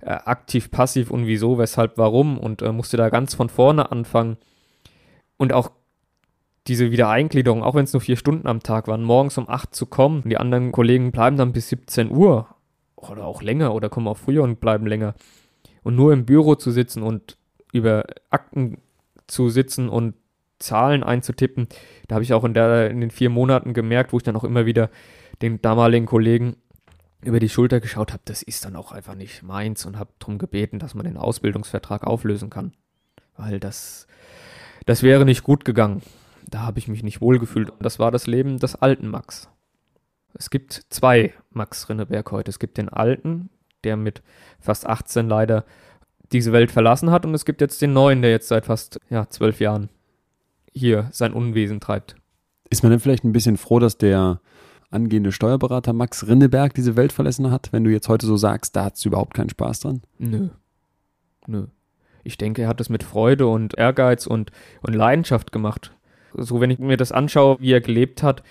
äh, 0.00 0.10
aktiv, 0.10 0.70
passiv 0.70 1.10
und 1.10 1.26
wieso, 1.26 1.58
weshalb, 1.58 1.98
warum 1.98 2.38
und 2.38 2.62
äh, 2.62 2.72
musste 2.72 2.96
da 2.96 3.08
ganz 3.08 3.34
von 3.34 3.48
vorne 3.48 3.90
anfangen. 3.90 4.36
Und 5.38 5.52
auch 5.52 5.70
diese 6.66 6.90
Wiedereingliederung, 6.90 7.62
auch 7.62 7.74
wenn 7.74 7.84
es 7.84 7.92
nur 7.94 8.02
vier 8.02 8.16
Stunden 8.16 8.46
am 8.46 8.62
Tag 8.62 8.86
waren, 8.86 9.02
morgens 9.02 9.38
um 9.38 9.48
acht 9.48 9.74
zu 9.74 9.86
kommen, 9.86 10.22
die 10.26 10.36
anderen 10.36 10.70
Kollegen 10.72 11.10
bleiben 11.10 11.36
dann 11.36 11.52
bis 11.52 11.70
17 11.70 12.10
Uhr 12.10 12.48
oder 12.96 13.24
auch 13.24 13.42
länger 13.42 13.74
oder 13.74 13.88
kommen 13.88 14.08
auch 14.08 14.18
früher 14.18 14.42
und 14.42 14.60
bleiben 14.60 14.86
länger. 14.86 15.14
Und 15.82 15.96
nur 15.96 16.12
im 16.12 16.26
Büro 16.26 16.54
zu 16.56 16.70
sitzen 16.70 17.02
und 17.02 17.38
über 17.72 18.04
Akten 18.30 18.78
zu 19.26 19.48
sitzen 19.50 19.88
und 19.88 20.14
Zahlen 20.58 21.04
einzutippen, 21.04 21.68
da 22.08 22.16
habe 22.16 22.24
ich 22.24 22.34
auch 22.34 22.44
in, 22.44 22.54
der, 22.54 22.90
in 22.90 23.00
den 23.00 23.10
vier 23.10 23.30
Monaten 23.30 23.74
gemerkt, 23.74 24.12
wo 24.12 24.16
ich 24.16 24.24
dann 24.24 24.36
auch 24.36 24.44
immer 24.44 24.66
wieder 24.66 24.90
den 25.40 25.62
damaligen 25.62 26.06
Kollegen 26.06 26.56
über 27.22 27.40
die 27.40 27.48
Schulter 27.48 27.80
geschaut 27.80 28.12
habe, 28.12 28.22
das 28.24 28.42
ist 28.42 28.64
dann 28.64 28.76
auch 28.76 28.92
einfach 28.92 29.14
nicht 29.14 29.42
meins 29.42 29.84
und 29.86 29.98
habe 29.98 30.10
darum 30.18 30.38
gebeten, 30.38 30.78
dass 30.78 30.94
man 30.94 31.04
den 31.04 31.16
Ausbildungsvertrag 31.16 32.04
auflösen 32.04 32.50
kann. 32.50 32.72
Weil 33.36 33.60
das, 33.60 34.06
das 34.86 35.02
wäre 35.02 35.24
nicht 35.24 35.42
gut 35.42 35.64
gegangen. 35.64 36.02
Da 36.46 36.60
habe 36.60 36.78
ich 36.78 36.88
mich 36.88 37.02
nicht 37.02 37.20
wohlgefühlt. 37.20 37.70
Und 37.70 37.84
das 37.84 37.98
war 37.98 38.10
das 38.10 38.26
Leben 38.26 38.58
des 38.58 38.76
alten 38.76 39.08
Max. 39.08 39.48
Es 40.34 40.50
gibt 40.50 40.86
zwei 40.90 41.34
Max 41.50 41.88
Rinneberg 41.88 42.30
heute. 42.30 42.50
Es 42.50 42.58
gibt 42.58 42.78
den 42.78 42.88
alten, 42.88 43.50
der 43.84 43.96
mit 43.96 44.22
fast 44.60 44.86
18 44.86 45.28
leider 45.28 45.64
diese 46.32 46.52
Welt 46.52 46.70
verlassen 46.70 47.10
hat. 47.10 47.24
Und 47.24 47.34
es 47.34 47.44
gibt 47.44 47.60
jetzt 47.60 47.80
den 47.82 47.92
neuen, 47.92 48.22
der 48.22 48.30
jetzt 48.30 48.48
seit 48.48 48.66
fast 48.66 49.00
ja, 49.10 49.28
zwölf 49.28 49.60
Jahren 49.60 49.88
hier 50.72 51.08
sein 51.12 51.32
Unwesen 51.32 51.80
treibt. 51.80 52.16
Ist 52.70 52.82
man 52.82 52.90
denn 52.90 53.00
vielleicht 53.00 53.24
ein 53.24 53.32
bisschen 53.32 53.56
froh, 53.56 53.78
dass 53.78 53.98
der 53.98 54.40
angehende 54.90 55.32
Steuerberater 55.32 55.92
Max 55.92 56.26
Rinneberg 56.26 56.74
diese 56.74 56.96
Welt 56.96 57.12
verlassen 57.12 57.50
hat, 57.50 57.72
wenn 57.72 57.84
du 57.84 57.90
jetzt 57.90 58.08
heute 58.08 58.26
so 58.26 58.36
sagst, 58.36 58.74
da 58.76 58.84
hat 58.84 58.96
es 58.96 59.04
überhaupt 59.04 59.34
keinen 59.34 59.50
Spaß 59.50 59.80
dran? 59.80 60.02
Nö. 60.18 60.48
Nö. 61.46 61.66
Ich 62.24 62.38
denke, 62.38 62.62
er 62.62 62.68
hat 62.68 62.80
es 62.80 62.88
mit 62.88 63.02
Freude 63.02 63.46
und 63.46 63.76
Ehrgeiz 63.78 64.26
und, 64.26 64.50
und 64.82 64.94
Leidenschaft 64.94 65.52
gemacht. 65.52 65.94
So, 66.34 66.60
wenn 66.60 66.70
ich 66.70 66.78
mir 66.78 66.96
das 66.96 67.12
anschaue, 67.12 67.58
wie 67.60 67.72
er 67.72 67.80
gelebt 67.80 68.22
hat, 68.22 68.42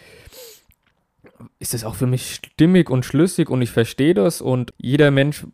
ist 1.60 1.74
es 1.74 1.84
auch 1.84 1.96
für 1.96 2.08
mich 2.08 2.36
stimmig 2.36 2.90
und 2.90 3.06
schlüssig 3.06 3.50
und 3.50 3.62
ich 3.62 3.72
verstehe 3.72 4.13
das 4.13 4.42
und 4.42 4.74
jeder 4.78 5.12
Mensch, 5.12 5.46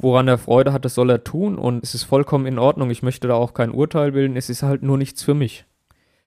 woran 0.00 0.28
er 0.28 0.38
Freude 0.38 0.72
hat, 0.72 0.84
das 0.84 0.94
soll 0.94 1.10
er 1.10 1.24
tun 1.24 1.56
und 1.56 1.82
es 1.82 1.94
ist 1.94 2.04
vollkommen 2.04 2.46
in 2.46 2.58
Ordnung. 2.58 2.90
Ich 2.90 3.02
möchte 3.02 3.28
da 3.28 3.34
auch 3.34 3.54
kein 3.54 3.70
Urteil 3.70 4.12
bilden, 4.12 4.36
es 4.36 4.50
ist 4.50 4.62
halt 4.62 4.82
nur 4.82 4.98
nichts 4.98 5.22
für 5.22 5.34
mich 5.34 5.64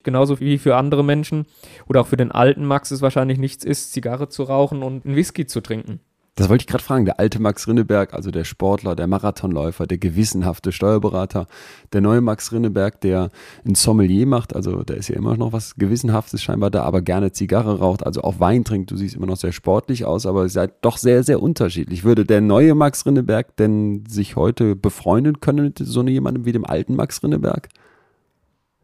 genauso 0.05 0.39
wie 0.39 0.57
für 0.57 0.77
andere 0.77 1.03
Menschen 1.03 1.45
oder 1.87 2.01
auch 2.01 2.07
für 2.07 2.15
den 2.15 2.31
alten 2.31 2.63
Max 2.63 2.91
es 2.91 3.01
wahrscheinlich 3.01 3.37
nichts 3.37 3.65
ist, 3.65 3.91
Zigarre 3.91 4.29
zu 4.29 4.43
rauchen 4.43 4.81
und 4.81 5.05
einen 5.05 5.17
Whisky 5.17 5.45
zu 5.45 5.59
trinken. 5.59 5.99
Das 6.37 6.49
wollte 6.49 6.63
ich 6.63 6.67
gerade 6.67 6.83
fragen. 6.83 7.05
Der 7.05 7.17
alte 7.17 7.41
Max 7.41 7.65
Rinneberg, 7.65 8.13
also 8.13 8.29
der 8.29 8.43
Sportler, 8.43 8.97
der 8.97 9.07
Marathonläufer, 9.07 9.87
der 9.87 9.97
gewissenhafte 9.97 10.73
Steuerberater, 10.73 11.47
der 11.93 12.01
neue 12.01 12.19
Max 12.19 12.51
Rinneberg, 12.51 12.99
der 12.99 13.29
ein 13.65 13.75
Sommelier 13.75 14.25
macht, 14.25 14.53
also 14.53 14.83
da 14.83 14.95
ist 14.95 15.07
ja 15.07 15.15
immer 15.15 15.37
noch 15.37 15.53
was 15.53 15.75
Gewissenhaftes 15.75 16.43
scheinbar 16.43 16.71
da, 16.71 16.83
aber 16.83 17.01
gerne 17.01 17.31
Zigarre 17.31 17.79
raucht, 17.79 18.05
also 18.05 18.21
auch 18.21 18.41
Wein 18.41 18.65
trinkt. 18.65 18.91
Du 18.91 18.97
siehst 18.97 19.15
immer 19.15 19.27
noch 19.27 19.37
sehr 19.37 19.53
sportlich 19.53 20.03
aus, 20.03 20.25
aber 20.25 20.49
seid 20.49 20.73
doch 20.81 20.97
sehr, 20.97 21.23
sehr 21.23 21.41
unterschiedlich. 21.41 22.03
Würde 22.03 22.25
der 22.25 22.41
neue 22.41 22.75
Max 22.75 23.05
Rinneberg 23.05 23.55
denn 23.55 24.03
sich 24.05 24.35
heute 24.35 24.75
befreunden 24.75 25.39
können 25.39 25.63
mit 25.67 25.79
so 25.79 26.03
jemandem 26.03 26.43
wie 26.43 26.51
dem 26.51 26.65
alten 26.65 26.95
Max 26.95 27.23
Rinneberg? 27.23 27.69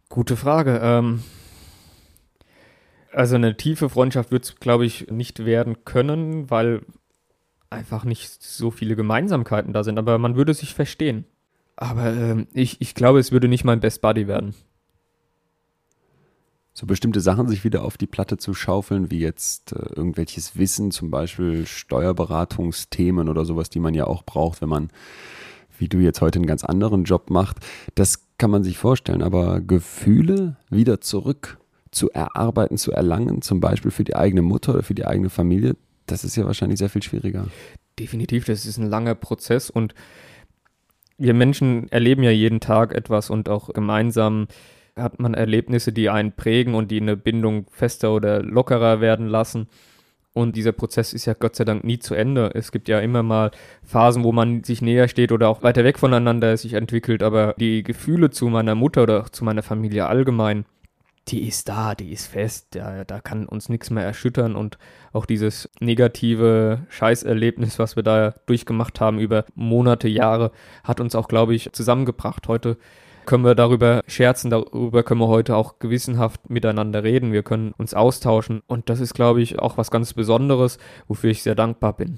Gute 0.08 0.38
Frage. 0.38 0.80
Ähm, 0.82 1.20
also 3.12 3.36
eine 3.36 3.58
tiefe 3.58 3.90
Freundschaft 3.90 4.32
wird 4.32 4.46
es, 4.46 4.56
glaube 4.56 4.86
ich, 4.86 5.12
nicht 5.12 5.44
werden 5.46 5.84
können, 5.84 6.50
weil 6.50 6.84
einfach 7.72 8.04
nicht 8.04 8.44
so 8.44 8.70
viele 8.70 8.96
Gemeinsamkeiten 8.96 9.74
da 9.74 9.84
sind. 9.84 9.98
Aber 9.98 10.18
man 10.18 10.36
würde 10.36 10.54
sich 10.54 10.74
verstehen. 10.74 11.26
Aber 11.76 12.14
ähm, 12.14 12.48
ich, 12.54 12.80
ich 12.80 12.94
glaube, 12.94 13.20
es 13.20 13.32
würde 13.32 13.48
nicht 13.48 13.64
mein 13.64 13.80
Best 13.80 14.02
Buddy 14.02 14.28
werden. 14.28 14.54
So 16.74 16.86
bestimmte 16.86 17.20
Sachen 17.20 17.48
sich 17.48 17.64
wieder 17.64 17.84
auf 17.84 17.98
die 17.98 18.08
Platte 18.08 18.38
zu 18.38 18.54
schaufeln, 18.54 19.12
wie 19.12 19.20
jetzt 19.20 19.74
äh, 19.74 19.94
irgendwelches 19.96 20.58
Wissen, 20.58 20.92
zum 20.92 21.12
Beispiel 21.12 21.66
Steuerberatungsthemen 21.66 23.30
oder 23.30 23.46
sowas, 23.46 23.70
die 23.70 23.80
man 23.80 23.94
ja 23.94 24.06
auch 24.06 24.24
braucht, 24.24 24.62
wenn 24.62 24.70
man, 24.70 24.90
wie 25.78 25.90
du 25.90 26.00
jetzt 26.00 26.22
heute 26.22 26.40
einen 26.40 26.46
ganz 26.46 26.64
anderen 26.64 27.04
Job 27.04 27.30
macht. 27.30 27.58
Das 27.96 28.28
kann 28.38 28.52
man 28.52 28.64
sich 28.64 28.78
vorstellen, 28.78 29.22
aber 29.22 29.60
Gefühle 29.60 30.58
wieder 30.70 31.02
zurück 31.02 31.58
zu 31.92 32.10
erarbeiten, 32.12 32.78
zu 32.78 32.92
erlangen, 32.92 33.42
zum 33.42 33.60
Beispiel 33.60 33.92
für 33.92 34.06
die 34.06 34.16
eigene 34.16 34.42
Mutter 34.42 34.74
oder 34.74 34.84
für 34.84 34.96
die 34.96 35.06
eigene 35.06 35.30
Familie, 35.30 35.76
das 36.12 36.24
ist 36.24 36.36
ja 36.36 36.45
wahrscheinlich 36.45 36.80
sehr 36.80 36.89
viel 36.89 37.04
schwieriger. 37.04 37.47
Definitiv, 37.97 38.45
das 38.45 38.65
ist 38.65 38.78
ein 38.78 38.89
langer 38.89 39.15
Prozess 39.15 39.69
und 39.69 39.93
wir 41.17 41.34
Menschen 41.34 41.88
erleben 41.91 42.24
ja 42.24 42.32
jeden 42.32 42.60
Tag 42.60 42.93
etwas 42.93 43.30
und 43.30 43.47
auch 43.47 43.74
gemeinsam 43.74 44.47
hat 44.95 45.19
man 45.19 45.34
Erlebnisse, 45.34 45.93
die 45.93 46.10
einen 46.10 46.34
prägen 46.34 46.74
und 46.74 46.91
die 46.91 47.00
eine 47.00 47.15
Bindung 47.15 47.67
fester 47.69 48.13
oder 48.13 48.41
lockerer 48.41 49.02
werden 49.02 49.28
lassen. 49.28 49.67
Und 50.34 50.56
dieser 50.56 50.71
Prozess 50.71 51.13
ist 51.13 51.26
ja 51.26 51.34
Gott 51.34 51.56
sei 51.56 51.65
Dank 51.65 51.84
nie 51.84 52.00
zu 52.00 52.15
Ende. 52.15 52.52
Es 52.54 52.71
gibt 52.71 52.88
ja 52.88 53.00
immer 53.00 53.21
mal 53.21 53.52
Phasen, 53.84 54.24
wo 54.24 54.32
man 54.32 54.63
sich 54.63 54.82
näher 54.82 55.10
steht 55.10 55.32
oder 55.32 55.50
auch 55.50 55.62
weiter 55.62 55.84
weg 55.84 56.00
voneinander 56.00 56.56
sich 56.56 56.74
entwickelt. 56.74 57.21
Aber 57.21 57.54
die 57.60 57.84
Gefühle 57.84 58.30
zu 58.30 58.47
meiner 58.47 58.76
Mutter 58.76 59.04
oder 59.04 59.26
zu 59.32 59.43
meiner 59.43 59.62
Familie 59.62 60.08
allgemein, 60.08 60.65
die 61.28 61.48
ist 61.48 61.70
da, 61.70 61.96
die 61.96 62.12
ist 62.12 62.28
fest. 62.28 62.76
Ja, 62.76 63.04
da 63.04 63.20
kann 63.20 63.46
uns 63.46 63.70
nichts 63.70 63.90
mehr 63.90 64.04
erschüttern. 64.04 64.56
Und 64.56 64.78
auch 65.14 65.26
dieses 65.26 65.70
negative 65.80 66.86
Scheißerlebnis, 66.90 67.80
was 67.80 67.96
wir 67.96 68.04
da 68.04 68.34
durchgemacht 68.48 69.00
haben 69.00 69.20
über 69.20 69.46
Monate, 69.54 70.08
Jahre, 70.08 70.52
hat 70.84 71.00
uns 71.00 71.16
auch, 71.16 71.28
glaube 71.28 71.54
ich, 71.54 71.72
zusammengebracht. 71.74 72.48
Heute 72.48 72.78
können 73.26 73.46
wir 73.46 73.56
darüber 73.56 74.04
scherzen, 74.08 74.50
darüber 74.50 75.04
können 75.04 75.22
wir 75.22 75.28
heute 75.28 75.56
auch 75.56 75.80
gewissenhaft 75.80 76.50
miteinander 76.50 77.04
reden, 77.04 77.32
wir 77.32 77.44
können 77.44 77.72
uns 77.78 77.94
austauschen 77.94 78.62
und 78.68 78.90
das 78.90 79.00
ist, 79.00 79.14
glaube 79.14 79.42
ich, 79.42 79.60
auch 79.60 79.78
was 79.78 79.92
ganz 79.92 80.14
Besonderes, 80.14 80.80
wofür 81.08 81.30
ich 81.30 81.44
sehr 81.44 81.56
dankbar 81.56 81.94
bin. 81.94 82.18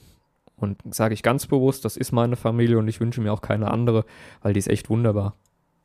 Und 0.55 0.81
sage 0.91 1.13
ich 1.13 1.23
ganz 1.23 1.45
bewusst, 1.45 1.83
das 1.83 1.97
ist 1.97 2.13
meine 2.13 2.37
Familie 2.37 2.77
und 2.77 2.87
ich 2.87 3.01
wünsche 3.01 3.19
mir 3.19 3.33
auch 3.33 3.41
keine 3.41 3.69
andere, 3.69 4.05
weil 4.41 4.53
die 4.53 4.59
ist 4.59 4.69
echt 4.69 4.89
wunderbar. 4.89 5.35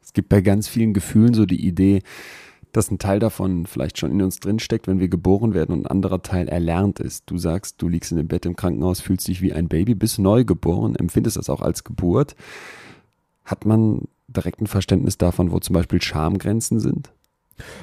Es 0.01 0.13
gibt 0.13 0.29
bei 0.29 0.41
ganz 0.41 0.69
vielen 0.69 0.95
Gefühlen 0.95 1.35
so 1.35 1.47
die 1.47 1.67
Idee, 1.67 2.03
dass 2.73 2.91
ein 2.91 2.99
Teil 2.99 3.19
davon 3.19 3.67
vielleicht 3.67 3.99
schon 3.99 4.11
in 4.11 4.23
uns 4.23 4.41
drinsteckt, 4.41 4.87
wenn 4.87 5.01
wir 5.01 5.09
geboren 5.09 5.55
werden 5.55 5.73
und 5.73 5.83
ein 5.83 5.91
anderer 5.91 6.23
Teil 6.23 6.49
erlernt 6.49 7.01
ist. 7.01 7.31
Du 7.31 7.39
sagst, 7.39 7.81
du 7.83 7.89
liegst 7.89 8.11
in 8.13 8.19
dem 8.19 8.29
Bett 8.29 8.47
im 8.47 8.57
Krankenhaus, 8.57 9.01
fühlst 9.01 9.29
dich 9.29 9.43
wie 9.43 9.53
ein 9.53 9.69
Baby, 9.69 9.95
bist 9.95 10.19
neu 10.19 10.45
geboren, 10.45 10.97
empfindest 10.97 11.37
das 11.37 11.51
auch 11.51 11.63
als 11.63 11.85
Geburt. 11.85 12.37
Hat 13.45 13.65
man 13.65 14.09
direkt 14.29 14.61
ein 14.61 14.67
Verständnis 14.67 15.19
davon, 15.19 15.51
wo 15.51 15.59
zum 15.59 15.75
Beispiel 15.75 16.03
Schamgrenzen 16.03 16.81
sind? 16.81 17.11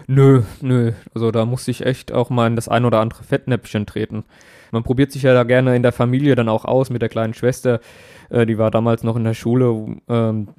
Nö, 0.07 0.43
nö. 0.61 0.93
Also 1.13 1.31
da 1.31 1.45
musste 1.45 1.71
ich 1.71 1.85
echt 1.85 2.11
auch 2.11 2.29
mal 2.29 2.47
in 2.47 2.55
das 2.55 2.69
ein 2.69 2.85
oder 2.85 2.99
andere 3.01 3.23
Fettnäpfchen 3.23 3.85
treten. 3.85 4.23
Man 4.71 4.83
probiert 4.83 5.11
sich 5.11 5.23
ja 5.23 5.33
da 5.33 5.43
gerne 5.43 5.75
in 5.75 5.83
der 5.83 5.91
Familie 5.91 6.35
dann 6.35 6.49
auch 6.49 6.65
aus 6.65 6.89
mit 6.89 7.01
der 7.01 7.09
kleinen 7.09 7.33
Schwester. 7.33 7.79
Äh, 8.29 8.45
die 8.45 8.57
war 8.57 8.71
damals 8.71 9.03
noch 9.03 9.15
in 9.15 9.23
der 9.23 9.33
Schule. 9.33 9.97
Ähm, 10.07 10.49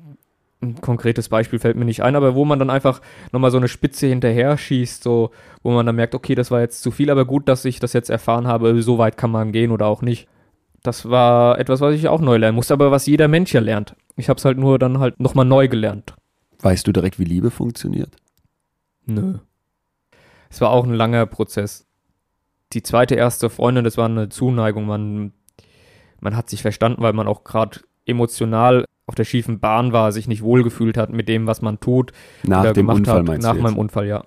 ein 0.63 0.81
konkretes 0.81 1.29
Beispiel 1.29 1.59
fällt 1.59 1.77
mir 1.77 1.85
nicht 1.85 2.03
ein, 2.03 2.17
aber 2.17 2.35
wo 2.35 2.45
man 2.45 2.59
dann 2.59 2.71
einfach 2.71 3.01
nochmal 3.33 3.51
so 3.51 3.59
eine 3.59 3.69
Spitze 3.69 4.07
hinterher 4.07 4.57
schießt, 4.57 5.03
so, 5.03 5.31
wo 5.63 5.73
man 5.73 5.85
dann 5.85 5.97
merkt, 5.97 6.15
okay, 6.15 6.35
das 6.35 6.51
war 6.51 6.61
jetzt 6.61 6.83
zu 6.83 6.91
viel, 6.91 7.11
aber 7.11 7.25
gut, 7.25 7.49
dass 7.49 7.65
ich 7.65 7.79
das 7.79 7.93
jetzt 7.93 8.09
erfahren 8.09 8.47
habe, 8.47 8.81
so 8.83 8.99
weit 8.99 9.17
kann 9.17 9.31
man 9.31 9.53
gehen 9.53 9.71
oder 9.71 9.87
auch 9.87 10.03
nicht. 10.03 10.29
Das 10.83 11.11
war 11.11 11.59
etwas, 11.59 11.81
was 11.81 11.95
ich 11.95 12.09
auch 12.09 12.21
neu 12.21 12.37
lernen 12.37 12.57
musste, 12.57 12.73
aber 12.73 12.91
was 12.91 13.07
jeder 13.07 13.29
Mensch 13.29 13.53
ja 13.53 13.61
lernt. 13.61 13.97
Ich 14.17 14.29
habe 14.29 14.39
es 14.39 14.45
halt 14.45 14.57
nur 14.57 14.79
dann 14.79 14.99
halt 14.99 15.21
nochmal 15.21 15.45
neu 15.45 15.69
gelernt. 15.69 16.15
Weißt 16.61 16.87
du 16.87 16.93
direkt, 16.93 17.19
wie 17.19 17.25
Liebe 17.25 17.51
funktioniert? 17.51 18.17
Nö. 19.05 19.39
Es 20.49 20.61
war 20.61 20.71
auch 20.71 20.85
ein 20.85 20.95
langer 20.95 21.27
Prozess. 21.27 21.87
Die 22.73 22.83
zweite 22.83 23.15
erste 23.15 23.51
Freundin, 23.51 23.85
das 23.85 23.97
war 23.97 24.07
eine 24.07 24.29
Zuneigung. 24.29 24.87
Man, 24.87 25.33
man 26.21 26.37
hat 26.37 26.49
sich 26.49 26.63
verstanden, 26.63 27.03
weil 27.03 27.13
man 27.13 27.29
auch 27.29 27.45
gerade 27.45 27.81
emotional 28.07 28.87
auf 29.07 29.15
der 29.15 29.25
schiefen 29.25 29.61
Bahn 29.61 29.93
war, 29.93 30.11
sich 30.13 30.27
nicht 30.27 30.43
wohlgefühlt 30.43 30.97
hat 30.97 31.11
mit 31.11 31.29
dem, 31.29 31.47
was 31.47 31.63
man 31.63 31.79
tut. 31.79 32.13
Nach 32.43 32.73
dem 32.73 32.89
Unfall 32.89 33.19
hat, 33.19 33.27
meinst 33.27 33.47
Nach 33.47 33.55
du 33.55 33.63
meinem 33.63 33.79
Unfall, 33.79 34.07
ja. 34.07 34.25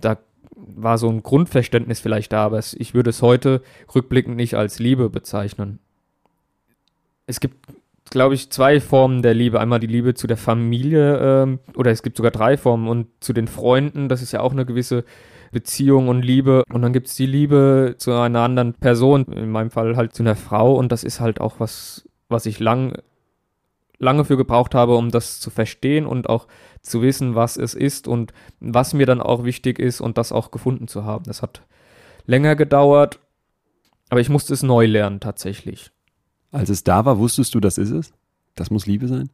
Da 0.00 0.18
war 0.56 0.96
so 0.98 1.08
ein 1.08 1.22
Grundverständnis 1.22 2.00
vielleicht 2.00 2.32
da, 2.32 2.44
aber 2.44 2.58
ich 2.58 2.94
würde 2.94 3.10
es 3.10 3.22
heute 3.22 3.62
rückblickend 3.94 4.36
nicht 4.36 4.54
als 4.54 4.78
Liebe 4.78 5.10
bezeichnen. 5.10 5.78
Es 7.26 7.40
gibt, 7.40 7.56
glaube 8.10 8.34
ich, 8.34 8.50
zwei 8.50 8.80
Formen 8.80 9.20
der 9.20 9.34
Liebe. 9.34 9.60
Einmal 9.60 9.80
die 9.80 9.86
Liebe 9.86 10.14
zu 10.14 10.26
der 10.26 10.38
Familie, 10.38 11.18
ähm, 11.18 11.58
oder 11.74 11.90
es 11.90 12.02
gibt 12.02 12.16
sogar 12.16 12.32
drei 12.32 12.56
Formen 12.56 12.88
und 12.88 13.08
zu 13.20 13.34
den 13.34 13.46
Freunden, 13.46 14.08
das 14.08 14.22
ist 14.22 14.32
ja 14.32 14.40
auch 14.40 14.52
eine 14.52 14.64
gewisse 14.64 15.04
Beziehung 15.52 16.08
und 16.08 16.22
Liebe. 16.22 16.64
Und 16.72 16.80
dann 16.80 16.94
gibt 16.94 17.08
es 17.08 17.16
die 17.16 17.26
Liebe 17.26 17.96
zu 17.98 18.12
einer 18.12 18.40
anderen 18.40 18.72
Person, 18.72 19.26
in 19.26 19.50
meinem 19.50 19.70
Fall 19.70 19.96
halt 19.96 20.14
zu 20.14 20.22
einer 20.22 20.36
Frau 20.36 20.74
und 20.74 20.92
das 20.92 21.04
ist 21.04 21.20
halt 21.20 21.40
auch 21.40 21.60
was, 21.60 22.08
was 22.28 22.46
ich 22.46 22.58
lang 22.58 22.94
lange 23.98 24.24
für 24.24 24.36
gebraucht 24.36 24.74
habe, 24.74 24.96
um 24.96 25.10
das 25.10 25.40
zu 25.40 25.50
verstehen 25.50 26.06
und 26.06 26.28
auch 26.28 26.46
zu 26.82 27.02
wissen, 27.02 27.34
was 27.34 27.56
es 27.56 27.74
ist 27.74 28.06
und 28.08 28.32
was 28.60 28.94
mir 28.94 29.06
dann 29.06 29.20
auch 29.20 29.44
wichtig 29.44 29.78
ist 29.78 30.00
und 30.00 30.18
das 30.18 30.32
auch 30.32 30.50
gefunden 30.50 30.88
zu 30.88 31.04
haben. 31.04 31.24
Das 31.24 31.42
hat 31.42 31.62
länger 32.26 32.56
gedauert, 32.56 33.18
aber 34.08 34.20
ich 34.20 34.28
musste 34.28 34.54
es 34.54 34.62
neu 34.62 34.86
lernen 34.86 35.20
tatsächlich. 35.20 35.90
Als 36.50 36.70
es 36.70 36.84
da 36.84 37.04
war, 37.04 37.18
wusstest 37.18 37.54
du, 37.54 37.60
das 37.60 37.78
ist 37.78 37.90
es? 37.90 38.12
Das 38.54 38.70
muss 38.70 38.86
Liebe 38.86 39.08
sein? 39.08 39.30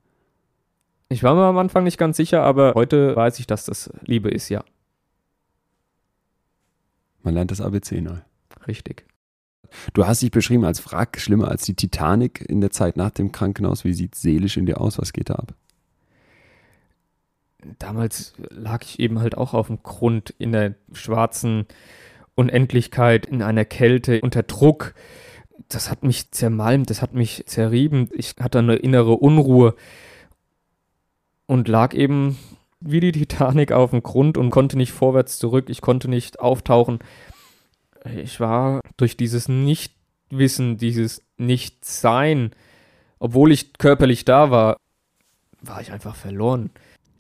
Ich 1.08 1.22
war 1.22 1.34
mir 1.34 1.44
am 1.44 1.58
Anfang 1.58 1.84
nicht 1.84 1.98
ganz 1.98 2.16
sicher, 2.16 2.42
aber 2.42 2.74
heute 2.74 3.14
weiß 3.14 3.38
ich, 3.38 3.46
dass 3.46 3.66
das 3.66 3.90
Liebe 4.04 4.30
ist, 4.30 4.48
ja. 4.48 4.64
Man 7.22 7.34
lernt 7.34 7.50
das 7.50 7.60
ABC 7.60 8.00
neu. 8.00 8.18
Richtig. 8.66 9.06
Du 9.92 10.06
hast 10.06 10.22
dich 10.22 10.30
beschrieben 10.30 10.64
als 10.64 10.84
Wrack, 10.90 11.20
schlimmer 11.20 11.48
als 11.48 11.64
die 11.64 11.74
Titanic 11.74 12.40
in 12.48 12.60
der 12.60 12.70
Zeit 12.70 12.96
nach 12.96 13.10
dem 13.10 13.32
Krankenhaus. 13.32 13.84
Wie 13.84 13.92
sieht 13.92 14.14
seelisch 14.14 14.56
in 14.56 14.66
dir 14.66 14.80
aus? 14.80 14.98
Was 14.98 15.12
geht 15.12 15.30
da 15.30 15.34
ab? 15.34 15.54
Damals 17.78 18.34
lag 18.50 18.82
ich 18.84 18.98
eben 18.98 19.20
halt 19.20 19.36
auch 19.36 19.54
auf 19.54 19.68
dem 19.68 19.82
Grund 19.82 20.34
in 20.38 20.52
der 20.52 20.74
schwarzen 20.92 21.66
Unendlichkeit, 22.34 23.26
in 23.26 23.42
einer 23.42 23.64
Kälte, 23.64 24.20
unter 24.20 24.42
Druck. 24.42 24.94
Das 25.68 25.90
hat 25.90 26.02
mich 26.02 26.30
zermalmt, 26.30 26.90
das 26.90 27.00
hat 27.00 27.14
mich 27.14 27.44
zerrieben. 27.46 28.08
Ich 28.12 28.34
hatte 28.40 28.58
eine 28.58 28.76
innere 28.76 29.12
Unruhe 29.12 29.74
und 31.46 31.68
lag 31.68 31.94
eben 31.94 32.38
wie 32.80 33.00
die 33.00 33.12
Titanic 33.12 33.72
auf 33.72 33.90
dem 33.90 34.02
Grund 34.02 34.36
und 34.36 34.50
konnte 34.50 34.76
nicht 34.76 34.92
vorwärts 34.92 35.38
zurück. 35.38 35.70
Ich 35.70 35.80
konnte 35.80 36.08
nicht 36.08 36.40
auftauchen 36.40 36.98
ich 38.04 38.40
war 38.40 38.80
durch 38.96 39.16
dieses 39.16 39.48
Nichtwissen, 39.48 40.76
dieses 40.76 41.22
Nichtsein, 41.36 42.50
obwohl 43.18 43.52
ich 43.52 43.72
körperlich 43.74 44.24
da 44.24 44.50
war, 44.50 44.76
war 45.62 45.80
ich 45.80 45.92
einfach 45.92 46.14
verloren. 46.14 46.70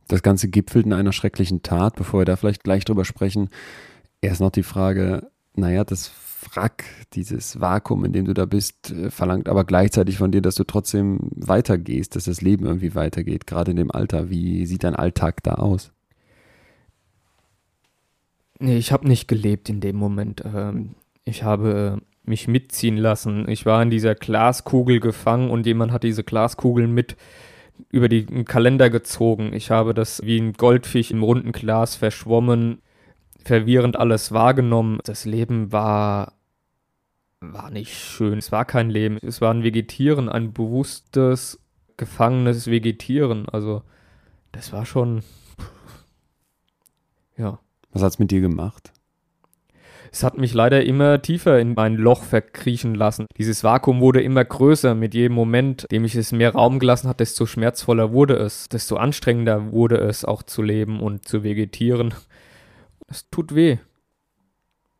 Das 0.08 0.22
Ganze 0.22 0.48
gipfelt 0.48 0.84
in 0.84 0.92
einer 0.92 1.12
schrecklichen 1.12 1.62
Tat, 1.62 1.96
bevor 1.96 2.20
wir 2.20 2.24
da 2.26 2.36
vielleicht 2.36 2.62
gleich 2.62 2.84
drüber 2.84 3.04
sprechen. 3.04 3.48
Erst 4.20 4.40
noch 4.40 4.50
die 4.50 4.62
Frage, 4.62 5.30
naja, 5.54 5.84
das 5.84 6.12
Wrack, 6.52 6.84
dieses 7.14 7.58
Vakuum, 7.58 8.04
in 8.04 8.12
dem 8.12 8.26
du 8.26 8.34
da 8.34 8.44
bist, 8.44 8.90
äh, 8.90 9.10
verlangt 9.10 9.48
aber 9.48 9.64
gleichzeitig 9.64 10.18
von 10.18 10.30
dir, 10.30 10.42
dass 10.42 10.56
du 10.56 10.64
trotzdem 10.64 11.18
weitergehst, 11.34 12.16
dass 12.16 12.24
das 12.24 12.42
Leben 12.42 12.66
irgendwie 12.66 12.94
weitergeht, 12.94 13.46
gerade 13.46 13.70
in 13.70 13.78
dem 13.78 13.90
Alter. 13.90 14.28
Wie 14.28 14.66
sieht 14.66 14.84
dein 14.84 14.94
Alltag 14.94 15.42
da 15.42 15.54
aus? 15.54 15.93
Nee, 18.58 18.76
ich 18.76 18.92
habe 18.92 19.08
nicht 19.08 19.28
gelebt 19.28 19.68
in 19.68 19.80
dem 19.80 19.96
Moment. 19.96 20.42
Ähm, 20.44 20.94
ich 21.24 21.42
habe 21.42 22.00
mich 22.24 22.48
mitziehen 22.48 22.96
lassen. 22.96 23.48
Ich 23.48 23.66
war 23.66 23.82
in 23.82 23.90
dieser 23.90 24.14
Glaskugel 24.14 25.00
gefangen 25.00 25.50
und 25.50 25.66
jemand 25.66 25.92
hat 25.92 26.02
diese 26.04 26.24
Glaskugel 26.24 26.86
mit 26.86 27.16
über 27.90 28.08
den 28.08 28.44
Kalender 28.44 28.88
gezogen. 28.88 29.52
Ich 29.52 29.70
habe 29.70 29.94
das 29.94 30.22
wie 30.22 30.38
ein 30.38 30.52
Goldfisch 30.54 31.10
im 31.10 31.22
runden 31.22 31.52
Glas 31.52 31.96
verschwommen, 31.96 32.80
verwirrend 33.44 33.96
alles 33.96 34.32
wahrgenommen. 34.32 35.00
Das 35.04 35.24
Leben 35.24 35.72
war 35.72 36.32
war 37.40 37.70
nicht 37.70 37.94
schön. 37.94 38.38
Es 38.38 38.52
war 38.52 38.64
kein 38.64 38.88
Leben. 38.88 39.18
Es 39.20 39.40
war 39.42 39.52
ein 39.52 39.64
Vegetieren, 39.64 40.30
ein 40.30 40.54
bewusstes, 40.54 41.60
gefangenes 41.98 42.68
Vegetieren. 42.68 43.48
Also 43.48 43.82
das 44.52 44.72
war 44.72 44.86
schon 44.86 45.22
ja. 47.36 47.58
Was 47.94 48.02
hat 48.02 48.12
es 48.12 48.18
mit 48.18 48.30
dir 48.32 48.40
gemacht? 48.40 48.92
Es 50.12 50.22
hat 50.22 50.36
mich 50.36 50.52
leider 50.52 50.84
immer 50.84 51.22
tiefer 51.22 51.58
in 51.58 51.74
mein 51.74 51.96
Loch 51.96 52.22
verkriechen 52.22 52.94
lassen. 52.94 53.26
Dieses 53.36 53.64
Vakuum 53.64 54.00
wurde 54.00 54.20
immer 54.22 54.44
größer 54.44 54.94
mit 54.94 55.14
jedem 55.14 55.34
Moment, 55.34 55.90
dem 55.90 56.04
ich 56.04 56.14
es 56.14 56.30
mehr 56.30 56.52
Raum 56.52 56.78
gelassen 56.78 57.08
hat, 57.08 57.20
desto 57.20 57.46
schmerzvoller 57.46 58.12
wurde 58.12 58.36
es, 58.36 58.68
desto 58.68 58.96
anstrengender 58.96 59.72
wurde 59.72 59.96
es 59.96 60.24
auch 60.24 60.42
zu 60.42 60.62
leben 60.62 61.00
und 61.00 61.26
zu 61.26 61.42
vegetieren. 61.42 62.14
Es 63.08 63.28
tut 63.30 63.54
weh. 63.54 63.78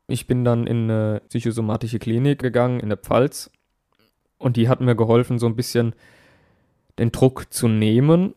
Ich 0.07 0.27
bin 0.27 0.45
dann 0.45 0.67
in 0.67 0.91
eine 0.91 1.23
psychosomatische 1.29 1.99
Klinik 1.99 2.41
gegangen 2.41 2.81
in 2.81 2.89
der 2.89 2.99
Pfalz 2.99 3.51
und 4.39 4.57
die 4.57 4.69
hat 4.69 4.81
mir 4.81 4.97
geholfen, 4.97 5.39
so 5.39 5.47
ein 5.47 5.57
bisschen 5.57 5.95
den 6.99 7.13
Druck 7.13 7.53
zu 7.53 7.67
nehmen. 7.69 8.35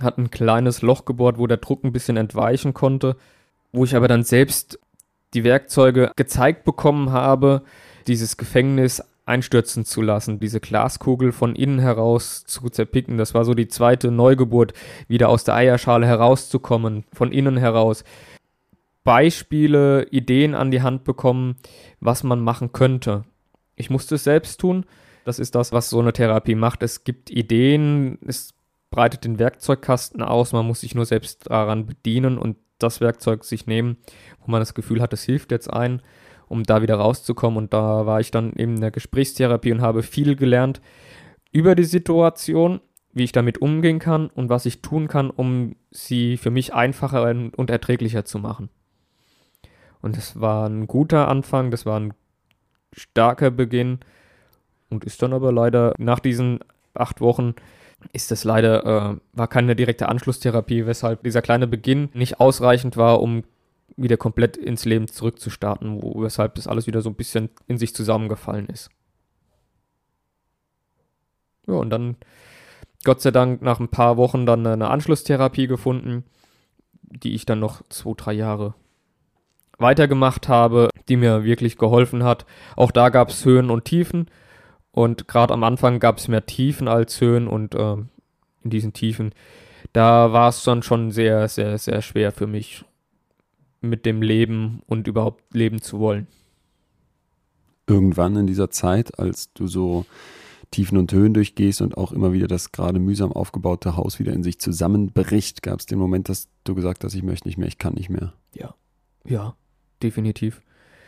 Hat 0.00 0.18
ein 0.18 0.30
kleines 0.30 0.80
Loch 0.82 1.04
gebohrt, 1.04 1.38
wo 1.38 1.46
der 1.46 1.58
Druck 1.58 1.84
ein 1.84 1.92
bisschen 1.92 2.16
entweichen 2.16 2.72
konnte 2.72 3.16
wo 3.72 3.84
ich 3.84 3.94
aber 3.94 4.08
dann 4.08 4.22
selbst 4.22 4.78
die 5.34 5.44
Werkzeuge 5.44 6.12
gezeigt 6.16 6.64
bekommen 6.64 7.12
habe, 7.12 7.62
dieses 8.06 8.36
Gefängnis 8.36 9.02
einstürzen 9.26 9.84
zu 9.84 10.00
lassen, 10.00 10.40
diese 10.40 10.58
Glaskugel 10.58 11.32
von 11.32 11.54
innen 11.54 11.78
heraus 11.78 12.44
zu 12.44 12.70
zerpicken. 12.70 13.18
Das 13.18 13.34
war 13.34 13.44
so 13.44 13.52
die 13.52 13.68
zweite 13.68 14.10
Neugeburt, 14.10 14.72
wieder 15.06 15.28
aus 15.28 15.44
der 15.44 15.54
Eierschale 15.54 16.06
herauszukommen, 16.06 17.04
von 17.12 17.30
innen 17.30 17.58
heraus. 17.58 18.04
Beispiele, 19.04 20.06
Ideen 20.10 20.54
an 20.54 20.70
die 20.70 20.82
Hand 20.82 21.04
bekommen, 21.04 21.56
was 22.00 22.24
man 22.24 22.40
machen 22.40 22.72
könnte. 22.72 23.24
Ich 23.76 23.90
musste 23.90 24.16
es 24.16 24.24
selbst 24.24 24.60
tun. 24.60 24.86
Das 25.24 25.38
ist 25.38 25.54
das, 25.54 25.72
was 25.72 25.90
so 25.90 26.00
eine 26.00 26.14
Therapie 26.14 26.54
macht. 26.54 26.82
Es 26.82 27.04
gibt 27.04 27.30
Ideen, 27.30 28.18
es 28.26 28.54
breitet 28.90 29.24
den 29.24 29.38
Werkzeugkasten 29.38 30.22
aus, 30.22 30.52
man 30.52 30.66
muss 30.66 30.80
sich 30.80 30.94
nur 30.94 31.04
selbst 31.04 31.50
daran 31.50 31.86
bedienen 31.86 32.38
und 32.38 32.56
das 32.78 33.00
Werkzeug 33.00 33.44
sich 33.44 33.66
nehmen, 33.66 33.96
wo 34.40 34.50
man 34.50 34.60
das 34.60 34.74
Gefühl 34.74 35.00
hat, 35.00 35.12
es 35.12 35.24
hilft 35.24 35.50
jetzt 35.50 35.72
ein, 35.72 36.02
um 36.46 36.62
da 36.62 36.82
wieder 36.82 36.96
rauszukommen. 36.96 37.58
Und 37.58 37.72
da 37.72 38.06
war 38.06 38.20
ich 38.20 38.30
dann 38.30 38.52
eben 38.54 38.76
in 38.76 38.80
der 38.80 38.90
Gesprächstherapie 38.90 39.72
und 39.72 39.82
habe 39.82 40.02
viel 40.02 40.36
gelernt 40.36 40.80
über 41.52 41.74
die 41.74 41.84
Situation, 41.84 42.80
wie 43.12 43.24
ich 43.24 43.32
damit 43.32 43.58
umgehen 43.60 43.98
kann 43.98 44.28
und 44.28 44.48
was 44.48 44.66
ich 44.66 44.80
tun 44.82 45.08
kann, 45.08 45.30
um 45.30 45.74
sie 45.90 46.36
für 46.36 46.50
mich 46.50 46.74
einfacher 46.74 47.22
und 47.30 47.70
erträglicher 47.70 48.24
zu 48.24 48.38
machen. 48.38 48.68
Und 50.00 50.16
es 50.16 50.40
war 50.40 50.68
ein 50.68 50.86
guter 50.86 51.28
Anfang, 51.28 51.70
das 51.70 51.84
war 51.84 51.98
ein 51.98 52.14
starker 52.92 53.50
Beginn 53.50 53.98
und 54.90 55.04
ist 55.04 55.22
dann 55.22 55.32
aber 55.32 55.52
leider 55.52 55.94
nach 55.98 56.20
diesen 56.20 56.60
acht 56.94 57.20
Wochen 57.20 57.54
ist 58.12 58.30
das 58.30 58.44
leider, 58.44 58.84
äh, 58.84 59.16
war 59.32 59.48
keine 59.48 59.74
direkte 59.74 60.08
Anschlusstherapie, 60.08 60.86
weshalb 60.86 61.24
dieser 61.24 61.42
kleine 61.42 61.66
Beginn 61.66 62.10
nicht 62.14 62.40
ausreichend 62.40 62.96
war, 62.96 63.20
um 63.20 63.44
wieder 63.96 64.16
komplett 64.16 64.56
ins 64.56 64.84
Leben 64.84 65.08
zurückzustarten, 65.08 66.02
wo, 66.02 66.22
weshalb 66.22 66.54
das 66.54 66.66
alles 66.68 66.86
wieder 66.86 67.02
so 67.02 67.10
ein 67.10 67.16
bisschen 67.16 67.50
in 67.66 67.78
sich 67.78 67.94
zusammengefallen 67.94 68.66
ist. 68.66 68.90
Ja, 71.66 71.74
und 71.74 71.90
dann 71.90 72.16
Gott 73.04 73.20
sei 73.20 73.30
Dank 73.30 73.62
nach 73.62 73.80
ein 73.80 73.88
paar 73.88 74.16
Wochen 74.16 74.46
dann 74.46 74.66
eine 74.66 74.90
Anschlusstherapie 74.90 75.66
gefunden, 75.66 76.24
die 77.02 77.34
ich 77.34 77.46
dann 77.46 77.60
noch 77.60 77.82
zwei, 77.88 78.12
drei 78.16 78.32
Jahre 78.32 78.74
weitergemacht 79.78 80.48
habe, 80.48 80.88
die 81.08 81.16
mir 81.16 81.44
wirklich 81.44 81.78
geholfen 81.78 82.24
hat. 82.24 82.46
Auch 82.76 82.90
da 82.90 83.08
gab 83.08 83.30
es 83.30 83.44
Höhen 83.44 83.70
und 83.70 83.84
Tiefen. 83.84 84.26
Und 84.92 85.28
gerade 85.28 85.54
am 85.54 85.64
Anfang 85.64 86.00
gab 86.00 86.18
es 86.18 86.28
mehr 86.28 86.46
Tiefen 86.46 86.88
als 86.88 87.20
Höhen 87.20 87.46
und 87.46 87.74
äh, 87.74 87.96
in 88.64 88.70
diesen 88.70 88.92
Tiefen, 88.92 89.32
da 89.92 90.32
war 90.32 90.48
es 90.48 90.64
dann 90.64 90.82
schon 90.82 91.10
sehr, 91.10 91.48
sehr, 91.48 91.78
sehr 91.78 92.02
schwer 92.02 92.32
für 92.32 92.46
mich 92.46 92.84
mit 93.80 94.06
dem 94.06 94.22
Leben 94.22 94.82
und 94.86 95.06
überhaupt 95.06 95.54
leben 95.54 95.80
zu 95.80 95.98
wollen. 95.98 96.26
Irgendwann 97.86 98.36
in 98.36 98.46
dieser 98.46 98.70
Zeit, 98.70 99.18
als 99.18 99.52
du 99.52 99.66
so 99.66 100.04
Tiefen 100.70 100.98
und 100.98 101.12
Höhen 101.12 101.32
durchgehst 101.32 101.80
und 101.80 101.96
auch 101.96 102.12
immer 102.12 102.32
wieder 102.32 102.46
das 102.46 102.72
gerade 102.72 102.98
mühsam 102.98 103.32
aufgebaute 103.32 103.96
Haus 103.96 104.18
wieder 104.18 104.32
in 104.32 104.42
sich 104.42 104.58
zusammenbricht, 104.58 105.62
gab 105.62 105.80
es 105.80 105.86
den 105.86 105.98
Moment, 105.98 106.28
dass 106.28 106.48
du 106.64 106.74
gesagt 106.74 107.04
hast, 107.04 107.14
ich 107.14 107.22
möchte 107.22 107.48
nicht 107.48 107.56
mehr, 107.56 107.68
ich 107.68 107.78
kann 107.78 107.94
nicht 107.94 108.10
mehr. 108.10 108.34
Ja, 108.54 108.74
ja, 109.24 109.56
definitiv. 110.02 110.60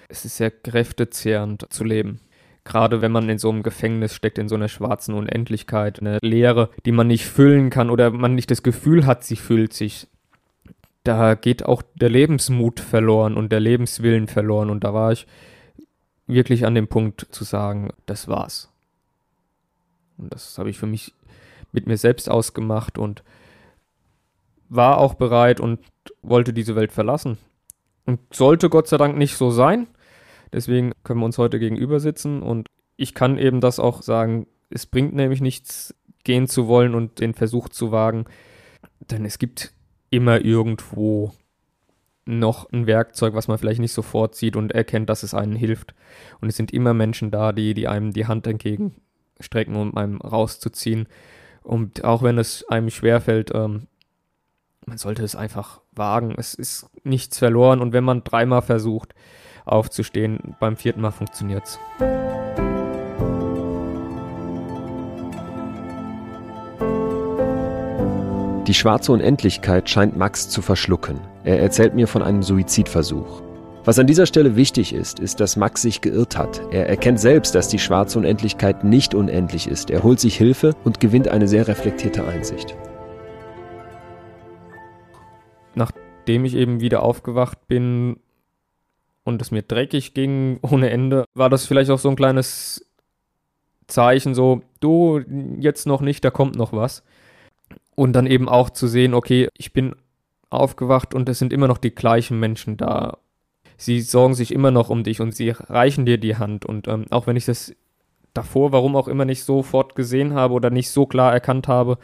Es 0.08 0.24
ist 0.24 0.38
sehr 0.38 0.50
kräftezehrend 0.50 1.66
zu 1.70 1.84
leben. 1.84 2.20
Gerade 2.64 3.00
wenn 3.00 3.12
man 3.12 3.28
in 3.28 3.38
so 3.38 3.50
einem 3.50 3.62
Gefängnis 3.62 4.14
steckt, 4.14 4.38
in 4.38 4.48
so 4.48 4.54
einer 4.54 4.68
schwarzen 4.68 5.14
Unendlichkeit, 5.14 6.00
eine 6.00 6.18
Leere, 6.22 6.70
die 6.84 6.92
man 6.92 7.06
nicht 7.06 7.24
füllen 7.24 7.70
kann 7.70 7.90
oder 7.90 8.10
man 8.10 8.34
nicht 8.34 8.50
das 8.50 8.62
Gefühl 8.62 9.06
hat, 9.06 9.24
sie 9.24 9.36
füllt 9.36 9.72
sich. 9.72 10.08
Da 11.04 11.34
geht 11.34 11.64
auch 11.64 11.82
der 11.94 12.10
Lebensmut 12.10 12.80
verloren 12.80 13.36
und 13.36 13.50
der 13.50 13.60
Lebenswillen 13.60 14.26
verloren. 14.26 14.68
Und 14.68 14.84
da 14.84 14.92
war 14.92 15.12
ich 15.12 15.26
wirklich 16.26 16.66
an 16.66 16.74
dem 16.74 16.88
Punkt 16.88 17.26
zu 17.30 17.44
sagen, 17.44 17.90
das 18.06 18.28
war's. 18.28 18.70
Und 20.18 20.32
das 20.34 20.58
habe 20.58 20.68
ich 20.68 20.78
für 20.78 20.86
mich 20.86 21.14
mit 21.72 21.86
mir 21.86 21.96
selbst 21.96 22.30
ausgemacht 22.30 22.98
und 22.98 23.22
war 24.68 24.98
auch 24.98 25.14
bereit 25.14 25.60
und 25.60 25.80
wollte 26.22 26.52
diese 26.52 26.76
Welt 26.76 26.92
verlassen. 26.92 27.38
Und 28.06 28.20
sollte 28.32 28.68
Gott 28.68 28.88
sei 28.88 28.96
Dank 28.96 29.16
nicht 29.16 29.36
so 29.36 29.50
sein. 29.50 29.86
Deswegen 30.52 30.92
können 31.04 31.20
wir 31.20 31.26
uns 31.26 31.38
heute 31.38 31.58
gegenüber 31.58 32.00
sitzen 32.00 32.42
und 32.42 32.68
ich 32.96 33.14
kann 33.14 33.38
eben 33.38 33.60
das 33.60 33.78
auch 33.78 34.02
sagen, 34.02 34.46
es 34.68 34.86
bringt 34.86 35.14
nämlich 35.14 35.40
nichts, 35.40 35.94
gehen 36.24 36.46
zu 36.46 36.68
wollen 36.68 36.94
und 36.94 37.20
den 37.20 37.34
Versuch 37.34 37.68
zu 37.68 37.92
wagen, 37.92 38.24
denn 39.00 39.24
es 39.24 39.38
gibt 39.38 39.72
immer 40.10 40.44
irgendwo 40.44 41.32
noch 42.26 42.70
ein 42.72 42.86
Werkzeug, 42.86 43.34
was 43.34 43.48
man 43.48 43.58
vielleicht 43.58 43.80
nicht 43.80 43.92
sofort 43.92 44.34
sieht 44.34 44.56
und 44.56 44.72
erkennt, 44.72 45.08
dass 45.08 45.22
es 45.22 45.34
einen 45.34 45.56
hilft. 45.56 45.94
Und 46.40 46.48
es 46.48 46.56
sind 46.56 46.72
immer 46.72 46.94
Menschen 46.94 47.30
da, 47.30 47.52
die, 47.52 47.74
die 47.74 47.88
einem 47.88 48.12
die 48.12 48.26
Hand 48.26 48.46
entgegenstrecken, 48.46 49.74
um 49.74 49.96
einem 49.96 50.20
rauszuziehen. 50.20 51.08
Und 51.62 52.04
auch 52.04 52.22
wenn 52.22 52.38
es 52.38 52.68
einem 52.68 52.90
schwerfällt, 52.90 53.50
ähm, 53.54 53.86
man 54.86 54.98
sollte 54.98 55.24
es 55.24 55.34
einfach 55.34 55.80
wagen. 55.92 56.34
Es 56.36 56.54
ist 56.54 56.88
nichts 57.04 57.38
verloren 57.38 57.80
und 57.80 57.92
wenn 57.92 58.04
man 58.04 58.24
dreimal 58.24 58.62
versucht 58.62 59.14
aufzustehen, 59.64 60.56
beim 60.58 60.76
vierten 60.76 61.00
Mal 61.00 61.10
funktioniert 61.10 61.64
es. 61.64 61.78
Die 68.66 68.74
schwarze 68.74 69.10
Unendlichkeit 69.10 69.90
scheint 69.90 70.16
Max 70.16 70.48
zu 70.48 70.62
verschlucken. 70.62 71.18
Er 71.42 71.60
erzählt 71.60 71.94
mir 71.94 72.06
von 72.06 72.22
einem 72.22 72.44
Suizidversuch. 72.44 73.42
Was 73.84 73.98
an 73.98 74.06
dieser 74.06 74.26
Stelle 74.26 74.54
wichtig 74.54 74.92
ist, 74.92 75.18
ist, 75.18 75.40
dass 75.40 75.56
Max 75.56 75.82
sich 75.82 76.02
geirrt 76.02 76.36
hat. 76.36 76.60
Er 76.70 76.88
erkennt 76.88 77.18
selbst, 77.18 77.54
dass 77.54 77.66
die 77.66 77.78
schwarze 77.78 78.18
Unendlichkeit 78.18 78.84
nicht 78.84 79.14
unendlich 79.14 79.66
ist. 79.66 79.90
Er 79.90 80.02
holt 80.02 80.20
sich 80.20 80.36
Hilfe 80.36 80.76
und 80.84 81.00
gewinnt 81.00 81.26
eine 81.26 81.48
sehr 81.48 81.66
reflektierte 81.66 82.24
Einsicht. 82.24 82.76
Nachdem 85.74 86.44
ich 86.44 86.54
eben 86.54 86.80
wieder 86.80 87.02
aufgewacht 87.02 87.66
bin 87.66 88.18
und 89.24 89.42
es 89.42 89.50
mir 89.50 89.62
dreckig 89.62 90.14
ging 90.14 90.58
ohne 90.62 90.90
Ende, 90.90 91.24
war 91.34 91.50
das 91.50 91.66
vielleicht 91.66 91.90
auch 91.90 91.98
so 91.98 92.08
ein 92.08 92.16
kleines 92.16 92.86
Zeichen, 93.86 94.34
so, 94.34 94.62
du, 94.80 95.20
jetzt 95.58 95.86
noch 95.86 96.00
nicht, 96.00 96.24
da 96.24 96.30
kommt 96.30 96.56
noch 96.56 96.72
was. 96.72 97.02
Und 97.94 98.14
dann 98.14 98.26
eben 98.26 98.48
auch 98.48 98.70
zu 98.70 98.86
sehen, 98.86 99.14
okay, 99.14 99.48
ich 99.56 99.72
bin 99.72 99.94
aufgewacht 100.48 101.14
und 101.14 101.28
es 101.28 101.38
sind 101.38 101.52
immer 101.52 101.68
noch 101.68 101.78
die 101.78 101.94
gleichen 101.94 102.40
Menschen 102.40 102.76
da. 102.76 103.18
Sie 103.76 104.00
sorgen 104.00 104.34
sich 104.34 104.52
immer 104.52 104.70
noch 104.70 104.90
um 104.90 105.04
dich 105.04 105.20
und 105.20 105.34
sie 105.34 105.50
reichen 105.50 106.06
dir 106.06 106.18
die 106.18 106.36
Hand. 106.36 106.64
Und 106.66 106.88
ähm, 106.88 107.06
auch 107.10 107.26
wenn 107.26 107.36
ich 107.36 107.44
das 107.44 107.74
davor, 108.34 108.72
warum 108.72 108.96
auch 108.96 109.08
immer, 109.08 109.24
nicht 109.24 109.44
sofort 109.44 109.94
gesehen 109.94 110.34
habe 110.34 110.54
oder 110.54 110.70
nicht 110.70 110.90
so 110.90 111.06
klar 111.06 111.32
erkannt 111.32 111.68
habe, 111.68 111.98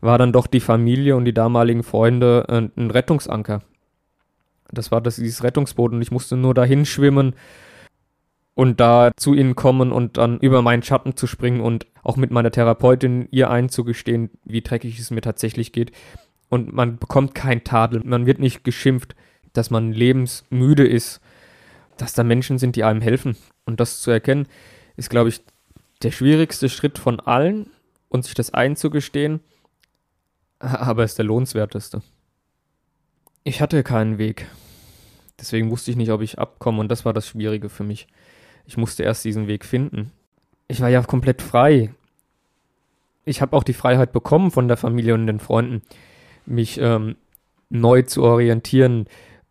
war 0.00 0.18
dann 0.18 0.32
doch 0.32 0.46
die 0.46 0.60
Familie 0.60 1.16
und 1.16 1.24
die 1.24 1.34
damaligen 1.34 1.82
Freunde 1.82 2.44
äh, 2.48 2.80
ein 2.80 2.90
Rettungsanker. 2.90 3.62
Das 4.74 4.90
war 4.90 5.00
das, 5.00 5.16
dieses 5.16 5.42
Rettungsboot 5.42 5.92
und 5.92 6.02
ich 6.02 6.10
musste 6.10 6.36
nur 6.36 6.54
dahin 6.54 6.86
schwimmen 6.86 7.34
und 8.54 8.80
da 8.80 9.12
zu 9.16 9.34
ihnen 9.34 9.56
kommen 9.56 9.92
und 9.92 10.16
dann 10.16 10.38
über 10.38 10.62
meinen 10.62 10.82
Schatten 10.82 11.16
zu 11.16 11.26
springen 11.26 11.60
und 11.60 11.86
auch 12.02 12.16
mit 12.16 12.30
meiner 12.30 12.50
Therapeutin 12.50 13.28
ihr 13.30 13.50
einzugestehen, 13.50 14.30
wie 14.44 14.62
dreckig 14.62 14.98
es 14.98 15.10
mir 15.10 15.22
tatsächlich 15.22 15.72
geht. 15.72 15.92
Und 16.48 16.72
man 16.72 16.98
bekommt 16.98 17.34
kein 17.34 17.64
Tadel, 17.64 18.02
man 18.04 18.26
wird 18.26 18.38
nicht 18.38 18.62
geschimpft, 18.62 19.16
dass 19.52 19.70
man 19.70 19.92
lebensmüde 19.92 20.86
ist, 20.86 21.20
dass 21.96 22.12
da 22.12 22.22
Menschen 22.22 22.58
sind, 22.58 22.76
die 22.76 22.84
einem 22.84 23.00
helfen. 23.00 23.36
Und 23.66 23.80
das 23.80 24.00
zu 24.00 24.10
erkennen, 24.10 24.46
ist, 24.96 25.10
glaube 25.10 25.30
ich, 25.30 25.42
der 26.02 26.10
schwierigste 26.10 26.68
Schritt 26.68 26.98
von 26.98 27.18
allen 27.18 27.70
und 28.08 28.24
sich 28.24 28.34
das 28.34 28.52
einzugestehen, 28.52 29.40
aber 30.58 31.04
ist 31.04 31.18
der 31.18 31.24
lohnenswerteste. 31.24 32.02
Ich 33.42 33.60
hatte 33.60 33.82
keinen 33.82 34.18
Weg. 34.18 34.46
Deswegen 35.38 35.70
wusste 35.70 35.90
ich 35.90 35.96
nicht, 35.96 36.10
ob 36.10 36.22
ich 36.22 36.38
abkomme 36.38 36.80
und 36.80 36.88
das 36.88 37.04
war 37.04 37.12
das 37.12 37.26
Schwierige 37.26 37.68
für 37.68 37.84
mich. 37.84 38.06
Ich 38.66 38.76
musste 38.76 39.02
erst 39.02 39.24
diesen 39.24 39.46
Weg 39.46 39.64
finden. 39.64 40.12
Ich 40.68 40.80
war 40.80 40.88
ja 40.88 41.02
komplett 41.02 41.42
frei. 41.42 41.92
Ich 43.24 43.42
habe 43.42 43.56
auch 43.56 43.64
die 43.64 43.72
Freiheit 43.72 44.12
bekommen 44.12 44.50
von 44.50 44.68
der 44.68 44.76
Familie 44.76 45.14
und 45.14 45.26
den 45.26 45.40
Freunden, 45.40 45.82
mich 46.46 46.78
ähm, 46.80 47.16
neu 47.70 48.02
zu 48.02 48.22
orientieren, 48.22 49.06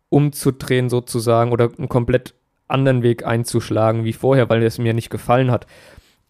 umzudrehen 0.08 0.88
sozusagen 0.88 1.52
oder 1.52 1.70
einen 1.76 1.88
komplett 1.88 2.34
anderen 2.68 3.02
Weg 3.02 3.26
einzuschlagen 3.26 4.04
wie 4.04 4.12
vorher, 4.12 4.48
weil 4.48 4.62
es 4.62 4.78
mir 4.78 4.94
nicht 4.94 5.10
gefallen 5.10 5.50
hat. 5.50 5.66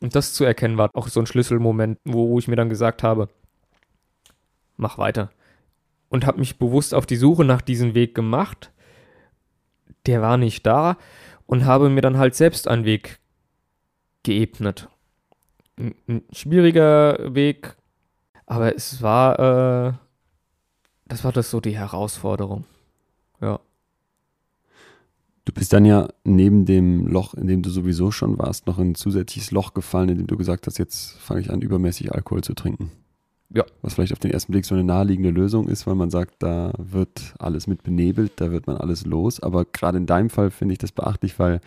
Und 0.01 0.15
das 0.15 0.33
zu 0.35 0.45
erkennen 0.45 0.79
war 0.79 0.91
auch 0.95 1.09
so 1.09 1.21
ein 1.21 1.27
Schlüsselmoment, 1.27 1.99
wo 2.05 2.39
ich 2.39 2.49
mir 2.49 2.57
dann 2.57 2.69
gesagt 2.69 3.03
habe, 3.03 3.29
mach 4.77 4.99
weiter. 4.99 5.31
Und 6.09 6.27
habe 6.27 6.39
mich 6.39 6.59
bewusst 6.59 6.95
auf 6.95 7.07
die 7.07 7.17
Suche 7.17 7.45
nach 7.45 7.63
diesem 7.63 7.95
Weg 7.95 8.15
gemacht. 8.15 8.71
Der 10.07 10.23
war 10.23 10.37
nicht 10.37 10.67
da 10.67 10.97
und 11.47 11.65
habe 11.65 11.89
mir 11.89 12.01
dann 12.01 12.19
halt 12.19 12.35
selbst 12.35 12.69
einen 12.69 12.85
Weg 12.85 13.19
geebnet. 14.23 14.89
Ein, 15.79 16.23
schwieriger 16.33 17.35
Weg, 17.35 17.77
aber 18.47 18.75
es 18.75 19.03
war, 19.03 19.39
äh, 19.39 19.93
das 21.07 21.25
war 21.25 21.33
das 21.33 21.51
so 21.51 21.61
die 21.61 21.77
Herausforderung. 21.77 22.65
Ja. 23.41 23.61
Du 25.45 25.53
bist 25.53 25.73
dann 25.73 25.85
ja 25.85 26.09
neben 26.25 26.65
dem 26.65 27.07
Loch, 27.07 27.35
in 27.35 27.47
dem 27.47 27.63
du 27.63 27.69
sowieso 27.69 28.11
schon 28.11 28.39
warst, 28.39 28.67
noch 28.67 28.79
in 28.79 28.93
ein 28.93 28.95
zusätzliches 28.95 29.51
Loch 29.51 29.75
gefallen, 29.75 30.09
in 30.09 30.19
dem 30.19 30.27
du 30.27 30.37
gesagt 30.37 30.67
hast, 30.67 30.79
jetzt 30.79 31.19
fange 31.19 31.41
ich 31.41 31.51
an, 31.51 31.61
übermäßig 31.61 32.15
Alkohol 32.15 32.43
zu 32.43 32.55
trinken. 32.55 32.91
Ja. 33.51 33.65
Was 33.83 33.95
vielleicht 33.95 34.13
auf 34.13 34.19
den 34.19 34.31
ersten 34.31 34.53
Blick 34.53 34.65
so 34.65 34.75
eine 34.75 34.85
naheliegende 34.85 35.31
Lösung 35.31 35.69
ist, 35.69 35.87
weil 35.87 35.95
man 35.95 36.11
sagt, 36.11 36.37
da 36.41 36.73
wird 36.79 37.35
alles 37.39 37.67
mit 37.67 37.83
benebelt, 37.83 38.33
da 38.37 38.51
wird 38.51 38.67
man 38.67 38.77
alles 38.77 39.07
los. 39.07 39.41
Aber 39.41 39.65
gerade 39.65 39.99
in 39.99 40.07
deinem 40.07 40.31
Fall 40.31 40.51
finde 40.51 40.73
ich 40.73 40.79
das 40.79 40.93
beachtlich, 40.93 41.39
weil 41.39 41.61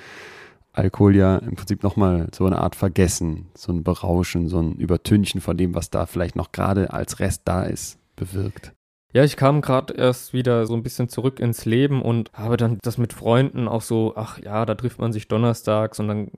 Alkohol 0.73 1.15
ja 1.15 1.37
im 1.37 1.55
Prinzip 1.55 1.83
nochmal 1.83 2.27
so 2.33 2.45
eine 2.45 2.59
Art 2.59 2.75
Vergessen, 2.75 3.47
so 3.55 3.71
ein 3.71 3.83
Berauschen, 3.83 4.47
so 4.47 4.59
ein 4.59 4.75
Übertünchen 4.75 5.41
von 5.41 5.57
dem, 5.57 5.73
was 5.73 5.89
da 5.89 6.05
vielleicht 6.05 6.35
noch 6.35 6.51
gerade 6.51 6.93
als 6.93 7.19
Rest 7.19 7.43
da 7.45 7.63
ist, 7.63 7.97
bewirkt. 8.15 8.73
Ja, 9.13 9.23
ich 9.23 9.37
kam 9.37 9.61
gerade 9.61 9.93
erst 9.93 10.33
wieder 10.33 10.67
so 10.67 10.75
ein 10.75 10.83
bisschen 10.83 11.09
zurück 11.09 11.39
ins 11.39 11.65
Leben 11.65 12.01
und 12.01 12.31
habe 12.33 12.57
dann 12.57 12.77
das 12.83 12.97
mit 12.97 13.13
Freunden 13.13 13.67
auch 13.67 13.81
so, 13.81 14.13
ach 14.15 14.37
ja, 14.39 14.65
da 14.65 14.75
trifft 14.75 14.99
man 14.99 15.13
sich 15.13 15.27
donnerstags 15.27 15.99
und 15.99 16.07
dann 16.09 16.31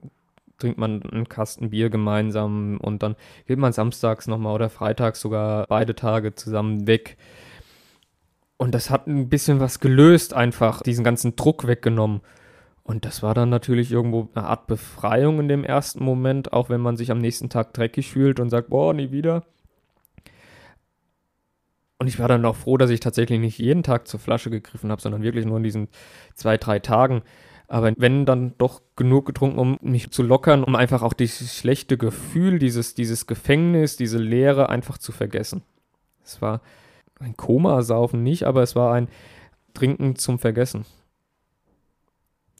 trinkt 0.60 0.78
man 0.78 1.02
einen 1.02 1.28
Kasten 1.28 1.70
Bier 1.70 1.90
gemeinsam 1.90 2.78
und 2.78 3.02
dann 3.02 3.16
geht 3.46 3.58
man 3.58 3.72
samstags 3.72 4.26
nochmal 4.26 4.54
oder 4.54 4.70
freitags 4.70 5.20
sogar 5.20 5.66
beide 5.66 5.94
Tage 5.94 6.34
zusammen 6.34 6.86
weg. 6.86 7.16
Und 8.56 8.74
das 8.74 8.90
hat 8.90 9.06
ein 9.06 9.28
bisschen 9.28 9.58
was 9.58 9.80
gelöst, 9.80 10.34
einfach 10.34 10.82
diesen 10.82 11.02
ganzen 11.02 11.34
Druck 11.34 11.66
weggenommen. 11.66 12.20
Und 12.82 13.04
das 13.04 13.22
war 13.22 13.34
dann 13.34 13.48
natürlich 13.48 13.90
irgendwo 13.92 14.28
eine 14.34 14.46
Art 14.46 14.66
Befreiung 14.66 15.40
in 15.40 15.48
dem 15.48 15.64
ersten 15.64 16.04
Moment, 16.04 16.52
auch 16.52 16.68
wenn 16.68 16.80
man 16.80 16.96
sich 16.96 17.10
am 17.10 17.18
nächsten 17.18 17.48
Tag 17.48 17.72
dreckig 17.72 18.10
fühlt 18.10 18.40
und 18.40 18.50
sagt, 18.50 18.68
boah, 18.68 18.92
nie 18.92 19.12
wieder. 19.12 19.44
Und 21.98 22.06
ich 22.06 22.18
war 22.18 22.28
dann 22.28 22.44
auch 22.46 22.56
froh, 22.56 22.78
dass 22.78 22.90
ich 22.90 23.00
tatsächlich 23.00 23.38
nicht 23.40 23.58
jeden 23.58 23.82
Tag 23.82 24.08
zur 24.08 24.18
Flasche 24.18 24.50
gegriffen 24.50 24.90
habe, 24.90 25.02
sondern 25.02 25.22
wirklich 25.22 25.44
nur 25.44 25.58
in 25.58 25.62
diesen 25.62 25.88
zwei, 26.34 26.56
drei 26.56 26.78
Tagen. 26.78 27.22
Aber 27.70 27.94
wenn 27.96 28.26
dann 28.26 28.58
doch 28.58 28.82
genug 28.96 29.26
getrunken, 29.26 29.60
um 29.60 29.78
mich 29.80 30.10
zu 30.10 30.24
lockern, 30.24 30.64
um 30.64 30.74
einfach 30.74 31.02
auch 31.02 31.12
dieses 31.12 31.54
schlechte 31.54 31.96
Gefühl, 31.96 32.58
dieses, 32.58 32.94
dieses 32.96 33.28
Gefängnis, 33.28 33.96
diese 33.96 34.18
Leere 34.18 34.68
einfach 34.70 34.98
zu 34.98 35.12
vergessen. 35.12 35.62
Es 36.24 36.42
war 36.42 36.62
ein 37.20 37.36
Koma-Saufen 37.36 38.24
nicht, 38.24 38.42
aber 38.42 38.64
es 38.64 38.74
war 38.74 38.92
ein 38.92 39.06
Trinken 39.72 40.16
zum 40.16 40.40
Vergessen. 40.40 40.84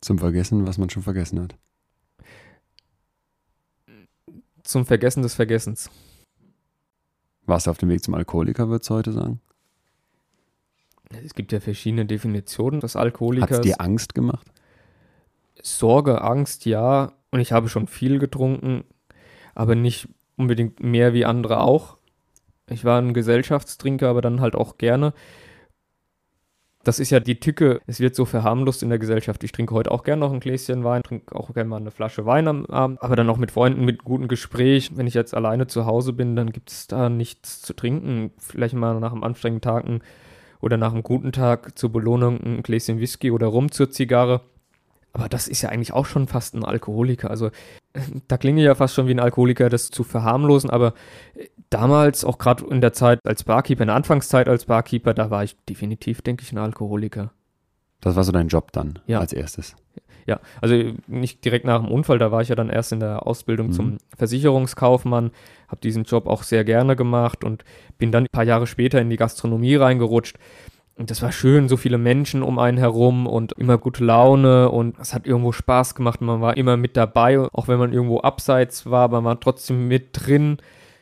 Zum 0.01 0.19
Vergessen, 0.21 0.65
was 0.65 0.79
man 0.79 0.91
schon 0.91 1.03
vergessen 1.03 1.41
hat. 1.41 1.57
Zum 4.63 4.87
Vergessen 4.87 5.25
des 5.25 5.35
Vergessens. 5.35 5.91
Warst 7.47 7.67
du 7.67 7.73
auf 7.73 7.79
dem 7.79 7.89
Weg 7.89 8.05
zum 8.05 8.15
Alkoholiker, 8.15 8.69
würdest 8.69 8.91
du 8.91 8.95
heute 8.95 9.13
sagen? 9.13 9.41
Es 11.25 11.35
gibt 11.35 11.51
ja 11.51 11.59
verschiedene 11.59 12.07
Definitionen 12.07 12.79
des 12.79 12.95
Alkoholikers. 12.95 13.59
Hat 13.59 13.65
dir 13.65 13.81
Angst 13.81 14.15
gemacht? 14.15 14.47
Sorge, 15.63 16.23
Angst, 16.23 16.67
ja. 16.67 17.13
Und 17.31 17.41
ich 17.41 17.53
habe 17.53 17.69
schon 17.69 17.87
viel 17.87 18.19
getrunken, 18.19 18.85
aber 19.55 19.75
nicht 19.75 20.09
unbedingt 20.37 20.83
mehr 20.83 21.13
wie 21.13 21.25
andere 21.25 21.61
auch. 21.61 21.99
Ich 22.69 22.85
war 22.85 23.01
ein 23.01 23.15
Gesellschaftstrinker, 23.15 24.09
aber 24.09 24.23
dann 24.23 24.41
halt 24.41 24.55
auch 24.55 24.79
gerne. 24.79 25.13
Das 26.83 26.99
ist 26.99 27.11
ja 27.11 27.21
die 27.21 27.39
Tücke, 27.39 27.83
es 27.87 28.01
wird 28.01 28.15
so 28.15 28.25
verharmlost 28.25 28.83
in 28.83 28.89
der 28.89 28.99
Gesellschaft. 28.99 29.45
Ich 29.45 29.53
trinke 29.53 29.75
heute 29.75 29.91
auch 29.91 30.03
gerne 30.03 30.21
noch 30.21 30.33
ein 30.33 30.41
Gläschen 30.41 30.83
Wein, 30.83 31.03
trinke 31.03 31.37
auch 31.37 31.53
gerne 31.53 31.69
mal 31.69 31.77
eine 31.77 31.91
Flasche 31.91 32.25
Wein 32.25 32.49
am 32.49 32.65
Abend, 32.67 33.03
aber 33.03 33.17
dann 33.17 33.29
auch 33.29 33.37
mit 33.37 33.51
Freunden, 33.51 33.85
mit 33.85 34.03
gutem 34.03 34.29
Gespräch. 34.29 34.97
Wenn 34.97 35.07
ich 35.07 35.13
jetzt 35.13 35.35
alleine 35.35 35.67
zu 35.67 35.85
Hause 35.85 36.15
bin, 36.15 36.37
dann 36.37 36.53
gibt 36.53 36.71
es 36.71 36.87
da 36.87 37.11
nichts 37.11 37.61
zu 37.61 37.75
trinken. 37.75 38.31
Vielleicht 38.39 38.75
mal 38.75 38.99
nach 38.99 39.13
einem 39.13 39.25
anstrengenden 39.25 39.61
Tag 39.61 39.85
oder 40.61 40.79
nach 40.79 40.93
einem 40.93 41.03
guten 41.03 41.33
Tag 41.33 41.79
zur 41.79 41.93
Belohnung 41.93 42.41
ein 42.41 42.63
Gläschen 42.63 42.99
Whisky 42.99 43.31
oder 43.31 43.49
Rum 43.49 43.71
zur 43.71 43.91
Zigarre. 43.91 44.41
Aber 45.13 45.29
das 45.29 45.49
ist 45.49 45.63
ja 45.63 45.71
eigentlich 45.71 45.93
auch 45.93 46.07
schon 46.07 46.29
fast 46.29 46.55
ein 46.55 46.65
Alkoholiker. 46.65 47.31
Also 47.31 47.51
da 48.29 48.37
klinge 48.37 48.61
ich 48.61 48.67
ja 48.67 48.75
fast 48.75 48.95
schon 48.95 49.07
wie 49.07 49.15
ein 49.15 49.21
Alkoholiker, 49.21 49.69
das 49.69 49.91
zu 49.91 50.05
verharmlosen. 50.05 50.71
Aber 50.71 50.95
äh, 51.35 51.47
damals, 51.71 52.25
auch 52.25 52.39
gerade 52.39 52.65
in 52.67 52.81
der 52.81 52.93
Zeit 52.93 53.21
als 53.25 53.45
Barkeeper, 53.45 53.83
in 53.83 53.89
der 53.89 53.97
Anfangszeit 53.97 54.49
als 54.49 54.67
Barkeeper, 54.67 55.15
da 55.15 55.31
war 55.31 55.45
ich 55.45 55.57
definitiv, 55.69 56.23
denke 56.23 56.45
ich, 56.45 56.53
ein 56.53 56.59
Alkoholiker. 56.59 57.33
Das 58.01 58.17
war 58.17 58.25
so 58.25 58.33
dein 58.33 58.49
Job 58.49 58.73
dann 58.73 58.99
ja. 59.07 59.21
als 59.21 59.33
erstes. 59.33 59.77
Ja, 60.27 60.39
also 60.61 60.77
nicht 61.07 61.45
direkt 61.45 61.65
nach 61.65 61.83
dem 61.83 61.91
Unfall, 61.91 62.19
da 62.19 62.31
war 62.31 62.41
ich 62.43 62.49
ja 62.49 62.55
dann 62.55 62.71
erst 62.71 62.93
in 62.93 63.01
der 63.01 63.27
Ausbildung 63.27 63.69
mhm. 63.69 63.73
zum 63.73 63.99
Versicherungskaufmann, 64.17 65.33
habe 65.69 65.81
diesen 65.81 66.05
Job 66.05 66.27
auch 66.27 66.45
sehr 66.45 66.65
gerne 66.65 66.95
gemacht 66.95 67.43
und 67.43 67.65
bin 67.99 68.13
dann 68.13 68.25
ein 68.25 68.31
paar 68.31 68.45
Jahre 68.45 68.67
später 68.67 69.01
in 69.01 69.11
die 69.11 69.17
Gastronomie 69.17 69.75
reingerutscht 69.75 70.37
und 71.01 71.11
das 71.11 71.23
war 71.23 71.33
schön, 71.33 71.71
so 71.71 71.79
viele 71.79 71.97
Menschen 71.97 72.43
um 72.43 72.59
einen 72.59 72.77
herum 72.77 73.27
und 73.27 73.53
immer 73.53 73.79
gute 73.79 74.05
Laune 74.05 74.71
und 74.71 74.99
es 74.99 75.15
hat 75.15 75.27
irgendwo 75.27 75.51
Spaß 75.51 75.95
gemacht. 75.95 76.21
Man 76.21 76.43
war 76.43 76.59
immer 76.59 76.77
mit 76.77 76.95
dabei, 76.95 77.39
auch 77.39 77.69
wenn 77.69 77.79
man 77.79 77.95
irgendwo 77.95 78.21
abseits 78.21 78.85
war, 78.85 79.05
aber 79.05 79.23
man 79.23 79.37
war 79.37 79.41
trotzdem 79.41 79.89
mit 79.89 80.11
drin. 80.13 80.59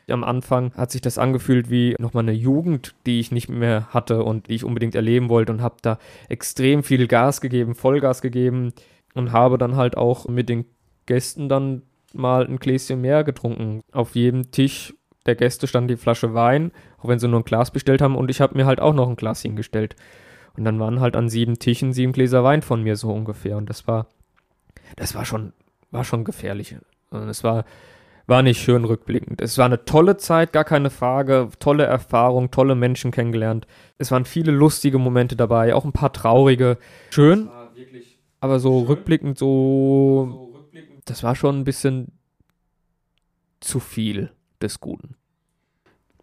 Am 0.09 0.23
Anfang 0.23 0.73
hat 0.75 0.93
sich 0.93 1.01
das 1.01 1.19
angefühlt 1.19 1.69
wie 1.69 1.97
nochmal 1.99 2.23
eine 2.23 2.33
Jugend, 2.33 2.95
die 3.07 3.19
ich 3.19 3.33
nicht 3.33 3.49
mehr 3.49 3.89
hatte 3.89 4.23
und 4.23 4.49
die 4.49 4.55
ich 4.55 4.65
unbedingt 4.65 4.95
erleben 4.95 5.29
wollte 5.31 5.51
und 5.51 5.63
habe 5.63 5.79
da 5.83 5.99
extrem 6.29 6.85
viel 6.85 7.09
Gas 7.09 7.41
gegeben, 7.41 7.75
Vollgas 7.75 8.23
gegeben 8.23 8.75
und 9.15 9.33
habe 9.33 9.59
dann 9.59 9.75
halt 9.75 9.97
auch 9.97 10.29
mit 10.29 10.49
den 10.49 10.65
Gästen 11.07 11.49
dann 11.49 11.83
mal 12.15 12.47
ein 12.47 12.61
Gläschen 12.61 13.01
mehr 13.01 13.25
getrunken. 13.25 13.81
Auf 13.91 14.15
jedem 14.15 14.53
Tisch 14.53 14.95
der 15.27 15.35
Gäste 15.35 15.67
stand 15.67 15.91
die 15.91 15.97
Flasche 15.97 16.35
Wein, 16.35 16.71
auch 16.99 17.09
wenn 17.09 17.19
sie 17.19 17.29
nur 17.29 17.41
ein 17.41 17.45
Glas 17.45 17.71
bestellt 17.71 18.03
haben 18.03 18.17
und 18.17 18.31
ich 18.31 18.41
habe 18.41 18.57
mir 18.57 18.67
halt 18.67 18.81
auch 18.81 18.95
noch 18.95 19.09
ein 19.09 19.17
Glas 19.17 19.43
hingestellt. 19.43 19.97
Und 20.57 20.65
dann 20.65 20.81
waren 20.81 21.01
halt 21.01 21.15
an 21.15 21.29
sieben 21.29 21.59
Tischen 21.59 21.93
sieben 21.93 22.13
Gläser 22.13 22.43
Wein 22.43 22.63
von 22.63 22.83
mir 22.83 22.97
so 22.97 23.13
ungefähr 23.13 23.57
und 23.57 23.71
das 23.71 23.87
war 23.87 24.07
das 24.97 25.15
war 25.15 25.25
schon 25.25 25.53
war 25.91 26.05
schon 26.05 26.25
gefährlich. 26.25 26.77
Und 27.11 27.29
es 27.29 27.45
war 27.45 27.65
war 28.27 28.43
nicht 28.43 28.61
schön 28.61 28.85
rückblickend. 28.85 29.41
Es 29.41 29.57
war 29.57 29.65
eine 29.65 29.87
tolle 29.87 30.19
Zeit, 30.19 30.53
gar 30.53 30.65
keine 30.65 30.91
Frage, 30.91 31.49
tolle 31.61 31.85
Erfahrung, 31.85 32.51
tolle 32.51 32.75
Menschen 32.75 33.11
kennengelernt. 33.11 33.67
Es 33.97 34.11
waren 34.11 34.27
viele 34.27 34.53
lustige 34.53 34.99
Momente 34.99 35.35
dabei, 35.35 35.75
auch 35.75 35.87
ein 35.87 35.93
paar 35.93 36.13
traurige. 36.13 36.77
Schön, 37.11 37.49
aber 38.41 38.61
so 38.61 38.81
schön. 38.81 38.87
rückblickend 38.87 39.39
so, 39.39 40.63
das 41.07 41.23
war 41.23 41.35
schon 41.35 41.59
ein 41.59 41.65
bisschen 41.65 42.13
zu 43.61 43.81
viel 43.81 44.31
des 44.61 44.79
Guten. 44.79 45.18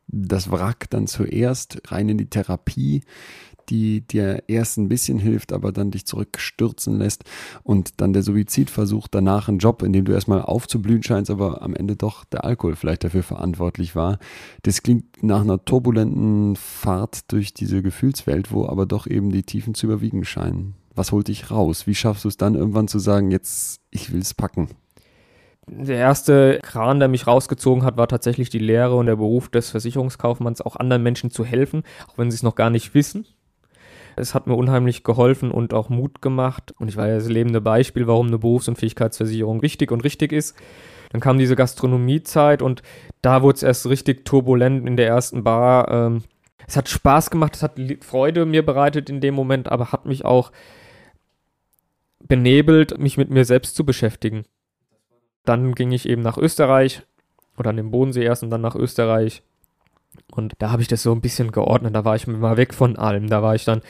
Das 0.07 0.51
Wrack 0.51 0.89
dann 0.89 1.07
zuerst 1.07 1.81
rein 1.91 2.09
in 2.09 2.17
die 2.17 2.29
Therapie, 2.29 3.01
die 3.69 4.01
dir 4.01 4.43
erst 4.47 4.77
ein 4.77 4.89
bisschen 4.89 5.19
hilft, 5.19 5.51
aber 5.51 5.71
dann 5.71 5.91
dich 5.91 6.05
zurückstürzen 6.05 6.97
lässt 6.97 7.23
und 7.63 7.99
dann 8.01 8.13
der 8.13 8.23
Suizidversuch 8.23 9.07
danach 9.07 9.47
ein 9.47 9.57
Job, 9.57 9.81
in 9.81 9.93
dem 9.93 10.05
du 10.05 10.11
erstmal 10.11 10.41
aufzublühen 10.41 11.03
scheinst, 11.03 11.31
aber 11.31 11.61
am 11.61 11.75
Ende 11.75 11.95
doch 11.95 12.25
der 12.25 12.45
Alkohol 12.45 12.75
vielleicht 12.75 13.03
dafür 13.03 13.23
verantwortlich 13.23 13.95
war. 13.95 14.19
Das 14.63 14.83
klingt 14.83 15.23
nach 15.23 15.41
einer 15.41 15.63
turbulenten 15.63 16.55
Fahrt 16.55 17.31
durch 17.31 17.53
diese 17.53 17.81
Gefühlswelt, 17.81 18.51
wo 18.51 18.67
aber 18.67 18.85
doch 18.85 19.07
eben 19.07 19.31
die 19.31 19.43
Tiefen 19.43 19.73
zu 19.73 19.87
überwiegen 19.87 20.25
scheinen. 20.25 20.75
Was 20.93 21.11
holt 21.11 21.27
dich 21.27 21.51
raus? 21.51 21.87
Wie 21.87 21.95
schaffst 21.95 22.23
du 22.23 22.29
es 22.29 22.37
dann 22.37 22.55
irgendwann 22.55 22.87
zu 22.87 22.99
sagen, 22.99 23.31
jetzt, 23.31 23.81
ich 23.91 24.13
will 24.13 24.21
es 24.21 24.33
packen? 24.33 24.69
Der 25.67 25.97
erste 25.97 26.59
Kran, 26.61 26.99
der 26.99 27.07
mich 27.07 27.25
rausgezogen 27.25 27.83
hat, 27.83 27.97
war 27.97 28.07
tatsächlich 28.07 28.49
die 28.49 28.59
Lehre 28.59 28.95
und 28.95 29.07
der 29.07 29.15
Beruf 29.15 29.49
des 29.49 29.71
Versicherungskaufmanns, 29.71 30.61
auch 30.61 30.75
anderen 30.75 31.01
Menschen 31.01 31.31
zu 31.31 31.43
helfen, 31.43 31.83
auch 32.07 32.17
wenn 32.17 32.29
sie 32.29 32.35
es 32.35 32.43
noch 32.43 32.55
gar 32.55 32.69
nicht 32.69 32.93
wissen. 32.93 33.25
Es 34.15 34.33
hat 34.33 34.47
mir 34.47 34.55
unheimlich 34.55 35.03
geholfen 35.03 35.51
und 35.51 35.73
auch 35.73 35.89
Mut 35.89 36.21
gemacht. 36.21 36.73
Und 36.77 36.87
ich 36.87 36.97
war 36.97 37.07
ja 37.07 37.15
das 37.15 37.27
lebende 37.27 37.61
Beispiel, 37.61 38.07
warum 38.07 38.27
eine 38.27 38.37
Berufs- 38.37 38.67
und 38.67 38.77
Fähigkeitsversicherung 38.77 39.61
wichtig 39.61 39.91
und 39.91 40.03
richtig 40.03 40.31
ist. 40.31 40.55
Dann 41.11 41.21
kam 41.21 41.37
diese 41.37 41.55
Gastronomiezeit 41.55 42.61
und 42.61 42.81
da 43.21 43.41
wurde 43.41 43.57
es 43.57 43.63
erst 43.63 43.87
richtig 43.87 44.25
turbulent 44.25 44.87
in 44.87 44.97
der 44.97 45.07
ersten 45.07 45.43
Bar. 45.43 45.89
Ähm, 45.91 46.23
es 46.67 46.77
hat 46.77 46.89
Spaß 46.89 47.29
gemacht, 47.29 47.55
es 47.55 47.63
hat 47.63 47.79
Freude 48.01 48.45
mir 48.45 48.65
bereitet 48.65 49.09
in 49.09 49.19
dem 49.19 49.33
Moment, 49.33 49.71
aber 49.71 49.91
hat 49.91 50.05
mich 50.05 50.25
auch 50.25 50.51
benebelt, 52.19 52.97
mich 52.97 53.17
mit 53.17 53.29
mir 53.29 53.45
selbst 53.45 53.75
zu 53.75 53.85
beschäftigen. 53.85 54.43
Dann 55.45 55.75
ging 55.75 55.91
ich 55.91 56.07
eben 56.07 56.21
nach 56.21 56.37
Österreich 56.37 57.03
oder 57.57 57.69
an 57.69 57.77
den 57.77 57.91
Bodensee 57.91 58.23
erst 58.23 58.43
und 58.43 58.49
dann 58.49 58.61
nach 58.61 58.75
Österreich 58.75 59.43
und 60.31 60.53
da 60.59 60.71
habe 60.71 60.81
ich 60.81 60.87
das 60.87 61.03
so 61.03 61.11
ein 61.11 61.21
bisschen 61.21 61.51
geordnet. 61.51 61.95
Da 61.95 62.05
war 62.05 62.15
ich 62.15 62.27
mal 62.27 62.57
weg 62.57 62.73
von 62.73 62.97
allem. 62.97 63.29
Da 63.29 63.41
war 63.41 63.55
ich 63.55 63.65
dann 63.65 63.81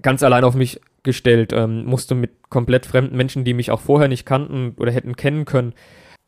ganz 0.00 0.22
allein 0.22 0.44
auf 0.44 0.54
mich 0.54 0.80
gestellt, 1.02 1.52
ähm, 1.52 1.84
musste 1.84 2.14
mit 2.14 2.48
komplett 2.48 2.86
fremden 2.86 3.16
Menschen, 3.16 3.44
die 3.44 3.54
mich 3.54 3.70
auch 3.70 3.80
vorher 3.80 4.08
nicht 4.08 4.24
kannten 4.24 4.74
oder 4.78 4.92
hätten 4.92 5.16
kennen 5.16 5.44
können, 5.44 5.74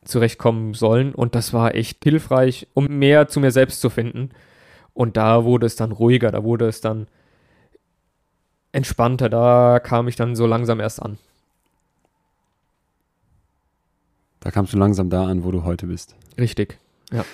zurechtkommen 0.04 0.74
sollen. 0.74 1.14
Und 1.14 1.34
das 1.34 1.52
war 1.52 1.74
echt 1.74 2.02
hilfreich, 2.02 2.68
um 2.74 2.86
mehr 2.86 3.28
zu 3.28 3.40
mir 3.40 3.50
selbst 3.50 3.80
zu 3.80 3.90
finden. 3.90 4.30
Und 4.92 5.16
da 5.16 5.44
wurde 5.44 5.66
es 5.66 5.76
dann 5.76 5.92
ruhiger, 5.92 6.30
da 6.30 6.44
wurde 6.44 6.66
es 6.66 6.80
dann 6.80 7.08
entspannter. 8.72 9.28
Da 9.28 9.80
kam 9.80 10.08
ich 10.08 10.16
dann 10.16 10.36
so 10.36 10.46
langsam 10.46 10.80
erst 10.80 11.02
an. 11.02 11.18
Da 14.44 14.52
kamst 14.52 14.72
du 14.72 14.76
langsam 14.76 15.10
da 15.10 15.26
an, 15.26 15.42
wo 15.42 15.50
du 15.50 15.64
heute 15.64 15.88
bist. 15.88 16.14
Richtig, 16.38 16.78
ja 17.10 17.24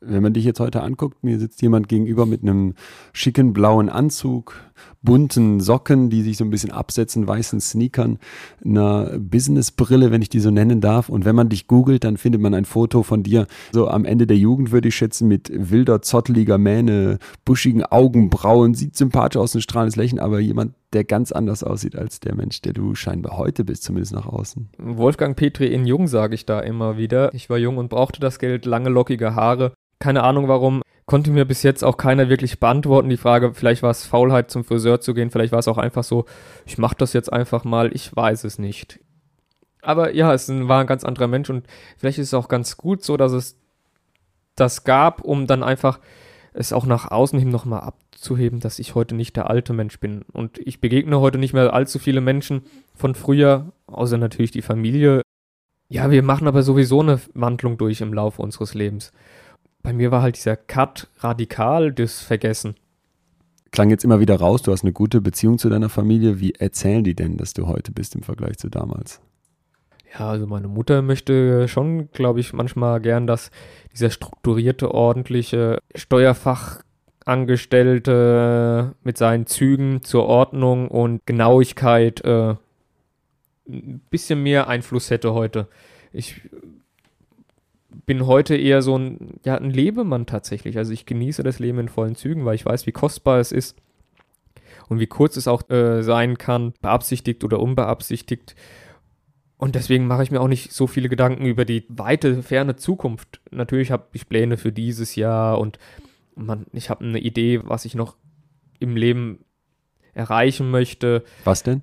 wenn 0.00 0.22
man 0.22 0.32
dich 0.32 0.44
jetzt 0.44 0.60
heute 0.60 0.82
anguckt, 0.82 1.22
mir 1.24 1.38
sitzt 1.38 1.62
jemand 1.62 1.88
gegenüber 1.88 2.26
mit 2.26 2.42
einem 2.42 2.74
schicken 3.12 3.52
blauen 3.52 3.88
Anzug, 3.88 4.60
bunten 5.02 5.60
Socken, 5.60 6.10
die 6.10 6.22
sich 6.22 6.36
so 6.36 6.44
ein 6.44 6.50
bisschen 6.50 6.72
absetzen, 6.72 7.26
weißen 7.26 7.60
Sneakern, 7.60 8.18
einer 8.64 9.18
Businessbrille, 9.18 10.10
wenn 10.10 10.22
ich 10.22 10.28
die 10.28 10.40
so 10.40 10.50
nennen 10.50 10.80
darf. 10.80 11.08
Und 11.08 11.24
wenn 11.24 11.36
man 11.36 11.48
dich 11.48 11.66
googelt, 11.66 12.04
dann 12.04 12.16
findet 12.16 12.40
man 12.40 12.54
ein 12.54 12.64
Foto 12.64 13.02
von 13.02 13.22
dir, 13.22 13.46
so 13.72 13.88
am 13.88 14.04
Ende 14.04 14.26
der 14.26 14.36
Jugend 14.36 14.72
würde 14.72 14.88
ich 14.88 14.96
schätzen, 14.96 15.28
mit 15.28 15.50
wilder, 15.52 16.02
zotteliger 16.02 16.58
Mähne, 16.58 17.18
buschigen 17.44 17.84
Augenbrauen, 17.84 18.74
sieht 18.74 18.96
sympathisch 18.96 19.40
aus, 19.40 19.54
ein 19.54 19.60
strahlendes 19.60 19.96
Lächeln, 19.96 20.20
aber 20.20 20.40
jemand, 20.40 20.74
der 20.92 21.04
ganz 21.04 21.32
anders 21.32 21.64
aussieht 21.64 21.96
als 21.96 22.20
der 22.20 22.34
Mensch, 22.34 22.62
der 22.62 22.72
du 22.72 22.94
scheinbar 22.94 23.36
heute 23.36 23.64
bist, 23.64 23.82
zumindest 23.82 24.12
nach 24.12 24.26
außen. 24.26 24.68
Wolfgang 24.78 25.36
Petri 25.36 25.66
in 25.66 25.86
Jung 25.86 26.06
sage 26.06 26.34
ich 26.34 26.46
da 26.46 26.60
immer 26.60 26.96
wieder. 26.96 27.34
Ich 27.34 27.50
war 27.50 27.58
jung 27.58 27.76
und 27.76 27.88
brauchte 27.88 28.20
das 28.20 28.38
Geld, 28.38 28.66
lange 28.66 28.88
lockige 28.88 29.34
Haare 29.34 29.72
keine 29.98 30.22
Ahnung 30.22 30.48
warum, 30.48 30.82
konnte 31.06 31.30
mir 31.30 31.44
bis 31.44 31.62
jetzt 31.62 31.84
auch 31.84 31.96
keiner 31.96 32.28
wirklich 32.28 32.60
beantworten. 32.60 33.08
Die 33.08 33.16
Frage, 33.16 33.54
vielleicht 33.54 33.82
war 33.82 33.90
es 33.90 34.04
Faulheit, 34.04 34.50
zum 34.50 34.64
Friseur 34.64 35.00
zu 35.00 35.14
gehen, 35.14 35.30
vielleicht 35.30 35.52
war 35.52 35.60
es 35.60 35.68
auch 35.68 35.78
einfach 35.78 36.04
so, 36.04 36.26
ich 36.66 36.78
mache 36.78 36.96
das 36.98 37.12
jetzt 37.12 37.32
einfach 37.32 37.64
mal, 37.64 37.94
ich 37.94 38.14
weiß 38.14 38.44
es 38.44 38.58
nicht. 38.58 39.00
Aber 39.82 40.12
ja, 40.14 40.34
es 40.34 40.48
war 40.48 40.80
ein 40.80 40.88
ganz 40.88 41.04
anderer 41.04 41.28
Mensch 41.28 41.48
und 41.48 41.66
vielleicht 41.96 42.18
ist 42.18 42.28
es 42.28 42.34
auch 42.34 42.48
ganz 42.48 42.76
gut 42.76 43.04
so, 43.04 43.16
dass 43.16 43.32
es 43.32 43.56
das 44.56 44.82
gab, 44.82 45.22
um 45.22 45.46
dann 45.46 45.62
einfach 45.62 46.00
es 46.52 46.72
auch 46.72 46.86
nach 46.86 47.10
außen 47.10 47.38
hin 47.38 47.50
nochmal 47.50 47.80
abzuheben, 47.80 48.58
dass 48.58 48.78
ich 48.78 48.94
heute 48.94 49.14
nicht 49.14 49.36
der 49.36 49.48
alte 49.48 49.74
Mensch 49.74 50.00
bin. 50.00 50.22
Und 50.32 50.58
ich 50.58 50.80
begegne 50.80 51.20
heute 51.20 51.38
nicht 51.38 51.52
mehr 51.52 51.72
allzu 51.72 51.98
viele 51.98 52.22
Menschen 52.22 52.62
von 52.94 53.14
früher, 53.14 53.72
außer 53.86 54.16
natürlich 54.16 54.50
die 54.50 54.62
Familie. 54.62 55.20
Ja, 55.88 56.10
wir 56.10 56.22
machen 56.22 56.48
aber 56.48 56.62
sowieso 56.62 57.00
eine 57.00 57.20
Wandlung 57.34 57.76
durch 57.78 58.00
im 58.00 58.14
Laufe 58.14 58.42
unseres 58.42 58.74
Lebens 58.74 59.12
bei 59.82 59.92
mir 59.92 60.10
war 60.10 60.22
halt 60.22 60.36
dieser 60.36 60.56
Cut 60.56 61.08
radikal 61.18 61.92
das 61.92 62.20
Vergessen. 62.20 62.74
Klang 63.72 63.90
jetzt 63.90 64.04
immer 64.04 64.20
wieder 64.20 64.36
raus, 64.36 64.62
du 64.62 64.72
hast 64.72 64.84
eine 64.84 64.92
gute 64.92 65.20
Beziehung 65.20 65.58
zu 65.58 65.68
deiner 65.68 65.88
Familie. 65.88 66.40
Wie 66.40 66.54
erzählen 66.54 67.04
die 67.04 67.14
denn, 67.14 67.36
dass 67.36 67.52
du 67.52 67.66
heute 67.66 67.92
bist 67.92 68.14
im 68.14 68.22
Vergleich 68.22 68.58
zu 68.58 68.70
damals? 68.70 69.20
Ja, 70.18 70.30
also 70.30 70.46
meine 70.46 70.68
Mutter 70.68 71.02
möchte 71.02 71.68
schon, 71.68 72.10
glaube 72.10 72.40
ich, 72.40 72.54
manchmal 72.54 73.00
gern, 73.00 73.26
dass 73.26 73.50
dieser 73.92 74.10
strukturierte, 74.10 74.94
ordentliche 74.94 75.80
Steuerfachangestellte 75.94 78.94
mit 79.02 79.18
seinen 79.18 79.46
Zügen 79.46 80.02
zur 80.02 80.26
Ordnung 80.26 80.88
und 80.88 81.26
Genauigkeit 81.26 82.24
äh, 82.24 82.54
ein 83.68 84.00
bisschen 84.10 84.42
mehr 84.42 84.68
Einfluss 84.68 85.10
hätte 85.10 85.34
heute. 85.34 85.68
Ich 86.12 86.40
bin 88.04 88.26
heute 88.26 88.56
eher 88.56 88.82
so 88.82 88.98
ein, 88.98 89.40
ja, 89.44 89.56
ein 89.56 89.70
Lebemann 89.70 90.26
tatsächlich. 90.26 90.78
Also 90.78 90.92
ich 90.92 91.06
genieße 91.06 91.42
das 91.42 91.58
Leben 91.58 91.78
in 91.78 91.88
vollen 91.88 92.16
Zügen, 92.16 92.44
weil 92.44 92.54
ich 92.54 92.66
weiß, 92.66 92.86
wie 92.86 92.92
kostbar 92.92 93.38
es 93.38 93.52
ist 93.52 93.76
und 94.88 95.00
wie 95.00 95.06
kurz 95.06 95.36
es 95.36 95.48
auch 95.48 95.68
äh, 95.70 96.02
sein 96.02 96.38
kann, 96.38 96.74
beabsichtigt 96.80 97.44
oder 97.44 97.60
unbeabsichtigt. 97.60 98.54
Und 99.58 99.74
deswegen 99.74 100.06
mache 100.06 100.22
ich 100.22 100.30
mir 100.30 100.40
auch 100.40 100.48
nicht 100.48 100.72
so 100.72 100.86
viele 100.86 101.08
Gedanken 101.08 101.46
über 101.46 101.64
die 101.64 101.84
weite, 101.88 102.42
ferne 102.42 102.76
Zukunft. 102.76 103.40
Natürlich 103.50 103.90
habe 103.90 104.06
ich 104.12 104.28
Pläne 104.28 104.58
für 104.58 104.72
dieses 104.72 105.16
Jahr 105.16 105.58
und 105.58 105.78
man, 106.34 106.66
ich 106.72 106.90
habe 106.90 107.04
eine 107.04 107.18
Idee, 107.18 107.60
was 107.64 107.86
ich 107.86 107.94
noch 107.94 108.16
im 108.78 108.96
Leben 108.96 109.44
erreichen 110.12 110.70
möchte. 110.70 111.24
Was 111.44 111.62
denn? 111.62 111.82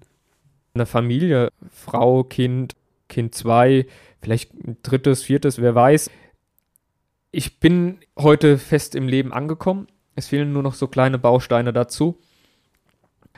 Eine 0.76 0.86
Familie, 0.86 1.50
Frau, 1.72 2.24
Kind, 2.24 2.76
Kind 3.14 3.36
2, 3.36 3.86
vielleicht 4.22 4.54
ein 4.56 4.78
drittes, 4.82 5.22
viertes, 5.22 5.62
wer 5.62 5.76
weiß. 5.76 6.10
Ich 7.32 7.60
bin 7.60 8.00
heute 8.18 8.58
fest 8.58 8.96
im 8.96 9.08
Leben 9.08 9.32
angekommen. 9.32 9.88
Es 10.16 10.28
fehlen 10.28 10.52
nur 10.52 10.64
noch 10.64 10.74
so 10.74 10.88
kleine 10.88 11.20
Bausteine 11.20 11.74
dazu. 11.74 12.20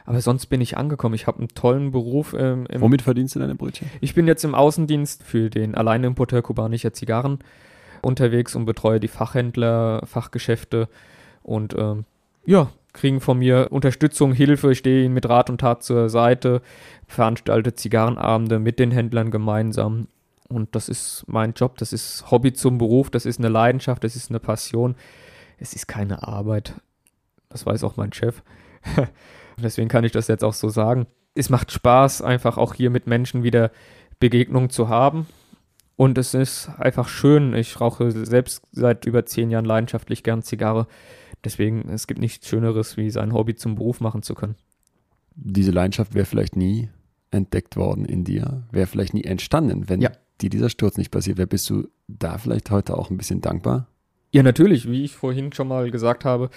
Aber 0.05 0.21
sonst 0.21 0.45
bin 0.45 0.61
ich 0.61 0.77
angekommen. 0.77 1.15
Ich 1.15 1.27
habe 1.27 1.39
einen 1.39 1.49
tollen 1.49 1.91
Beruf. 1.91 2.33
Ähm, 2.37 2.67
Womit 2.73 3.01
verdienst 3.01 3.35
du 3.35 3.39
deine 3.39 3.55
Brötchen? 3.55 3.89
Ich 3.99 4.13
bin 4.13 4.27
jetzt 4.27 4.45
im 4.45 4.55
Außendienst 4.55 5.23
für 5.23 5.49
den 5.49 5.75
Alleinimporteur 5.75 6.41
kubanischer 6.41 6.93
Zigarren 6.93 7.39
unterwegs 8.01 8.55
und 8.55 8.65
betreue 8.65 9.01
die 9.01 9.07
Fachhändler, 9.09 10.03
Fachgeschäfte 10.05 10.87
und 11.43 11.75
ähm, 11.77 12.05
ja, 12.45 12.69
kriegen 12.95 13.21
von 13.21 13.37
mir 13.37 13.67
Unterstützung, 13.69 14.33
Hilfe, 14.33 14.71
ich 14.71 14.79
stehe 14.79 15.05
ihnen 15.05 15.13
mit 15.13 15.29
Rat 15.29 15.49
und 15.49 15.61
Tat 15.61 15.83
zur 15.83 16.09
Seite, 16.09 16.61
veranstalte 17.05 17.75
Zigarrenabende 17.75 18.59
mit 18.59 18.79
den 18.79 18.91
Händlern 18.91 19.29
gemeinsam 19.29 20.07
und 20.47 20.75
das 20.75 20.89
ist 20.89 21.23
mein 21.27 21.53
Job, 21.53 21.77
das 21.77 21.93
ist 21.93 22.29
Hobby 22.29 22.53
zum 22.53 22.77
Beruf, 22.77 23.09
das 23.09 23.25
ist 23.25 23.39
eine 23.39 23.49
Leidenschaft, 23.49 24.03
das 24.03 24.15
ist 24.15 24.29
eine 24.29 24.39
Passion. 24.39 24.95
Es 25.57 25.73
ist 25.73 25.87
keine 25.87 26.27
Arbeit. 26.27 26.75
Das 27.49 27.65
weiß 27.65 27.83
auch 27.83 27.97
mein 27.97 28.13
Chef. 28.13 28.43
Deswegen 29.57 29.87
kann 29.87 30.03
ich 30.03 30.11
das 30.11 30.27
jetzt 30.27 30.43
auch 30.43 30.53
so 30.53 30.69
sagen. 30.69 31.07
Es 31.33 31.49
macht 31.49 31.71
Spaß, 31.71 32.21
einfach 32.21 32.57
auch 32.57 32.73
hier 32.73 32.89
mit 32.89 33.07
Menschen 33.07 33.43
wieder 33.43 33.71
Begegnungen 34.19 34.69
zu 34.69 34.89
haben. 34.89 35.27
Und 35.95 36.17
es 36.17 36.33
ist 36.33 36.69
einfach 36.77 37.07
schön. 37.07 37.53
Ich 37.53 37.79
rauche 37.79 38.11
selbst 38.11 38.61
seit 38.71 39.05
über 39.05 39.25
zehn 39.25 39.49
Jahren 39.49 39.65
leidenschaftlich 39.65 40.23
gern 40.23 40.43
Zigarre. 40.43 40.87
Deswegen, 41.45 41.87
es 41.89 42.07
gibt 42.07 42.19
nichts 42.19 42.47
Schöneres, 42.47 42.97
wie 42.97 43.09
sein 43.11 43.31
Hobby 43.31 43.55
zum 43.55 43.75
Beruf 43.75 44.01
machen 44.01 44.23
zu 44.23 44.33
können. 44.33 44.55
Diese 45.35 45.71
Leidenschaft 45.71 46.15
wäre 46.15 46.25
vielleicht 46.25 46.55
nie 46.55 46.89
entdeckt 47.31 47.75
worden 47.77 48.05
in 48.05 48.23
dir, 48.23 48.63
wäre 48.71 48.87
vielleicht 48.87 49.13
nie 49.13 49.23
entstanden, 49.23 49.87
wenn 49.87 50.01
ja. 50.01 50.09
dir 50.41 50.49
dieser 50.49 50.69
Sturz 50.69 50.97
nicht 50.97 51.11
passiert 51.11 51.37
wäre. 51.37 51.47
Bist 51.47 51.69
du 51.69 51.87
da 52.07 52.37
vielleicht 52.37 52.71
heute 52.71 52.97
auch 52.97 53.09
ein 53.09 53.17
bisschen 53.17 53.41
dankbar? 53.41 53.87
Ja, 54.31 54.43
natürlich. 54.43 54.89
Wie 54.89 55.03
ich 55.03 55.15
vorhin 55.15 55.53
schon 55.53 55.67
mal 55.67 55.91
gesagt 55.91 56.25
habe, 56.25 56.49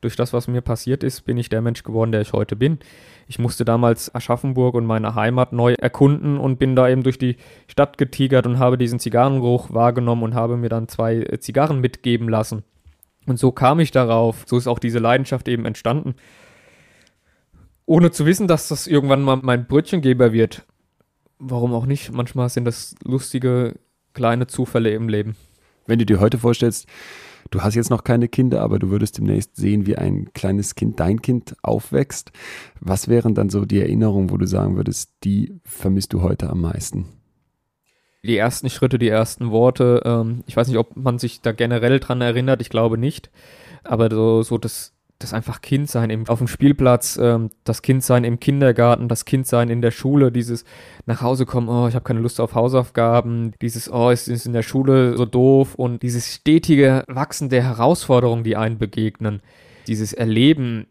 durch 0.00 0.16
das, 0.16 0.32
was 0.32 0.46
mir 0.46 0.60
passiert 0.60 1.02
ist, 1.02 1.22
bin 1.22 1.36
ich 1.38 1.48
der 1.48 1.62
Mensch 1.62 1.82
geworden, 1.82 2.12
der 2.12 2.20
ich 2.20 2.32
heute 2.32 2.54
bin. 2.54 2.78
Ich 3.26 3.38
musste 3.38 3.64
damals 3.64 4.14
Aschaffenburg 4.14 4.74
und 4.74 4.86
meine 4.86 5.14
Heimat 5.14 5.52
neu 5.52 5.74
erkunden 5.74 6.38
und 6.38 6.58
bin 6.58 6.76
da 6.76 6.88
eben 6.88 7.02
durch 7.02 7.18
die 7.18 7.36
Stadt 7.66 7.98
getigert 7.98 8.46
und 8.46 8.58
habe 8.58 8.78
diesen 8.78 9.00
Zigarrengeruch 9.00 9.72
wahrgenommen 9.72 10.22
und 10.22 10.34
habe 10.34 10.56
mir 10.56 10.68
dann 10.68 10.88
zwei 10.88 11.16
äh, 11.16 11.40
Zigarren 11.40 11.80
mitgeben 11.80 12.28
lassen. 12.28 12.62
Und 13.26 13.38
so 13.38 13.52
kam 13.52 13.80
ich 13.80 13.90
darauf. 13.90 14.44
So 14.46 14.56
ist 14.56 14.66
auch 14.66 14.78
diese 14.78 14.98
Leidenschaft 14.98 15.48
eben 15.48 15.64
entstanden. 15.64 16.14
Ohne 17.84 18.10
zu 18.10 18.26
wissen, 18.26 18.48
dass 18.48 18.68
das 18.68 18.86
irgendwann 18.86 19.22
mal 19.22 19.36
mein 19.42 19.66
Brötchengeber 19.66 20.32
wird. 20.32 20.64
Warum 21.38 21.74
auch 21.74 21.86
nicht? 21.86 22.12
Manchmal 22.12 22.48
sind 22.48 22.64
das 22.64 22.94
lustige 23.04 23.74
kleine 24.14 24.46
Zufälle 24.46 24.90
im 24.90 25.08
Leben. 25.08 25.36
Wenn 25.86 25.98
du 25.98 26.06
dir 26.06 26.18
heute 26.18 26.38
vorstellst, 26.38 26.86
du 27.50 27.60
hast 27.60 27.74
jetzt 27.74 27.90
noch 27.90 28.02
keine 28.02 28.28
Kinder, 28.28 28.62
aber 28.62 28.78
du 28.78 28.90
würdest 28.90 29.18
demnächst 29.18 29.54
sehen, 29.54 29.86
wie 29.86 29.96
ein 29.96 30.32
kleines 30.32 30.74
Kind, 30.74 30.98
dein 30.98 31.22
Kind 31.22 31.54
aufwächst. 31.62 32.32
Was 32.80 33.06
wären 33.06 33.34
dann 33.34 33.50
so 33.50 33.64
die 33.64 33.80
Erinnerungen, 33.80 34.30
wo 34.30 34.36
du 34.36 34.46
sagen 34.46 34.76
würdest, 34.76 35.12
die 35.22 35.60
vermisst 35.64 36.12
du 36.12 36.22
heute 36.22 36.50
am 36.50 36.60
meisten? 36.60 37.06
Die 38.26 38.36
ersten 38.36 38.68
Schritte, 38.70 38.98
die 38.98 39.08
ersten 39.08 39.50
Worte. 39.50 40.02
Ähm, 40.04 40.42
ich 40.46 40.56
weiß 40.56 40.68
nicht, 40.68 40.78
ob 40.78 40.96
man 40.96 41.18
sich 41.18 41.40
da 41.40 41.52
generell 41.52 42.00
dran 42.00 42.20
erinnert. 42.20 42.60
Ich 42.60 42.70
glaube 42.70 42.98
nicht. 42.98 43.30
Aber 43.84 44.10
so, 44.10 44.42
so 44.42 44.58
das 44.58 44.96
das 45.18 45.32
einfach 45.32 45.62
Kindsein 45.62 46.10
im, 46.10 46.28
auf 46.28 46.38
dem 46.38 46.48
Spielplatz, 46.48 47.18
ähm, 47.20 47.50
das 47.64 47.82
Kindsein 47.82 48.24
im 48.24 48.38
Kindergarten, 48.38 49.08
das 49.08 49.24
Kindsein 49.24 49.70
in 49.70 49.80
der 49.80 49.90
Schule, 49.90 50.30
dieses 50.30 50.64
nach 51.06 51.22
Hause 51.22 51.46
kommen, 51.46 51.68
oh, 51.68 51.88
ich 51.88 51.94
habe 51.94 52.04
keine 52.04 52.20
Lust 52.20 52.40
auf 52.40 52.54
Hausaufgaben, 52.54 53.54
dieses, 53.62 53.90
oh, 53.90 54.10
es 54.10 54.28
ist 54.28 54.46
in 54.46 54.52
der 54.52 54.62
Schule 54.62 55.16
so 55.16 55.24
doof 55.24 55.74
und 55.74 56.02
dieses 56.02 56.34
stetige 56.34 57.04
Wachsen 57.08 57.48
der 57.48 57.62
Herausforderungen, 57.62 58.44
die 58.44 58.56
einen 58.56 58.78
begegnen, 58.78 59.40
dieses 59.86 60.12
Erleben, 60.12 60.86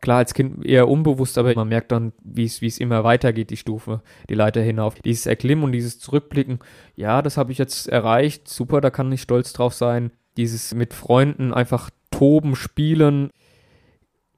klar 0.00 0.18
als 0.18 0.34
Kind 0.34 0.64
eher 0.64 0.88
unbewusst, 0.88 1.38
aber 1.38 1.54
man 1.54 1.68
merkt 1.68 1.92
dann, 1.92 2.12
wie 2.22 2.44
es 2.44 2.60
wie 2.60 2.66
es 2.66 2.78
immer 2.78 3.04
weitergeht, 3.04 3.50
die 3.50 3.56
Stufe, 3.56 4.02
die 4.28 4.34
Leiter 4.34 4.60
hinauf. 4.60 4.94
Dieses 4.96 5.26
Erklimmen 5.26 5.64
und 5.64 5.72
dieses 5.72 5.98
Zurückblicken, 5.98 6.58
ja, 6.96 7.22
das 7.22 7.36
habe 7.36 7.52
ich 7.52 7.58
jetzt 7.58 7.88
erreicht, 7.88 8.48
super, 8.48 8.80
da 8.80 8.90
kann 8.90 9.12
ich 9.12 9.22
stolz 9.22 9.52
drauf 9.52 9.74
sein. 9.74 10.10
Dieses 10.36 10.74
mit 10.74 10.94
Freunden 10.94 11.54
einfach 11.54 11.90
toben, 12.10 12.56
spielen, 12.56 13.30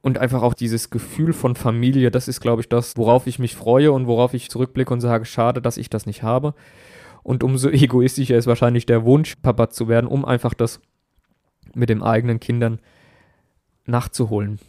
und 0.06 0.18
einfach 0.18 0.42
auch 0.42 0.54
dieses 0.54 0.90
Gefühl 0.90 1.32
von 1.32 1.56
Familie, 1.56 2.12
das 2.12 2.28
ist, 2.28 2.40
glaube 2.40 2.62
ich, 2.62 2.68
das, 2.68 2.96
worauf 2.96 3.26
ich 3.26 3.40
mich 3.40 3.56
freue 3.56 3.90
und 3.90 4.06
worauf 4.06 4.34
ich 4.34 4.48
zurückblicke 4.50 4.94
und 4.94 5.00
sage, 5.00 5.24
schade, 5.24 5.60
dass 5.60 5.78
ich 5.78 5.90
das 5.90 6.06
nicht 6.06 6.22
habe. 6.22 6.54
Und 7.24 7.42
umso 7.42 7.70
egoistischer 7.70 8.36
ist 8.36 8.46
wahrscheinlich 8.46 8.86
der 8.86 9.04
Wunsch, 9.04 9.34
Papa 9.42 9.68
zu 9.68 9.88
werden, 9.88 10.06
um 10.06 10.24
einfach 10.24 10.54
das 10.54 10.80
mit 11.74 11.88
den 11.88 12.04
eigenen 12.04 12.38
Kindern 12.38 12.78
nachzuholen. 13.84 14.60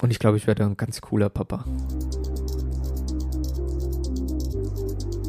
Und 0.00 0.10
ich 0.10 0.18
glaube, 0.18 0.36
ich 0.36 0.46
werde 0.46 0.64
ein 0.64 0.76
ganz 0.76 1.00
cooler 1.00 1.28
Papa. 1.28 1.64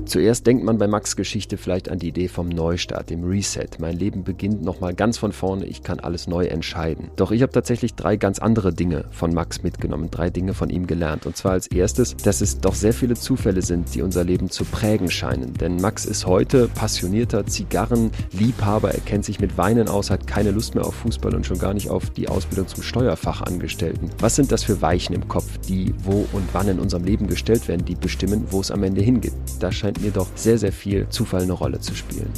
Zuerst 0.05 0.45
denkt 0.45 0.63
man 0.63 0.77
bei 0.77 0.87
Max 0.87 1.15
Geschichte 1.15 1.57
vielleicht 1.57 1.89
an 1.89 1.97
die 1.97 2.09
Idee 2.09 2.27
vom 2.27 2.47
Neustart, 2.47 3.09
dem 3.09 3.23
Reset. 3.23 3.67
Mein 3.79 3.97
Leben 3.97 4.23
beginnt 4.23 4.61
nochmal 4.61 4.93
ganz 4.93 5.17
von 5.17 5.31
vorne, 5.31 5.65
ich 5.65 5.81
kann 5.81 5.99
alles 5.99 6.27
neu 6.27 6.45
entscheiden. 6.45 7.09
Doch 7.15 7.31
ich 7.31 7.41
habe 7.41 7.51
tatsächlich 7.51 7.95
drei 7.95 8.15
ganz 8.15 8.37
andere 8.37 8.71
Dinge 8.71 9.05
von 9.09 9.33
Max 9.33 9.63
mitgenommen, 9.63 10.11
drei 10.11 10.29
Dinge 10.29 10.53
von 10.53 10.69
ihm 10.69 10.85
gelernt. 10.85 11.25
Und 11.25 11.35
zwar 11.35 11.53
als 11.53 11.67
erstes, 11.67 12.15
dass 12.17 12.41
es 12.41 12.59
doch 12.59 12.75
sehr 12.75 12.93
viele 12.93 13.15
Zufälle 13.15 13.63
sind, 13.63 13.95
die 13.95 14.03
unser 14.03 14.23
Leben 14.23 14.51
zu 14.51 14.63
prägen 14.63 15.09
scheinen. 15.09 15.55
Denn 15.55 15.77
Max 15.77 16.05
ist 16.05 16.27
heute 16.27 16.67
passionierter 16.67 17.47
Zigarrenliebhaber, 17.47 18.93
er 18.93 19.01
kennt 19.01 19.25
sich 19.25 19.39
mit 19.39 19.57
Weinen 19.57 19.87
aus, 19.87 20.11
hat 20.11 20.27
keine 20.27 20.51
Lust 20.51 20.75
mehr 20.75 20.85
auf 20.85 20.95
Fußball 20.95 21.33
und 21.33 21.47
schon 21.47 21.57
gar 21.57 21.73
nicht 21.73 21.89
auf 21.89 22.11
die 22.11 22.29
Ausbildung 22.29 22.67
zum 22.67 22.83
Steuerfachangestellten. 22.83 24.11
Was 24.19 24.35
sind 24.35 24.51
das 24.51 24.63
für 24.63 24.81
Weichen 24.83 25.15
im 25.15 25.27
Kopf, 25.27 25.57
die 25.67 25.95
wo 26.03 26.27
und 26.31 26.47
wann 26.53 26.67
in 26.67 26.79
unserem 26.79 27.05
Leben 27.05 27.25
gestellt 27.27 27.67
werden, 27.67 27.85
die 27.85 27.95
bestimmen, 27.95 28.45
wo 28.51 28.61
es 28.61 28.69
am 28.69 28.83
Ende 28.83 29.01
hingeht? 29.01 29.33
Da 29.59 29.71
scheint 29.95 30.01
mir 30.01 30.11
doch 30.11 30.27
sehr, 30.35 30.57
sehr 30.57 30.71
viel 30.71 31.07
Zufall 31.09 31.43
eine 31.43 31.53
Rolle 31.53 31.79
zu 31.79 31.95
spielen. 31.95 32.31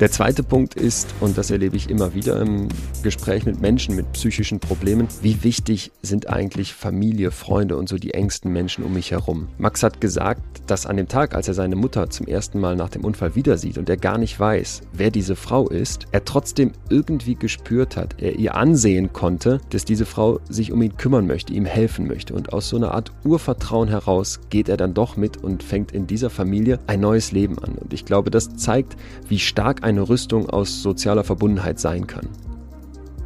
Der 0.00 0.10
zweite 0.10 0.42
Punkt 0.42 0.74
ist, 0.74 1.14
und 1.20 1.38
das 1.38 1.52
erlebe 1.52 1.76
ich 1.76 1.88
immer 1.88 2.14
wieder 2.14 2.40
im 2.40 2.66
Gespräch 3.04 3.46
mit 3.46 3.60
Menschen 3.60 3.94
mit 3.94 4.10
psychischen 4.12 4.58
Problemen, 4.58 5.06
wie 5.22 5.44
wichtig 5.44 5.92
sind 6.02 6.28
eigentlich 6.28 6.74
Familie, 6.74 7.30
Freunde 7.30 7.76
und 7.76 7.88
so 7.88 7.96
die 7.96 8.12
engsten 8.12 8.52
Menschen 8.52 8.82
um 8.82 8.94
mich 8.94 9.12
herum. 9.12 9.46
Max 9.56 9.84
hat 9.84 10.00
gesagt, 10.00 10.42
dass 10.66 10.86
an 10.86 10.96
dem 10.96 11.06
Tag, 11.06 11.36
als 11.36 11.46
er 11.46 11.54
seine 11.54 11.76
Mutter 11.76 12.10
zum 12.10 12.26
ersten 12.26 12.58
Mal 12.58 12.74
nach 12.74 12.88
dem 12.88 13.04
Unfall 13.04 13.36
wieder 13.36 13.56
sieht 13.56 13.78
und 13.78 13.88
er 13.88 13.96
gar 13.96 14.18
nicht 14.18 14.38
weiß, 14.38 14.82
wer 14.92 15.12
diese 15.12 15.36
Frau 15.36 15.68
ist, 15.68 16.06
er 16.10 16.24
trotzdem 16.24 16.72
irgendwie 16.90 17.36
gespürt 17.36 17.96
hat, 17.96 18.16
er 18.20 18.34
ihr 18.34 18.56
ansehen 18.56 19.12
konnte, 19.12 19.60
dass 19.70 19.84
diese 19.84 20.06
Frau 20.06 20.40
sich 20.48 20.72
um 20.72 20.82
ihn 20.82 20.96
kümmern 20.96 21.28
möchte, 21.28 21.52
ihm 21.52 21.66
helfen 21.66 22.08
möchte. 22.08 22.34
Und 22.34 22.52
aus 22.52 22.68
so 22.68 22.76
einer 22.76 22.94
Art 22.94 23.12
Urvertrauen 23.22 23.88
heraus 23.88 24.40
geht 24.50 24.68
er 24.68 24.76
dann 24.76 24.92
doch 24.92 25.16
mit 25.16 25.36
und 25.36 25.62
fängt 25.62 25.92
in 25.92 26.08
dieser 26.08 26.30
Familie 26.30 26.80
ein 26.88 26.98
neues 26.98 27.30
Leben 27.30 27.60
an. 27.60 27.74
Und 27.74 27.92
ich 27.92 28.04
glaube, 28.04 28.32
das 28.32 28.56
zeigt, 28.56 28.96
wie 29.28 29.38
stark 29.38 29.83
eine 29.84 30.08
Rüstung 30.08 30.50
aus 30.50 30.82
sozialer 30.82 31.22
Verbundenheit 31.22 31.78
sein 31.78 32.06
kann. 32.06 32.28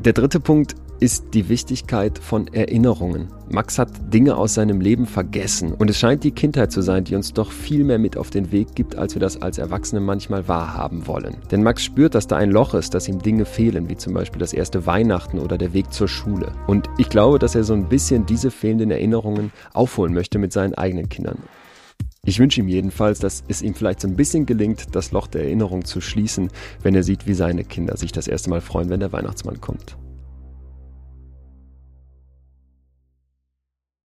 Der 0.04 0.12
dritte 0.12 0.40
Punkt 0.40 0.74
ist 1.00 1.26
die 1.34 1.48
Wichtigkeit 1.48 2.18
von 2.18 2.48
Erinnerungen. 2.48 3.28
Max 3.50 3.78
hat 3.78 3.90
Dinge 4.12 4.36
aus 4.36 4.54
seinem 4.54 4.80
Leben 4.80 5.06
vergessen 5.06 5.72
und 5.72 5.88
es 5.88 5.98
scheint 5.98 6.24
die 6.24 6.32
Kindheit 6.32 6.72
zu 6.72 6.82
sein, 6.82 7.04
die 7.04 7.14
uns 7.14 7.32
doch 7.32 7.52
viel 7.52 7.84
mehr 7.84 7.98
mit 7.98 8.16
auf 8.16 8.30
den 8.30 8.50
Weg 8.52 8.74
gibt, 8.74 8.96
als 8.96 9.14
wir 9.14 9.20
das 9.20 9.40
als 9.40 9.58
Erwachsene 9.58 10.00
manchmal 10.00 10.48
wahrhaben 10.48 11.06
wollen. 11.06 11.36
Denn 11.50 11.62
Max 11.62 11.84
spürt, 11.84 12.14
dass 12.14 12.26
da 12.26 12.36
ein 12.36 12.50
Loch 12.50 12.74
ist, 12.74 12.94
dass 12.94 13.08
ihm 13.08 13.20
Dinge 13.20 13.44
fehlen, 13.44 13.88
wie 13.88 13.96
zum 13.96 14.12
Beispiel 14.12 14.40
das 14.40 14.52
erste 14.52 14.86
Weihnachten 14.86 15.38
oder 15.38 15.56
der 15.56 15.72
Weg 15.72 15.92
zur 15.92 16.08
Schule. 16.08 16.52
Und 16.66 16.88
ich 16.98 17.08
glaube, 17.08 17.38
dass 17.38 17.54
er 17.54 17.64
so 17.64 17.74
ein 17.74 17.88
bisschen 17.88 18.26
diese 18.26 18.50
fehlenden 18.50 18.90
Erinnerungen 18.90 19.52
aufholen 19.72 20.12
möchte 20.12 20.38
mit 20.38 20.52
seinen 20.52 20.74
eigenen 20.74 21.08
Kindern. 21.08 21.38
Ich 22.28 22.38
wünsche 22.38 22.60
ihm 22.60 22.68
jedenfalls, 22.68 23.20
dass 23.20 23.42
es 23.48 23.62
ihm 23.62 23.74
vielleicht 23.74 24.02
so 24.02 24.06
ein 24.06 24.14
bisschen 24.14 24.44
gelingt, 24.44 24.94
das 24.94 25.12
Loch 25.12 25.28
der 25.28 25.44
Erinnerung 25.44 25.86
zu 25.86 26.02
schließen, 26.02 26.50
wenn 26.82 26.94
er 26.94 27.02
sieht, 27.02 27.26
wie 27.26 27.32
seine 27.32 27.64
Kinder 27.64 27.96
sich 27.96 28.12
das 28.12 28.28
erste 28.28 28.50
Mal 28.50 28.60
freuen, 28.60 28.90
wenn 28.90 29.00
der 29.00 29.12
Weihnachtsmann 29.12 29.62
kommt. 29.62 29.96